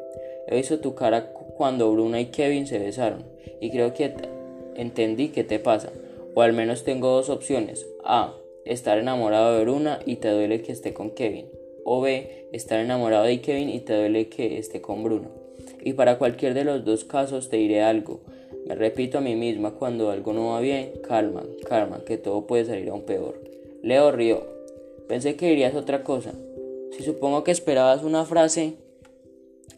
[0.48, 3.26] he visto tu cara cuando Bruna y Kevin se besaron
[3.60, 4.14] y creo que
[4.76, 5.92] entendí qué te pasa.
[6.34, 7.86] O al menos tengo dos opciones.
[8.04, 8.34] A.
[8.66, 11.48] Estar enamorado de Bruna y te duele que esté con Kevin.
[11.84, 12.48] O B.
[12.52, 15.37] Estar enamorado de Kevin y te duele que esté con Bruno.
[15.88, 18.20] Y para cualquier de los dos casos te diré algo.
[18.66, 22.66] Me repito a mí misma cuando algo no va bien, calma, calma, que todo puede
[22.66, 23.42] salir aún peor.
[23.84, 24.46] Leo río.
[25.08, 26.34] Pensé que dirías otra cosa.
[26.92, 28.74] Si supongo que esperabas una frase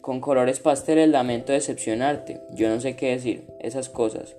[0.00, 2.40] con colores pasteles, lamento decepcionarte.
[2.54, 4.34] Yo no sé qué decir, esas cosas.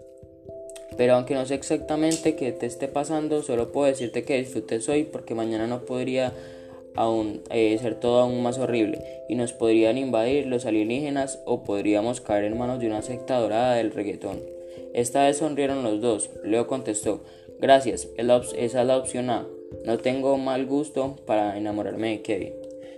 [0.97, 5.05] Pero aunque no sé exactamente qué te esté pasando, solo puedo decirte que disfrutes hoy
[5.05, 6.33] porque mañana no podría
[6.95, 8.99] aún eh, ser todo aún más horrible
[9.29, 13.75] y nos podrían invadir los alienígenas o podríamos caer en manos de una secta dorada
[13.75, 14.39] del reggaetón.
[14.93, 16.29] Esta vez sonrieron los dos.
[16.43, 17.23] Leo contestó,
[17.59, 19.47] gracias, esa es la opción A.
[19.85, 22.53] No tengo mal gusto para enamorarme de Kevin.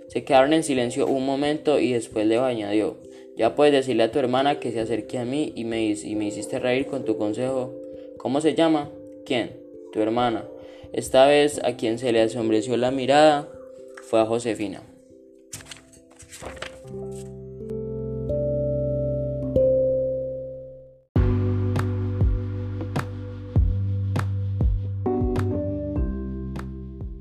[0.08, 2.96] Se quedaron en silencio un momento y después Leo añadió,
[3.36, 6.26] ya puedes decirle a tu hermana que se acerque a mí y me, y me
[6.26, 7.72] hiciste reír con tu consejo.
[8.16, 8.90] ¿Cómo se llama?
[9.24, 9.56] ¿Quién?
[9.92, 10.44] Tu hermana.
[10.92, 13.48] Esta vez a quien se le asombreció la mirada
[14.08, 14.82] fue a Josefina.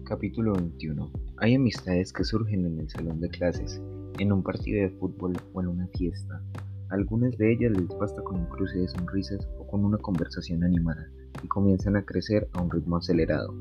[0.03, 1.11] Capítulo 21.
[1.37, 3.81] Hay amistades que surgen en el salón de clases,
[4.19, 6.41] en un partido de fútbol o en una fiesta.
[6.89, 11.09] algunas de ellas les basta con un cruce de sonrisas o con una conversación animada
[11.41, 13.51] y comienzan a crecer a un ritmo acelerado.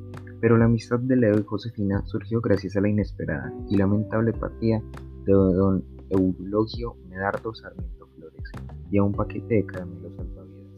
[0.43, 4.83] Pero la amistad de Leo y Josefina surgió gracias a la inesperada y lamentable partida
[5.25, 8.51] de don Eulogio Medardo Sarmiento Flores
[8.91, 10.73] y a un paquete de caramelos salvavidas.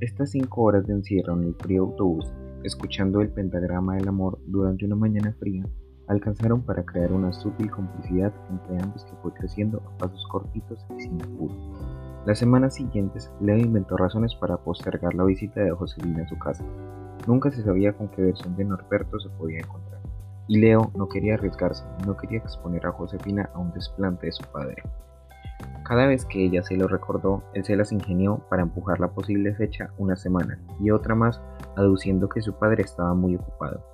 [0.00, 2.30] Estas cinco horas de encierro en el frío autobús,
[2.62, 5.64] escuchando el pentagrama del amor durante una mañana fría,
[6.06, 11.04] alcanzaron para crear una sutil complicidad entre ambos que fue creciendo a pasos cortitos y
[11.04, 11.54] sin apuro.
[12.26, 16.62] Las semanas siguientes, Leo inventó razones para postergar la visita de Josefina a su casa,
[17.28, 20.00] Nunca se sabía con qué versión de Norberto se podía encontrar,
[20.46, 24.44] y Leo no quería arriesgarse, no quería exponer a Josefina a un desplante de su
[24.44, 24.82] padre.
[25.84, 29.54] Cada vez que ella se lo recordó, él se las ingenió para empujar la posible
[29.54, 31.42] fecha una semana y otra más,
[31.76, 33.84] aduciendo que su padre estaba muy ocupado.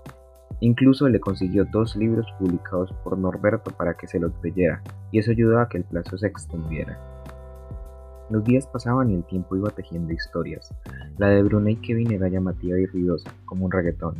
[0.60, 4.80] Incluso le consiguió dos libros publicados por Norberto para que se los leyera,
[5.10, 7.13] y eso ayudó a que el plazo se extendiera.
[8.30, 10.74] Los días pasaban y el tiempo iba tejiendo historias.
[11.18, 14.14] La de Bruna y Kevin era llamativa y ruidosa, como un reggaetón.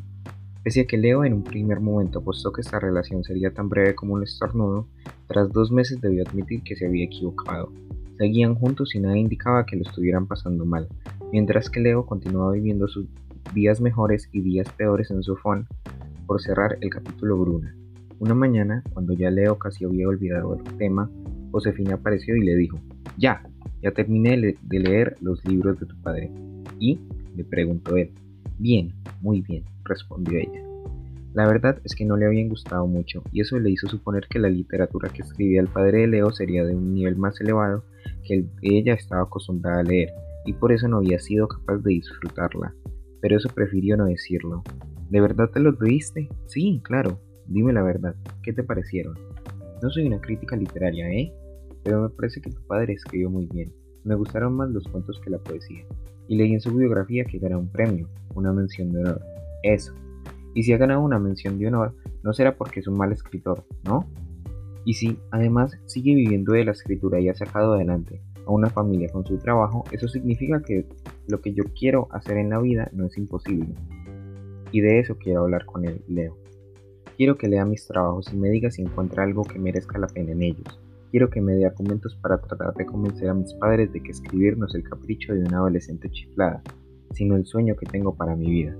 [0.62, 3.94] Pese a que Leo en un primer momento apostó que esta relación sería tan breve
[3.94, 4.88] como un estornudo,
[5.26, 7.72] tras dos meses debió admitir que se había equivocado.
[8.18, 10.88] Seguían juntos y nada indicaba que lo estuvieran pasando mal,
[11.32, 13.06] mientras que Leo continuaba viviendo sus
[13.54, 15.66] días mejores y días peores en su phone
[16.26, 17.74] por cerrar el capítulo Bruna.
[18.18, 21.10] Una mañana, cuando ya Leo casi había olvidado el tema,
[21.50, 22.78] Josefina apareció y le dijo,
[23.18, 23.42] Ya,
[23.82, 26.30] ya terminé de leer los libros de tu padre.
[26.78, 26.98] ¿Y?
[27.36, 28.12] le preguntó él.
[28.58, 30.62] Bien, muy bien, respondió ella.
[31.34, 34.38] La verdad es que no le habían gustado mucho, y eso le hizo suponer que
[34.38, 37.84] la literatura que escribía el padre de Leo sería de un nivel más elevado
[38.24, 40.10] que el que ella estaba acostumbrada a leer,
[40.46, 42.72] y por eso no había sido capaz de disfrutarla.
[43.20, 44.62] Pero eso prefirió no decirlo.
[45.10, 46.28] ¿De verdad te los leíste?
[46.46, 47.20] Sí, claro.
[47.46, 49.18] Dime la verdad, ¿qué te parecieron?
[49.82, 51.32] No soy una crítica literaria, ¿eh?
[51.84, 53.72] Pero me parece que tu padre escribió muy bien.
[54.02, 55.84] Me gustaron más los cuentos que la poesía.
[56.26, 59.20] Y leí en su biografía que ganó un premio, una mención de honor.
[59.62, 59.94] Eso.
[60.54, 63.64] Y si ha ganado una mención de honor, no será porque es un mal escritor,
[63.84, 64.08] ¿no?
[64.84, 69.08] Y si, además, sigue viviendo de la escritura y ha sacado adelante a una familia
[69.10, 70.86] con su trabajo, eso significa que
[71.26, 73.74] lo que yo quiero hacer en la vida no es imposible.
[74.72, 76.36] Y de eso quiero hablar con él, Leo.
[77.16, 80.32] Quiero que lea mis trabajos y me diga si encuentra algo que merezca la pena
[80.32, 80.83] en ellos.
[81.14, 84.58] Quiero que me dé argumentos para tratar de convencer a mis padres de que escribir
[84.58, 86.60] no es el capricho de una adolescente chiflada,
[87.12, 88.76] sino el sueño que tengo para mi vida.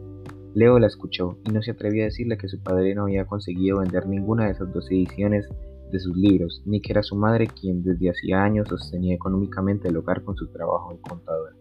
[0.52, 3.78] Leo la escuchó y no se atrevió a decirle que su padre no había conseguido
[3.78, 5.46] vender ninguna de esas dos ediciones
[5.92, 9.96] de sus libros, ni que era su madre quien desde hacía años sostenía económicamente el
[9.96, 11.54] hogar con su trabajo de contadora.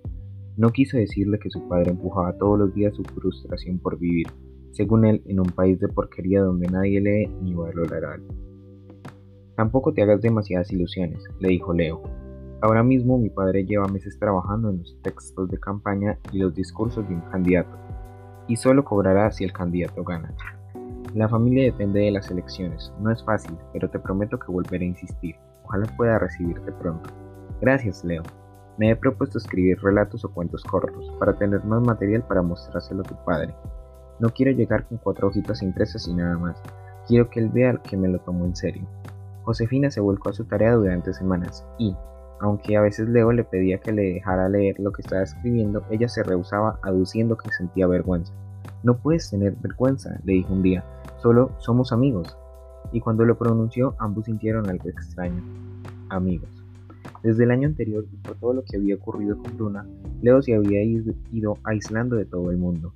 [0.58, 4.26] No quiso decirle que su padre empujaba todos los días su frustración por vivir,
[4.72, 8.53] según él, en un país de porquería donde nadie lee ni valora algo.
[9.56, 12.02] Tampoco te hagas demasiadas ilusiones, le dijo Leo.
[12.62, 17.08] Ahora mismo mi padre lleva meses trabajando en los textos de campaña y los discursos
[17.08, 17.78] de un candidato,
[18.48, 20.34] y solo cobrará si el candidato gana.
[21.14, 24.90] La familia depende de las elecciones, no es fácil, pero te prometo que volveré a
[24.90, 25.36] insistir.
[25.66, 27.10] Ojalá pueda recibirte pronto.
[27.62, 28.24] Gracias, Leo.
[28.80, 33.08] Me he propuesto escribir relatos o cuentos cortos, para tener más material para mostrárselo a
[33.08, 33.54] tu padre.
[34.20, 36.60] No quiero llegar con cuatro hojitas impresas y nada más.
[37.08, 38.88] Quiero que él vea que me lo tomo en serio.
[39.44, 41.95] Josefina se volcó a su tarea durante semanas y,
[42.40, 46.07] aunque a veces Leo le pedía que le dejara leer lo que estaba escribiendo, ella
[46.07, 48.34] se rehusaba aduciendo que sentía vergüenza.
[48.84, 50.84] No puedes tener vergüenza, le dijo un día,
[51.22, 52.38] solo somos amigos.
[52.91, 55.41] Y cuando lo pronunció, ambos sintieron algo extraño.
[56.10, 56.49] Amigos.
[57.22, 59.86] Desde el año anterior y por todo lo que había ocurrido con Bruna,
[60.22, 62.94] Leo se había ido aislando de todo el mundo.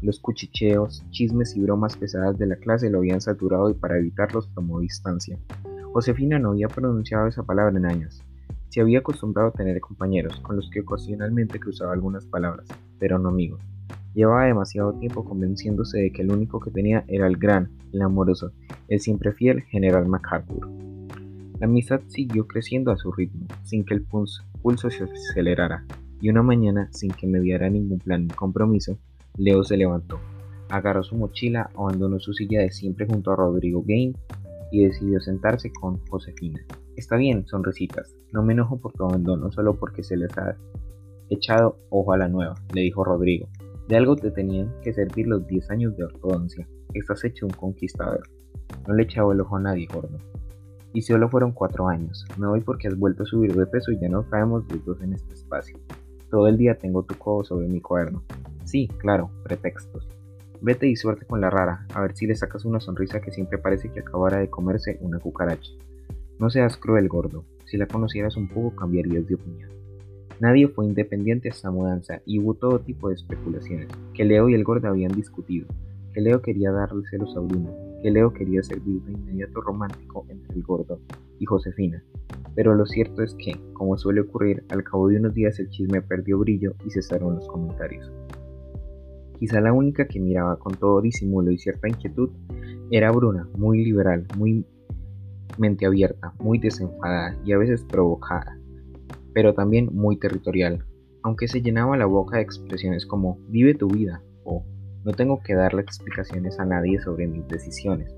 [0.00, 4.48] Los cuchicheos, chismes y bromas pesadas de la clase lo habían saturado y para evitarlos
[4.54, 5.38] tomó distancia.
[5.98, 8.22] Josefina no había pronunciado esa palabra en años.
[8.68, 12.68] Se había acostumbrado a tener compañeros con los que ocasionalmente cruzaba algunas palabras,
[13.00, 13.60] pero no amigos.
[14.14, 18.52] Llevaba demasiado tiempo convenciéndose de que el único que tenía era el gran, el amoroso,
[18.86, 20.70] el siempre fiel General MacArthur.
[21.58, 25.84] La amistad siguió creciendo a su ritmo, sin que el pulso se acelerara,
[26.20, 28.96] y una mañana, sin que me diera ningún plan ni compromiso,
[29.36, 30.20] Leo se levantó,
[30.68, 34.12] agarró su mochila, abandonó su silla de siempre junto a Rodrigo Game
[34.70, 36.64] y decidió sentarse con Josefina.
[36.96, 40.56] Está bien, sonrisitas, no me enojo por tu abandono solo porque se les ha
[41.30, 43.48] echado ojo a la nueva, le dijo Rodrigo.
[43.88, 46.68] De algo te tenían que servir los 10 años de ortodoncia.
[46.92, 48.22] Estás hecho un conquistador.
[48.86, 50.18] No le echaba el ojo a nadie, gordo.
[50.92, 52.26] Y solo fueron cuatro años.
[52.36, 55.00] Me voy porque has vuelto a subir de peso y ya no caemos los dos
[55.00, 55.78] en este espacio.
[56.30, 58.22] Todo el día tengo tu codo sobre mi cuaderno.
[58.64, 60.06] Sí, claro, pretextos.
[60.60, 63.58] Vete y suerte con la rara, a ver si le sacas una sonrisa que siempre
[63.58, 65.70] parece que acabara de comerse una cucaracha.
[66.38, 67.44] No seas cruel, gordo.
[67.66, 69.70] Si la conocieras un poco cambiarías de opinión.
[70.40, 74.64] Nadie fue independiente hasta mudanza y hubo todo tipo de especulaciones, que Leo y el
[74.64, 75.66] gordo habían discutido,
[76.12, 80.56] que Leo quería darle celos a Bruno, que Leo quería servir de inmediato romántico entre
[80.56, 81.00] el gordo
[81.38, 82.02] y Josefina.
[82.54, 86.02] Pero lo cierto es que, como suele ocurrir, al cabo de unos días el chisme
[86.02, 88.10] perdió brillo y cesaron los comentarios.
[89.38, 92.30] Quizá la única que miraba con todo disimulo y cierta inquietud
[92.90, 94.66] era Bruna, muy liberal, muy
[95.58, 98.58] mente abierta, muy desenfadada y a veces provocada
[99.38, 100.84] pero también muy territorial,
[101.22, 104.64] aunque se llenaba la boca de expresiones como vive tu vida o
[105.04, 108.12] no tengo que darle explicaciones a nadie sobre mis decisiones.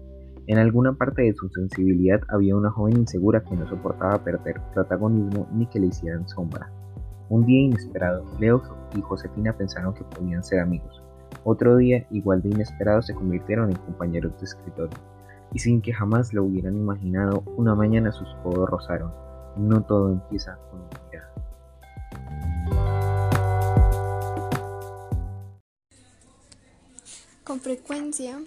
[0.46, 5.46] En alguna parte de su sensibilidad había una joven insegura que no soportaba perder protagonismo
[5.52, 6.72] ni que le hicieran sombra.
[7.28, 8.62] Un día inesperado, Leo
[8.96, 11.02] y Josefina pensaron que podían ser amigos.
[11.44, 14.96] Otro día, igual de inesperado, se convirtieron en compañeros de escritorio.
[15.52, 19.12] Y sin que jamás lo hubieran imaginado, una mañana sus codos rozaron.
[19.56, 20.90] No todo empieza con un
[27.50, 28.38] Con frecuencia,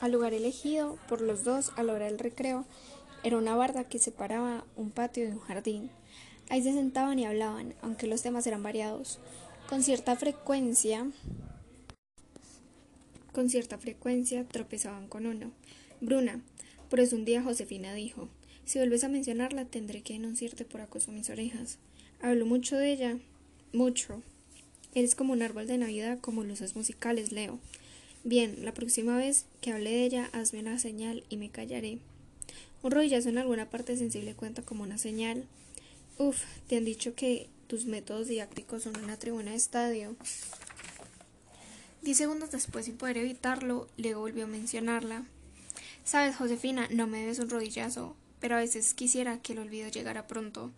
[0.00, 2.64] al lugar elegido por los dos a la hora del recreo
[3.22, 5.90] era una barda que separaba un patio de un jardín.
[6.48, 9.18] Ahí se sentaban y hablaban, aunque los temas eran variados.
[9.68, 11.06] Con cierta frecuencia,
[13.32, 15.52] con cierta frecuencia tropezaban con uno.
[16.00, 16.42] Bruna,
[16.88, 18.28] por eso un día Josefina dijo,
[18.64, 21.78] si vuelves a mencionarla tendré que denunciarte por acoso a mis orejas.
[22.20, 23.18] Hablo mucho de ella,
[23.72, 24.22] mucho.
[24.94, 27.58] Eres como un árbol de Navidad, como luces musicales, Leo.
[28.24, 31.98] Bien, la próxima vez que hable de ella, hazme una señal y me callaré.
[32.82, 35.44] Un rodillazo en alguna parte sensible cuenta como una señal.
[36.18, 40.16] Uf, te han dicho que tus métodos didácticos son una tribuna de estadio.
[42.02, 45.24] Diez segundos después, sin poder evitarlo, le volvió a mencionarla.
[46.04, 50.26] Sabes, Josefina, no me debes un rodillazo, pero a veces quisiera que el olvido llegara
[50.26, 50.70] pronto.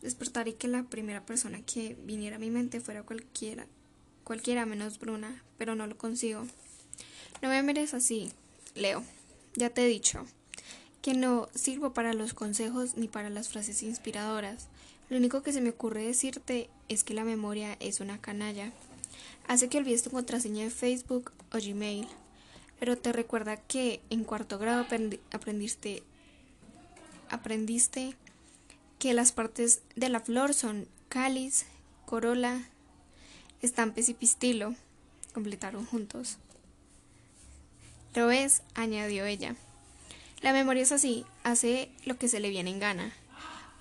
[0.00, 3.66] Despertar y que la primera persona que viniera a mi mente fuera cualquiera,
[4.24, 6.46] cualquiera menos Bruna, pero no lo consigo.
[7.42, 8.32] No me mires así,
[8.74, 9.04] Leo.
[9.54, 10.24] Ya te he dicho
[11.02, 14.68] que no sirvo para los consejos ni para las frases inspiradoras.
[15.08, 18.72] Lo único que se me ocurre decirte es que la memoria es una canalla.
[19.50, 22.06] Hace que olvides tu contraseña de Facebook o Gmail.
[22.78, 24.86] Pero te recuerda que en cuarto grado
[25.32, 26.04] aprendiste
[27.28, 28.14] aprendiste
[29.00, 31.66] que las partes de la flor son cáliz,
[32.06, 32.62] corola,
[33.60, 34.76] estampes y pistilo.
[35.34, 36.38] Completaron juntos.
[38.14, 39.56] Lo ves, añadió ella.
[40.42, 43.12] La memoria es así, hace lo que se le viene en gana.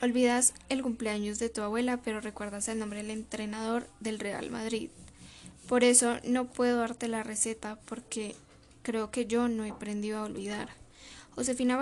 [0.01, 4.89] Olvidas el cumpleaños de tu abuela, pero recuerdas el nombre del entrenador del Real Madrid.
[5.69, 8.35] Por eso no puedo darte la receta, porque
[8.81, 10.69] creo que yo no he aprendido a olvidar.
[11.35, 11.77] Josefina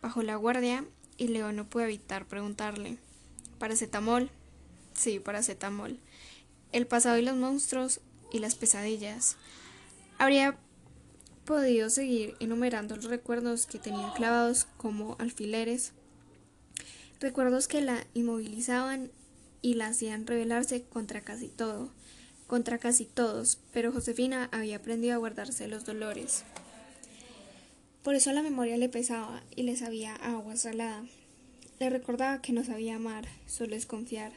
[0.00, 0.86] bajó la guardia
[1.18, 2.96] y Leo no pudo evitar preguntarle.
[3.58, 4.30] ¿Paracetamol?
[4.94, 5.98] Sí, paracetamol.
[6.72, 8.00] El pasado y los monstruos
[8.32, 9.36] y las pesadillas.
[10.16, 10.56] Habría
[11.44, 15.92] podido seguir enumerando los recuerdos que tenía clavados como alfileres,
[17.20, 19.10] recuerdos que la inmovilizaban
[19.60, 21.92] y la hacían rebelarse contra casi todo,
[22.50, 26.42] contra casi todos, pero Josefina había aprendido a guardarse los dolores.
[28.02, 31.04] Por eso la memoria le pesaba y le sabía agua salada.
[31.78, 34.32] Le recordaba que no sabía amar, solo es confiar.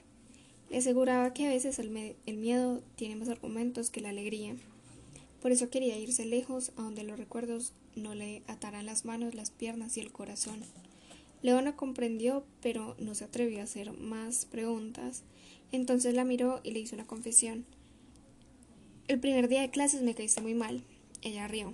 [0.69, 4.57] Le aseguraba que a veces el, el miedo tiene más argumentos que la alegría.
[5.41, 9.49] Por eso quería irse lejos, a donde los recuerdos no le ataran las manos, las
[9.49, 10.59] piernas y el corazón.
[11.41, 15.23] Leona comprendió, pero no se atrevió a hacer más preguntas.
[15.71, 17.65] Entonces la miró y le hizo una confesión.
[19.09, 20.81] El primer día de clases me caíste muy mal.
[21.21, 21.73] Ella rió.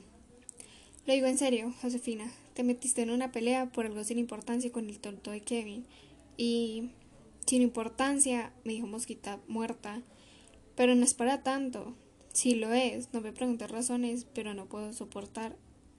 [1.06, 2.32] Lo digo en serio, Josefina.
[2.56, 5.86] Te metiste en una pelea por algo sin importancia con el tonto de Kevin.
[6.38, 6.90] Y
[7.46, 10.02] Sin importancia, me dijo Mosquita muerta.
[10.76, 11.96] Pero no es para tanto.
[12.34, 15.56] Si lo es, no me preguntes razones, pero no puedo soportar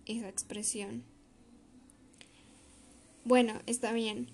[0.06, 1.04] esa expresión.
[3.24, 4.28] Bueno, está bien,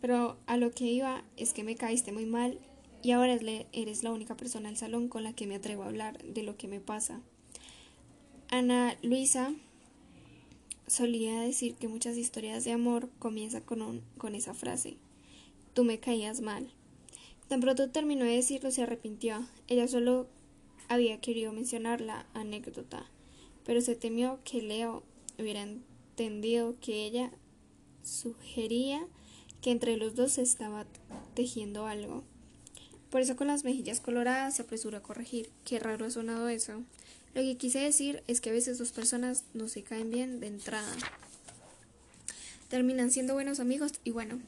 [0.00, 2.60] pero a lo que iba es que me caíste muy mal
[3.08, 3.38] y ahora
[3.72, 6.58] eres la única persona del salón con la que me atrevo a hablar de lo
[6.58, 7.22] que me pasa.
[8.50, 9.54] Ana Luisa
[10.86, 14.98] solía decir que muchas historias de amor comienzan con, con esa frase.
[15.72, 16.70] Tú me caías mal.
[17.48, 19.42] Tan pronto terminó de decirlo se arrepintió.
[19.68, 20.26] Ella solo
[20.90, 23.06] había querido mencionar la anécdota,
[23.64, 25.02] pero se temió que Leo
[25.38, 27.32] hubiera entendido que ella
[28.02, 29.06] sugería
[29.62, 30.84] que entre los dos se estaba
[31.32, 32.22] tejiendo algo.
[33.10, 35.50] Por eso con las mejillas coloradas se apresuró a corregir.
[35.64, 36.82] Qué raro ha sonado eso.
[37.34, 40.48] Lo que quise decir es que a veces dos personas no se caen bien de
[40.48, 40.94] entrada.
[42.68, 44.40] Terminan siendo buenos amigos y bueno,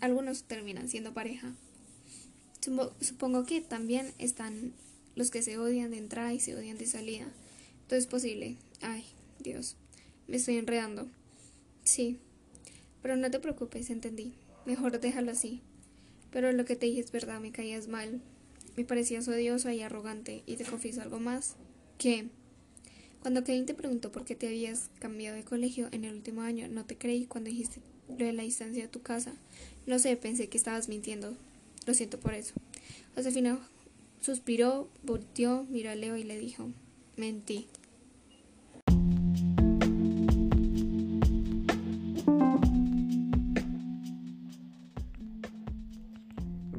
[0.00, 1.52] algunos terminan siendo pareja.
[3.00, 4.72] Supongo que también están
[5.16, 7.26] los que se odian de entrada y se odian de salida.
[7.88, 8.56] Todo es posible.
[8.80, 9.04] Ay,
[9.38, 9.76] Dios,
[10.26, 11.08] me estoy enredando.
[11.84, 12.18] Sí,
[13.02, 14.34] pero no te preocupes, entendí.
[14.66, 15.62] Mejor déjalo así.
[16.30, 18.20] Pero lo que te dije es verdad, me caías mal.
[18.76, 20.42] Me parecías odioso y arrogante.
[20.46, 21.56] Y te confieso algo más.
[21.98, 22.28] Que
[23.20, 26.68] cuando Kevin te preguntó por qué te habías cambiado de colegio en el último año,
[26.68, 29.34] no te creí cuando dijiste lo de la distancia de tu casa.
[29.86, 31.36] No sé, pensé que estabas mintiendo.
[31.86, 32.54] Lo siento por eso.
[33.14, 33.58] Josefina
[34.20, 36.70] suspiró, volteó, miró a Leo y le dijo,
[37.16, 37.66] mentí.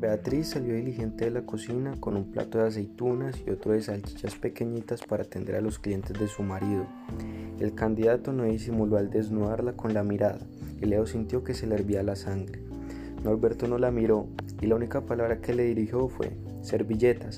[0.10, 4.34] Beatriz salió diligente de la cocina con un plato de aceitunas y otro de salchichas
[4.38, 6.88] pequeñitas para atender a los clientes de su marido.
[7.60, 10.40] El candidato no disimuló al desnudarla con la mirada
[10.82, 12.60] y Leo sintió que se le hervía la sangre.
[13.24, 14.26] Norberto no la miró
[14.60, 16.32] y la única palabra que le dirigió fue
[16.64, 17.38] servilletas.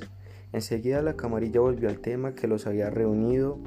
[0.53, 3.59] Enseguida la camarilla volvió al tema que los había reunido.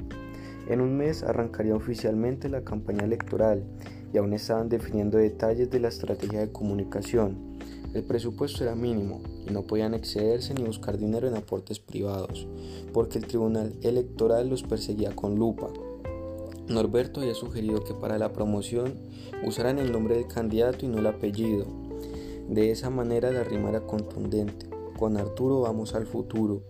[0.67, 3.65] En un mes arrancaría oficialmente la campaña electoral
[4.11, 7.54] y aún estaban definiendo detalles de la estrategia de comunicación.
[7.95, 12.45] El presupuesto era mínimo y no podían excederse ni buscar dinero en aportes privados,
[12.91, 15.69] porque el Tribunal Electoral los perseguía con lupa.
[16.67, 18.95] Norberto había sugerido que para la promoción
[19.45, 21.67] usaran el nombre del candidato y no el apellido.
[22.49, 24.67] De esa manera la rima era contundente.
[24.99, 26.63] Con Arturo vamos al futuro.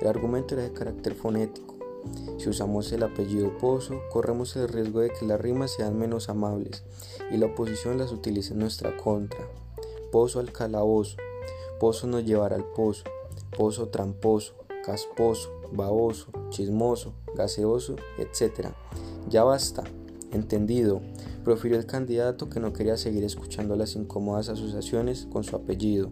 [0.00, 1.76] El argumento era de carácter fonético.
[2.38, 6.82] Si usamos el apellido Pozo, corremos el riesgo de que las rimas sean menos amables
[7.30, 9.46] y la oposición las utilice en nuestra contra
[10.12, 11.16] pozo al calabozo,
[11.80, 13.04] pozo nos llevará al pozo,
[13.56, 18.68] pozo tramposo, casposo, baboso, chismoso, gaseoso, etc.
[19.28, 19.82] Ya basta,
[20.30, 21.00] entendido,
[21.44, 26.10] profirió el candidato que no quería seguir escuchando las incómodas asociaciones con su apellido.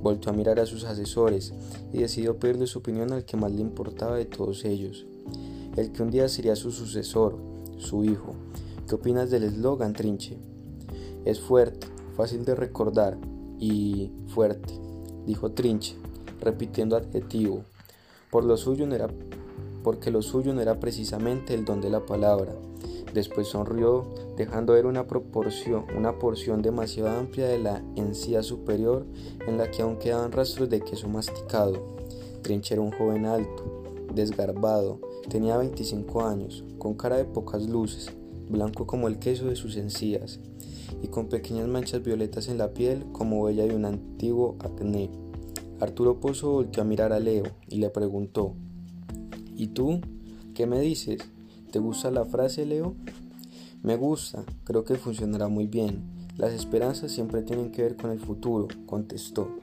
[0.00, 1.52] Volvió a mirar a sus asesores
[1.92, 5.06] y decidió pedirle su opinión al que más le importaba de todos ellos,
[5.76, 7.36] el que un día sería su sucesor,
[7.78, 8.34] su hijo.
[8.88, 10.38] ¿Qué opinas del eslogan, Trinche?
[11.24, 13.18] Es fuerte, fácil de recordar
[13.58, 14.74] y fuerte,
[15.26, 15.96] dijo Trinche,
[16.40, 17.64] repitiendo adjetivo,
[18.30, 19.08] por lo suyo no era,
[19.82, 22.52] porque lo suyo no era precisamente el don de la palabra.
[23.12, 29.06] Después sonrió, dejando ver una proporción, una porción demasiado amplia de la encía superior
[29.46, 31.94] en la que aún quedaban rastros de queso masticado.
[32.42, 38.10] Trinche era un joven alto, desgarbado, tenía 25 años, con cara de pocas luces,
[38.48, 40.40] blanco como el queso de sus encías,
[41.04, 45.10] y con pequeñas manchas violetas en la piel como huella de un antiguo acné.
[45.78, 48.54] Arturo Pozo volvió a mirar a Leo y le preguntó,
[49.54, 50.00] ¿Y tú?
[50.54, 51.18] ¿Qué me dices?
[51.70, 52.94] ¿Te gusta la frase, Leo?
[53.82, 56.04] Me gusta, creo que funcionará muy bien.
[56.38, 59.58] Las esperanzas siempre tienen que ver con el futuro, contestó.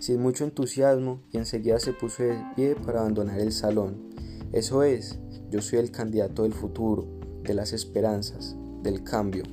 [0.00, 4.10] Sin mucho entusiasmo, y enseguida se puso de pie para abandonar el salón.
[4.50, 5.20] Eso es,
[5.52, 7.06] yo soy el candidato del futuro,
[7.44, 9.44] de las esperanzas, del cambio.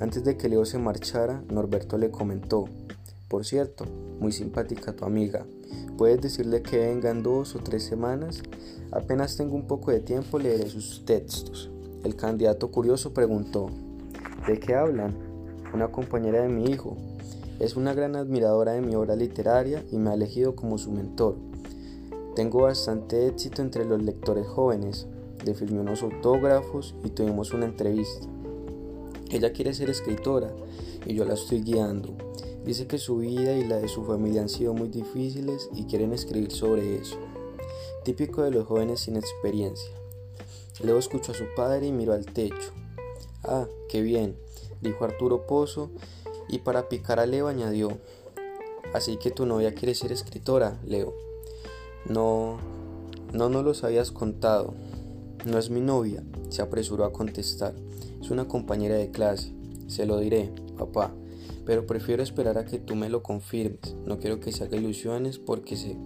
[0.00, 2.64] Antes de que Leo se marchara, Norberto le comentó,
[3.28, 3.84] por cierto,
[4.18, 5.46] muy simpática tu amiga,
[5.96, 8.42] puedes decirle que venga en dos o tres semanas,
[8.90, 11.70] apenas tengo un poco de tiempo leeré sus textos.
[12.02, 13.70] El candidato curioso preguntó,
[14.46, 15.16] ¿de qué hablan?
[15.72, 16.96] Una compañera de mi hijo.
[17.60, 21.36] Es una gran admiradora de mi obra literaria y me ha elegido como su mentor.
[22.34, 25.06] Tengo bastante éxito entre los lectores jóvenes.
[25.44, 28.26] Le firmé unos autógrafos y tuvimos una entrevista.
[29.34, 30.54] Ella quiere ser escritora
[31.04, 32.14] y yo la estoy guiando.
[32.64, 36.12] Dice que su vida y la de su familia han sido muy difíciles y quieren
[36.12, 37.18] escribir sobre eso.
[38.04, 39.90] Típico de los jóvenes sin experiencia.
[40.84, 42.70] Leo escuchó a su padre y miró al techo.
[43.42, 44.36] Ah, qué bien,
[44.80, 45.90] dijo Arturo Pozo
[46.48, 47.98] y para picar a Leo añadió.
[48.92, 51.12] Así que tu novia quiere ser escritora, Leo.
[52.08, 52.58] No,
[53.32, 54.74] no nos los habías contado.
[55.44, 57.74] No es mi novia, se apresuró a contestar.
[58.24, 59.52] Es una compañera de clase.
[59.86, 61.12] Se lo diré, papá.
[61.66, 63.96] Pero prefiero esperar a que tú me lo confirmes.
[64.06, 65.98] No quiero que se haga ilusiones porque sé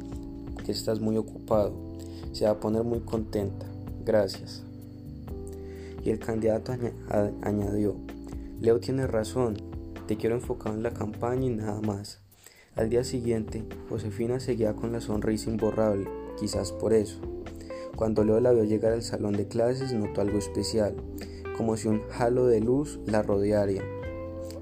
[0.66, 1.72] que estás muy ocupado.
[2.32, 3.66] Se va a poner muy contenta.
[4.04, 4.64] Gracias.
[6.02, 6.74] Y el candidato
[7.40, 7.94] añadió,
[8.60, 9.56] Leo tiene razón,
[10.08, 12.18] te quiero enfocado en la campaña y nada más.
[12.74, 17.20] Al día siguiente, Josefina seguía con la sonrisa imborrable, quizás por eso.
[17.94, 20.96] Cuando Leo la vio llegar al salón de clases, notó algo especial,
[21.58, 23.82] como si un halo de luz la rodeara.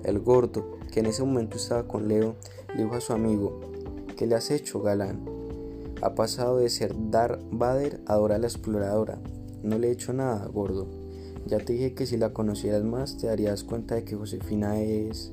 [0.02, 2.36] El gordo, que en ese momento estaba con Leo,
[2.74, 3.60] le dijo a su amigo,
[4.16, 5.23] ¿qué le has hecho, galán?
[6.01, 9.18] Ha pasado de ser Dar Vader a Dora la exploradora.
[9.62, 10.89] No le he hecho nada, gordo.
[11.44, 15.32] Ya te dije que si la conocieras más te darías cuenta de que Josefina es...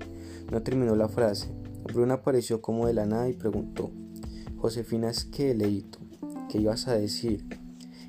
[0.52, 1.48] No terminó la frase.
[1.85, 3.90] Bruna apareció como de la nada y preguntó,
[4.57, 5.99] Josefina es qué, Leito,
[6.49, 7.45] ¿qué ibas a decir?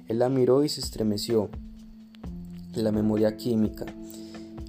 [0.09, 1.51] Él la miró y se estremeció.
[2.77, 3.87] La memoria química,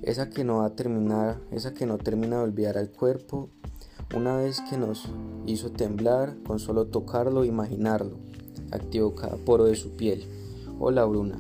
[0.04, 3.50] esa que no va a terminar, esa que no termina de olvidar al cuerpo,
[4.16, 5.10] una vez que nos
[5.48, 8.18] hizo temblar con solo tocarlo e imaginarlo,
[8.72, 10.24] activó cada poro de su piel.
[10.80, 11.40] Hola Bruna,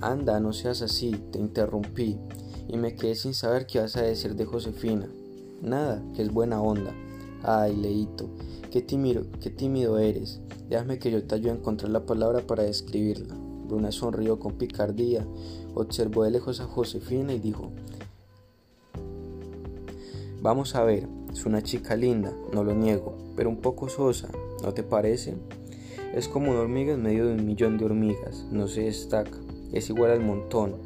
[0.00, 2.18] Anda, no seas así, te interrumpí
[2.66, 5.08] y me quedé sin saber qué vas a decir de Josefina.
[5.62, 6.92] Nada, que es buena onda.
[7.44, 8.28] Ay, Leito,
[8.72, 10.40] qué tímido, qué tímido eres.
[10.68, 13.36] Déjame que yo te ayude a encontrar la palabra para describirla.
[13.70, 15.24] Bruna sonrió con picardía,
[15.74, 17.70] observó de lejos a Josefina y dijo,
[20.42, 24.28] Vamos a ver, es una chica linda, no lo niego, pero un poco sosa,
[24.62, 25.34] ¿no te parece?
[26.14, 29.38] Es como una hormiga en medio de un millón de hormigas, no se destaca
[29.72, 30.76] es igual al montón.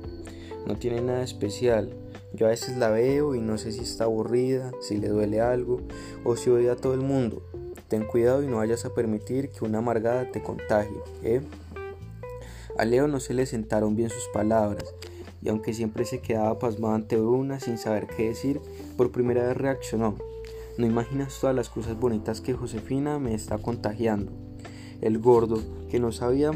[0.66, 1.90] No tiene nada especial.
[2.32, 5.81] Yo a veces la veo y no sé si está aburrida, si le duele algo
[6.24, 7.43] o si odia a todo el mundo.
[7.89, 11.43] Ten cuidado y no vayas a permitir que una amargada te contagie, ¿eh?
[12.77, 14.95] A Leo no se le sentaron bien sus palabras,
[15.43, 18.61] y aunque siempre se quedaba pasmado ante Bruna sin saber qué decir,
[18.97, 20.17] por primera vez reaccionó.
[20.77, 24.33] No imaginas todas las cosas bonitas que Josefina me está contagiando.
[25.01, 26.51] El gordo, que no sabía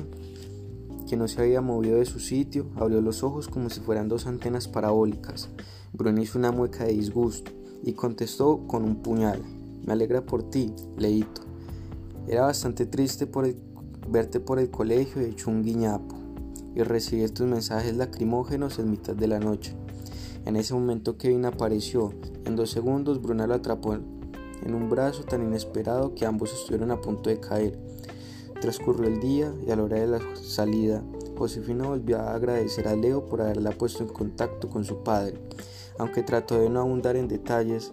[1.09, 4.27] que no se había movido de su sitio, abrió los ojos como si fueran dos
[4.27, 5.49] antenas parabólicas.
[5.93, 9.43] Bruno hizo una mueca de disgusto y contestó con un puñal.
[9.85, 11.43] Me alegra por ti, Leito.
[12.27, 13.47] Era bastante triste por
[14.11, 16.17] verte por el colegio hecho un guiñapo
[16.75, 19.75] y recibir tus mensajes lacrimógenos en mitad de la noche.
[20.45, 22.13] En ese momento Kevin apareció.
[22.45, 27.01] En dos segundos Bruna lo atrapó en un brazo tan inesperado que ambos estuvieron a
[27.01, 27.79] punto de caer.
[28.61, 31.03] Transcurrió el día y a la hora de la salida,
[31.39, 35.39] Josefina volvió a agradecer a Leo por haberla puesto en contacto con su padre,
[35.99, 37.93] aunque trató de no abundar en detalles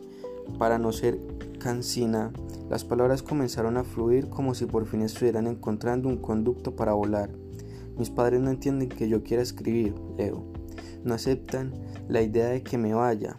[0.57, 1.19] para no ser
[1.59, 2.31] cansina.
[2.69, 7.29] Las palabras comenzaron a fluir como si por fin estuvieran encontrando un conducto para volar.
[7.97, 10.43] Mis padres no entienden que yo quiera escribir, Leo.
[11.03, 11.73] No aceptan
[12.07, 13.37] la idea de que me vaya.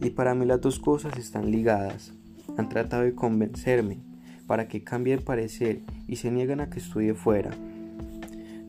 [0.00, 2.12] Y para mí las dos cosas están ligadas.
[2.56, 3.98] Han tratado de convencerme
[4.46, 7.50] para que cambie de parecer y se niegan a que estudie fuera.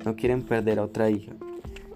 [0.03, 1.33] No quieren perder a otra hija.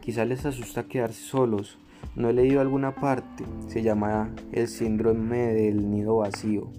[0.01, 1.79] Quizá les asusta quedarse solos.
[2.15, 3.43] No he leído alguna parte.
[3.67, 6.71] Se llama el síndrome del nido vacío.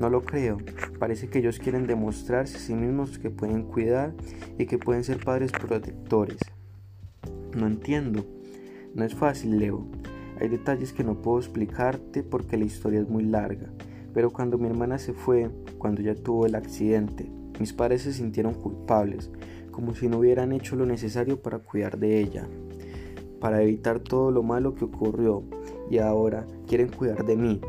[0.00, 0.58] No lo creo.
[0.98, 4.12] Parece que ellos quieren demostrarse a sí mismos que pueden cuidar
[4.58, 6.38] y que pueden ser padres protectores.
[7.56, 8.24] No entiendo.
[8.94, 9.86] No es fácil, Leo.
[10.40, 13.68] Hay detalles que no puedo explicarte porque la historia es muy larga.
[14.12, 18.54] Pero cuando mi hermana se fue, cuando ya tuvo el accidente, mis padres se sintieron
[18.54, 19.30] culpables,
[19.70, 22.48] como si no hubieran hecho lo necesario para cuidar de ella,
[23.40, 25.42] para evitar todo lo malo que ocurrió,
[25.90, 27.60] y ahora quieren cuidar de mí,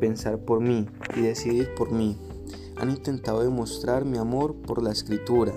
[0.00, 2.16] pensar por mí y decidir por mí.
[2.76, 5.52] Han intentado demostrar mi amor por la escritura,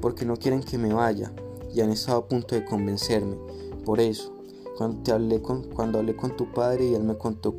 [0.00, 1.32] porque no quieren que me vaya,
[1.72, 3.36] y han estado a punto de convencerme.
[3.84, 4.34] Por eso,
[4.76, 7.54] cuando, te hablé con, cuando hablé con tu padre y él me contó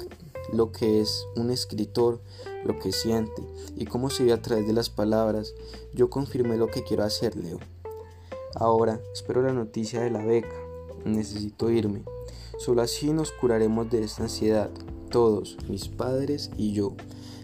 [0.52, 2.20] lo que es un escritor,
[2.66, 3.44] lo que siente
[3.76, 5.54] y cómo se ve a través de las palabras,
[5.94, 7.60] yo confirmé lo que quiero hacer, Leo.
[8.56, 10.56] Ahora espero la noticia de la beca.
[11.06, 12.04] Necesito irme.
[12.58, 14.70] Solo así nos curaremos de esta ansiedad,
[15.14, 16.96] todos, mis padres y yo.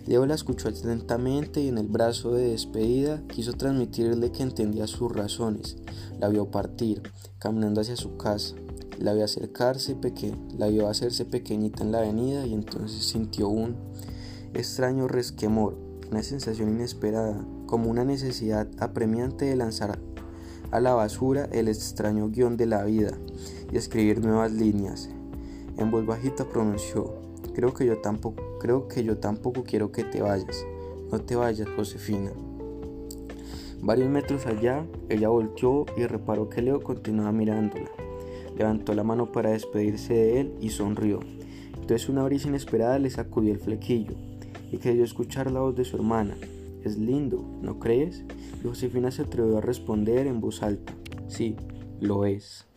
[0.07, 5.11] Leo la escuchó atentamente y en el brazo de despedida quiso transmitirle que entendía sus
[5.11, 5.77] razones.
[6.19, 7.03] La vio partir,
[7.37, 8.55] caminando hacia su casa.
[8.97, 13.75] La vio acercarse, peque la vio hacerse pequeñita en la avenida y entonces sintió un
[14.55, 15.77] extraño resquemor,
[16.09, 19.99] una sensación inesperada, como una necesidad apremiante de lanzar
[20.71, 23.11] a la basura el extraño guion de la vida
[23.71, 25.07] y escribir nuevas líneas.
[25.77, 27.18] En voz bajita pronunció,
[27.59, 30.65] creo que yo tampoco creo que yo tampoco quiero que te vayas.
[31.11, 32.31] No te vayas, Josefina.
[33.81, 37.89] Varios metros allá, ella volteó y reparó que Leo continuaba mirándola.
[38.57, 41.19] Levantó la mano para despedirse de él y sonrió.
[41.73, 44.13] Entonces una brisa inesperada le sacudió el flequillo
[44.71, 46.37] y creyó escuchar la voz de su hermana.
[46.85, 48.23] Es lindo, ¿no crees?
[48.63, 50.93] Y Josefina se atrevió a responder en voz alta.
[51.27, 51.57] Sí,
[51.99, 52.68] lo es.